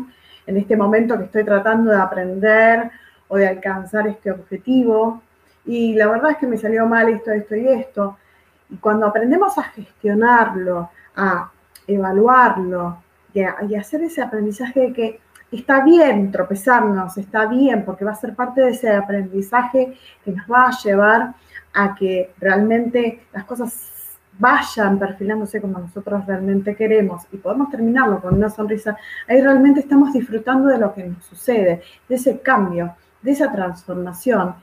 en 0.46 0.56
este 0.58 0.76
momento 0.76 1.16
que 1.16 1.24
estoy 1.24 1.44
tratando 1.44 1.90
de 1.90 1.98
aprender 1.98 2.90
o 3.28 3.36
de 3.36 3.48
alcanzar 3.48 4.06
este 4.08 4.30
objetivo? 4.30 5.22
Y 5.64 5.94
la 5.94 6.08
verdad 6.08 6.32
es 6.32 6.36
que 6.36 6.46
me 6.46 6.58
salió 6.58 6.86
mal 6.86 7.08
esto, 7.08 7.30
esto 7.30 7.56
y 7.56 7.66
esto. 7.66 8.18
Y 8.68 8.76
cuando 8.76 9.06
aprendemos 9.06 9.56
a 9.56 9.62
gestionarlo, 9.62 10.90
a 11.16 11.50
evaluarlo 11.86 12.98
y 13.32 13.42
a, 13.42 13.56
hacer 13.80 14.02
ese 14.02 14.20
aprendizaje 14.20 14.80
de 14.80 14.92
que 14.92 15.20
está 15.50 15.82
bien 15.82 16.30
tropezarnos, 16.30 17.16
está 17.16 17.46
bien, 17.46 17.84
porque 17.86 18.04
va 18.04 18.12
a 18.12 18.16
ser 18.16 18.34
parte 18.34 18.60
de 18.60 18.70
ese 18.70 18.90
aprendizaje 18.90 19.96
que 20.24 20.32
nos 20.32 20.46
va 20.46 20.68
a 20.68 20.78
llevar 20.84 21.34
a 21.72 21.94
que 21.94 22.34
realmente 22.38 23.22
las 23.32 23.44
cosas 23.44 23.95
vayan 24.38 24.98
perfilándose 24.98 25.60
como 25.60 25.78
nosotros 25.78 26.26
realmente 26.26 26.74
queremos 26.74 27.22
y 27.32 27.36
podemos 27.36 27.70
terminarlo 27.70 28.20
con 28.20 28.34
una 28.34 28.50
sonrisa, 28.50 28.96
ahí 29.28 29.40
realmente 29.40 29.80
estamos 29.80 30.12
disfrutando 30.12 30.68
de 30.68 30.78
lo 30.78 30.92
que 30.92 31.04
nos 31.04 31.24
sucede, 31.24 31.82
de 32.08 32.14
ese 32.14 32.40
cambio, 32.40 32.94
de 33.22 33.32
esa 33.32 33.50
transformación. 33.50 34.54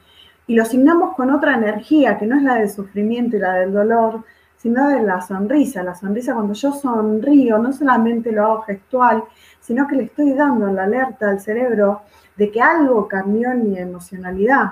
Y 0.46 0.56
lo 0.56 0.64
asignamos 0.64 1.16
con 1.16 1.32
otra 1.32 1.56
energía 1.56 2.18
que 2.18 2.26
no 2.26 2.36
es 2.36 2.44
la 2.44 2.56
del 2.56 2.70
sufrimiento 2.70 3.38
y 3.38 3.40
la 3.40 3.54
del 3.54 3.74
dolor, 3.74 4.24
sino 4.58 4.88
de 4.90 5.02
la 5.02 5.22
sonrisa. 5.22 5.84
La 5.84 5.96
sonrisa 5.96 6.34
cuando 6.34 6.54
yo 6.54 6.72
sonrío, 6.74 7.58
no 7.58 7.74
solamente 7.74 8.32
lo 8.32 8.46
hago 8.46 8.62
gestual, 8.64 9.24
sino 9.60 9.88
que 9.88 9.96
le 9.96 10.04
estoy 10.04 10.34
dando 10.34 10.68
la 10.68 10.84
alerta 10.84 11.30
al 11.30 11.40
cerebro 11.40 12.02
de 12.36 12.52
que 12.52 12.62
algo 12.62 13.08
cambió 13.08 13.52
en 13.52 13.70
mi 13.72 13.78
emocionalidad. 13.78 14.72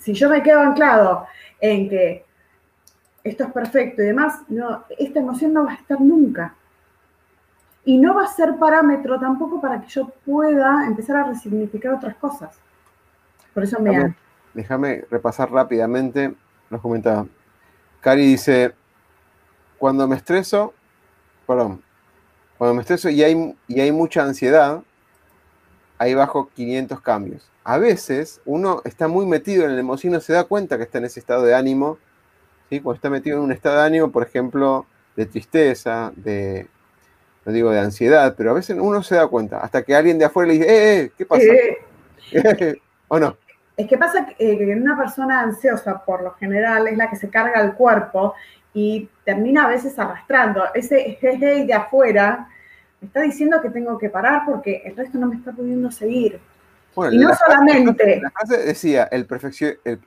Si 0.00 0.12
yo 0.12 0.28
me 0.28 0.42
quedo 0.42 0.60
anclado 0.60 1.26
en 1.60 1.88
que 1.88 2.24
esto 3.24 3.44
es 3.44 3.52
perfecto 3.52 4.02
y 4.02 4.06
demás, 4.06 4.40
no, 4.48 4.84
esta 4.98 5.20
emoción 5.20 5.52
no 5.52 5.64
va 5.64 5.72
a 5.72 5.76
estar 5.76 6.00
nunca. 6.00 6.54
Y 7.84 7.98
no 7.98 8.14
va 8.14 8.24
a 8.24 8.28
ser 8.28 8.56
parámetro 8.56 9.18
tampoco 9.18 9.60
para 9.60 9.80
que 9.80 9.88
yo 9.88 10.08
pueda 10.24 10.86
empezar 10.86 11.16
a 11.16 11.24
resignificar 11.24 11.94
otras 11.94 12.14
cosas. 12.16 12.58
Por 13.54 13.64
eso 13.64 13.80
me... 13.80 13.90
Déjame, 13.90 14.14
déjame 14.54 15.04
repasar 15.10 15.50
rápidamente 15.50 16.34
los 16.68 16.80
comentarios. 16.80 17.26
Cari 18.00 18.26
dice, 18.26 18.74
cuando 19.78 20.06
me 20.06 20.16
estreso, 20.16 20.72
perdón, 21.46 21.82
cuando 22.56 22.74
me 22.74 22.82
estreso 22.82 23.08
y 23.08 23.22
hay, 23.22 23.56
y 23.66 23.80
hay 23.80 23.92
mucha 23.92 24.22
ansiedad, 24.22 24.82
ahí 26.00 26.14
bajo 26.14 26.48
500 26.56 27.00
cambios. 27.02 27.50
A 27.62 27.76
veces 27.76 28.40
uno 28.46 28.80
está 28.86 29.06
muy 29.06 29.26
metido 29.26 29.66
en 29.66 29.74
la 29.74 29.80
emoción 29.80 30.12
y 30.12 30.14
no 30.14 30.20
se 30.22 30.32
da 30.32 30.44
cuenta 30.44 30.78
que 30.78 30.84
está 30.84 30.96
en 30.96 31.04
ese 31.04 31.20
estado 31.20 31.44
de 31.44 31.54
ánimo. 31.54 31.98
¿sí? 32.70 32.80
Cuando 32.80 32.96
está 32.96 33.10
metido 33.10 33.36
en 33.36 33.44
un 33.44 33.52
estado 33.52 33.76
de 33.76 33.82
ánimo, 33.82 34.10
por 34.10 34.22
ejemplo, 34.22 34.86
de 35.14 35.26
tristeza, 35.26 36.10
de, 36.16 36.66
no 37.44 37.52
digo 37.52 37.70
de 37.70 37.80
ansiedad, 37.80 38.34
pero 38.34 38.52
a 38.52 38.54
veces 38.54 38.78
uno 38.80 39.02
se 39.02 39.16
da 39.16 39.26
cuenta, 39.26 39.60
hasta 39.60 39.82
que 39.82 39.94
alguien 39.94 40.18
de 40.18 40.24
afuera 40.24 40.48
le 40.48 40.54
dice, 40.54 40.70
¡eh, 40.70 41.00
eh! 41.00 41.12
¿Qué 41.18 41.26
pasa? 41.26 41.42
Eh. 42.32 42.80
¿O 43.08 43.20
no? 43.20 43.36
Es 43.76 43.86
que 43.86 43.98
pasa 43.98 44.26
eh, 44.38 44.56
que 44.56 44.64
una 44.74 44.96
persona 44.96 45.42
ansiosa, 45.42 46.02
por 46.02 46.22
lo 46.22 46.32
general, 46.32 46.88
es 46.88 46.96
la 46.96 47.10
que 47.10 47.16
se 47.16 47.28
carga 47.28 47.60
el 47.60 47.74
cuerpo 47.74 48.34
y 48.72 49.06
termina 49.26 49.66
a 49.66 49.68
veces 49.68 49.98
arrastrando. 49.98 50.64
Ese 50.72 51.18
jeje 51.20 51.66
de 51.66 51.74
afuera 51.74 52.48
me 53.00 53.06
está 53.06 53.22
diciendo 53.22 53.60
que 53.62 53.70
tengo 53.70 53.98
que 53.98 54.10
parar 54.10 54.42
porque 54.46 54.82
el 54.84 54.96
resto 54.96 55.18
no 55.18 55.28
me 55.28 55.36
está 55.36 55.52
pudiendo 55.52 55.90
seguir. 55.90 56.38
y 57.10 57.18
no 57.18 57.34
solamente. 57.34 58.20
la 58.20 58.30
frase 58.30 58.58
decía, 58.58 59.04
el 59.10 59.26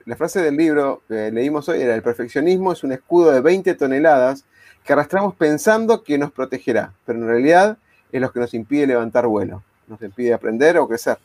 la 0.04 0.16
frase 0.16 0.42
del 0.42 0.56
libro 0.56 1.02
que 1.08 1.30
leímos 1.30 1.68
hoy 1.68 1.82
era: 1.82 1.94
el 1.94 2.02
perfeccionismo 2.02 2.72
es 2.72 2.84
un 2.84 2.92
escudo 2.92 3.32
de 3.32 3.40
20 3.40 3.74
toneladas 3.74 4.44
que 4.84 4.92
arrastramos 4.92 5.34
pensando 5.34 6.02
que 6.02 6.18
nos 6.18 6.30
protegerá, 6.30 6.92
pero 7.06 7.18
en 7.18 7.26
realidad 7.26 7.78
es 8.12 8.20
lo 8.20 8.30
que 8.30 8.40
nos 8.40 8.54
impide 8.54 8.86
levantar 8.86 9.26
vuelo, 9.26 9.62
nos 9.88 10.00
impide 10.02 10.34
aprender 10.34 10.78
o 10.78 10.86
crecer. 10.86 11.18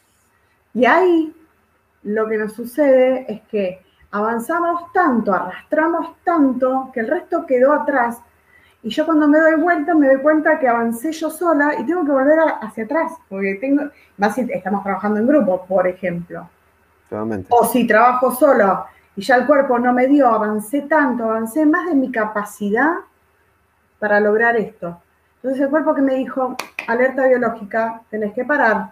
Y 0.74 0.86
ahí 0.86 1.34
lo 2.04 2.28
que 2.28 2.38
nos 2.38 2.54
sucede 2.54 3.26
es 3.28 3.42
que 3.52 3.82
avanzamos 4.12 4.92
tanto, 4.94 5.34
arrastramos 5.34 6.16
tanto, 6.24 6.90
que 6.94 7.02
el 7.02 7.08
resto 7.08 7.46
quedó 7.46 7.74
atrás 7.74 8.18
y 8.82 8.90
yo 8.90 9.06
cuando 9.06 9.28
me 9.28 9.40
doy 9.40 9.56
vuelta 9.56 9.94
me 9.94 10.08
doy 10.08 10.22
cuenta 10.22 10.58
que 10.58 10.68
avancé 10.68 11.12
yo 11.12 11.30
sola 11.30 11.76
y 11.78 11.86
tengo 11.86 12.06
que 12.06 12.12
volver 12.12 12.40
hacia 12.62 12.86
atrás, 12.86 13.14
porque 13.28 13.56
tengo, 13.56 13.84
más 14.18 14.36
si 14.36 14.42
estamos 14.50 14.84
trabajando 14.84 15.20
en 15.20 15.28
grupo, 15.28 15.66
por 15.66 15.88
ejemplo. 15.88 16.50
O 17.50 17.66
si 17.66 17.86
trabajo 17.86 18.32
solo 18.32 18.86
y 19.16 19.22
ya 19.22 19.36
el 19.36 19.46
cuerpo 19.46 19.80
no 19.80 19.92
me 19.92 20.08
dio, 20.08 20.28
avancé 20.28 20.84
tanto, 20.84 21.26
avancé 21.26 21.66
más 21.66 21.88
de 21.88 21.96
mi 21.96 22.12
capacidad 22.12 22.94
para 24.00 24.20
lograr 24.20 24.56
esto. 24.56 25.02
Entonces 25.38 25.62
el 25.62 25.70
cuerpo 25.70 25.94
que 25.94 26.02
me 26.02 26.16
dijo, 26.16 26.56
alerta 26.88 27.28
biológica, 27.28 28.02
tenés 28.10 28.34
que 28.34 28.46
parar. 28.46 28.92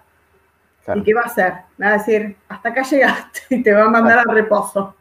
¿Y 0.96 1.04
qué 1.04 1.14
va 1.14 1.22
a 1.22 1.26
hacer? 1.26 1.54
Me 1.78 1.86
va 1.86 1.94
a 1.94 1.98
decir, 1.98 2.36
hasta 2.48 2.70
acá 2.70 2.82
llegaste 2.84 3.42
y 3.50 3.64
te 3.64 3.74
va 3.74 3.84
a 3.84 3.90
mandar 3.90 4.20
al 4.20 4.34
reposo. 4.34 4.96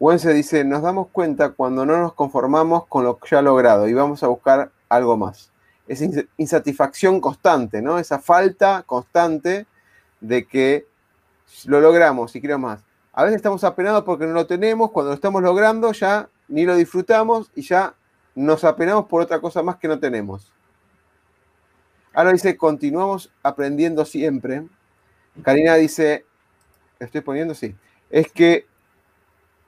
Wense 0.00 0.32
dice, 0.32 0.64
nos 0.64 0.82
damos 0.82 1.08
cuenta 1.08 1.50
cuando 1.50 1.84
no 1.84 1.98
nos 1.98 2.14
conformamos 2.14 2.86
con 2.86 3.04
lo 3.04 3.18
ya 3.28 3.42
logrado 3.42 3.88
y 3.88 3.94
vamos 3.94 4.22
a 4.22 4.28
buscar 4.28 4.70
algo 4.88 5.16
más. 5.16 5.50
Esa 5.88 6.04
insatisfacción 6.36 7.20
constante, 7.20 7.82
¿no? 7.82 7.98
Esa 7.98 8.20
falta 8.20 8.84
constante 8.86 9.66
de 10.20 10.46
que 10.46 10.86
lo 11.64 11.80
logramos 11.80 12.34
y 12.36 12.40
quiero 12.40 12.58
más. 12.58 12.84
A 13.12 13.24
veces 13.24 13.36
estamos 13.36 13.64
apenados 13.64 14.04
porque 14.04 14.26
no 14.26 14.32
lo 14.32 14.46
tenemos, 14.46 14.92
cuando 14.92 15.10
lo 15.10 15.14
estamos 15.14 15.42
logrando 15.42 15.90
ya 15.92 16.28
ni 16.46 16.64
lo 16.64 16.76
disfrutamos 16.76 17.50
y 17.56 17.62
ya 17.62 17.94
nos 18.36 18.62
apenamos 18.62 19.06
por 19.06 19.22
otra 19.22 19.40
cosa 19.40 19.62
más 19.62 19.76
que 19.76 19.88
no 19.88 19.98
tenemos. 19.98 20.52
Ahora 22.12 22.32
dice, 22.32 22.56
continuamos 22.56 23.32
aprendiendo 23.42 24.04
siempre. 24.04 24.64
Karina 25.42 25.74
dice, 25.74 26.24
estoy 27.00 27.20
poniendo? 27.20 27.54
Sí. 27.54 27.74
Es 28.10 28.30
que 28.32 28.66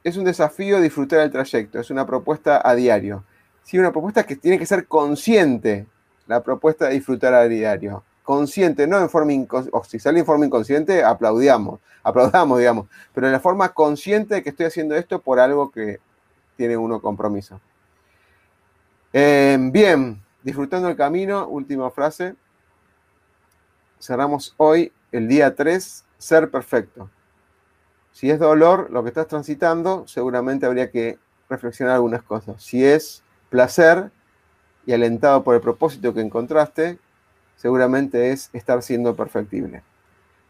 es 0.02 0.16
un 0.16 0.24
desafío 0.24 0.80
disfrutar 0.80 1.20
el 1.20 1.30
trayecto, 1.30 1.78
es 1.78 1.90
una 1.90 2.06
propuesta 2.06 2.60
a 2.64 2.74
diario. 2.74 3.24
Sí, 3.62 3.78
una 3.78 3.92
propuesta 3.92 4.24
que 4.24 4.36
tiene 4.36 4.58
que 4.58 4.66
ser 4.66 4.86
consciente, 4.86 5.86
la 6.26 6.42
propuesta 6.42 6.88
de 6.88 6.94
disfrutar 6.94 7.34
a 7.34 7.46
diario. 7.46 8.02
Consciente, 8.22 8.86
no 8.86 8.98
en 8.98 9.10
forma 9.10 9.32
inconsciente, 9.32 9.76
o 9.76 9.84
si 9.84 9.98
sale 9.98 10.20
en 10.20 10.26
forma 10.26 10.46
inconsciente, 10.46 11.04
aplaudamos, 11.04 11.80
aplaudamos, 12.02 12.58
digamos, 12.58 12.86
pero 13.12 13.26
en 13.26 13.32
la 13.32 13.40
forma 13.40 13.70
consciente 13.70 14.36
de 14.36 14.42
que 14.42 14.50
estoy 14.50 14.66
haciendo 14.66 14.94
esto 14.94 15.20
por 15.20 15.38
algo 15.38 15.70
que 15.70 15.98
tiene 16.56 16.76
uno 16.76 17.00
compromiso. 17.00 17.60
Em, 19.12 19.72
bien, 19.72 20.22
disfrutando 20.42 20.88
el 20.88 20.96
camino, 20.96 21.48
última 21.48 21.90
frase. 21.90 22.36
Cerramos 23.98 24.54
hoy 24.56 24.92
el 25.12 25.28
día 25.28 25.54
3, 25.54 26.04
ser 26.16 26.50
perfecto. 26.50 27.10
Si 28.12 28.30
es 28.30 28.38
dolor 28.38 28.90
lo 28.90 29.02
que 29.02 29.08
estás 29.08 29.28
transitando, 29.28 30.06
seguramente 30.06 30.66
habría 30.66 30.90
que 30.90 31.18
reflexionar 31.48 31.94
algunas 31.94 32.22
cosas. 32.22 32.62
Si 32.62 32.84
es 32.84 33.22
placer 33.48 34.10
y 34.86 34.92
alentado 34.92 35.42
por 35.42 35.54
el 35.54 35.60
propósito 35.60 36.12
que 36.12 36.20
encontraste, 36.20 36.98
seguramente 37.56 38.32
es 38.32 38.50
estar 38.52 38.82
siendo 38.82 39.14
perfectible. 39.14 39.82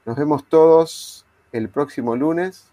Nos 0.07 0.17
vemos 0.17 0.45
todos 0.49 1.27
el 1.53 1.69
próximo 1.69 2.17
lunes. 2.17 2.67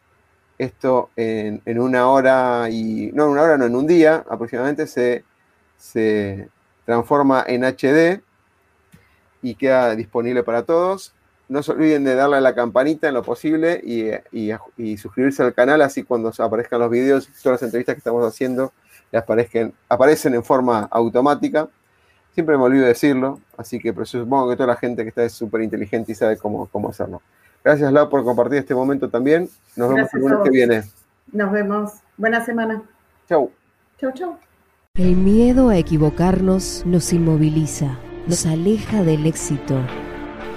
Esto 0.57 1.11
en, 1.15 1.61
una 1.79 2.09
hora 2.09 2.67
y. 2.69 3.11
No, 3.13 3.25
en 3.25 3.29
una 3.29 3.41
hora, 3.43 3.57
no, 3.57 3.65
en 3.65 3.75
un 3.75 3.85
día 3.85 4.25
aproximadamente 4.27 4.87
se 4.87 5.23
se 5.77 6.49
transforma 6.85 7.43
en 7.47 7.63
HD 7.63 8.21
y 9.41 9.55
queda 9.55 9.95
disponible 9.95 10.43
para 10.43 10.63
todos. 10.63 11.13
No 11.49 11.63
se 11.63 11.71
olviden 11.71 12.03
de 12.03 12.15
darle 12.15 12.37
a 12.37 12.41
la 12.41 12.53
campanita 12.53 13.07
en 13.07 13.13
lo 13.13 13.23
posible 13.23 13.81
y, 13.83 14.97
suscribirse 14.97 15.43
al 15.43 15.53
canal, 15.53 15.81
así 15.81 16.03
cuando 16.03 16.31
aparezcan 16.37 16.79
los 16.79 16.89
videos, 16.89 17.29
todas 17.41 17.61
las 17.61 17.63
entrevistas 17.63 17.95
que 17.95 17.99
estamos 17.99 18.25
haciendo, 18.25 18.73
aparezcan, 19.13 19.73
aparecen 19.87 20.35
en 20.35 20.43
forma 20.43 20.87
automática. 20.91 21.69
Siempre 22.33 22.57
me 22.57 22.63
olvido 22.63 22.85
decirlo, 22.85 23.39
así 23.57 23.79
que 23.79 23.93
pero 23.93 24.05
supongo 24.05 24.49
que 24.49 24.55
toda 24.57 24.67
la 24.67 24.75
gente 24.75 25.03
que 25.03 25.09
está 25.09 25.23
es 25.23 25.33
súper 25.33 25.61
inteligente 25.61 26.11
y 26.11 26.15
sabe 26.15 26.37
cómo, 26.37 26.67
cómo 26.67 26.89
hacerlo. 26.89 27.21
Gracias, 27.63 27.91
Lau, 27.91 28.09
por 28.09 28.23
compartir 28.23 28.59
este 28.59 28.75
momento 28.75 29.09
también. 29.09 29.49
Nos 29.75 29.93
vemos 29.93 30.13
el 30.13 30.19
lunes 30.21 30.37
que 30.43 30.49
viene. 30.49 30.83
Nos 31.31 31.51
vemos. 31.51 31.93
Buena 32.15 32.43
semana. 32.45 32.83
Chau. 33.27 33.51
Chau, 33.99 34.11
chau. 34.13 34.37
El 34.95 35.15
miedo 35.15 35.69
a 35.69 35.77
equivocarnos 35.77 36.83
nos 36.85 37.13
inmoviliza, 37.13 37.99
nos 38.27 38.45
aleja 38.45 39.03
del 39.03 39.25
éxito. 39.25 39.75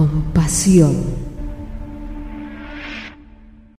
con 0.00 0.32
pasión. 0.32 1.29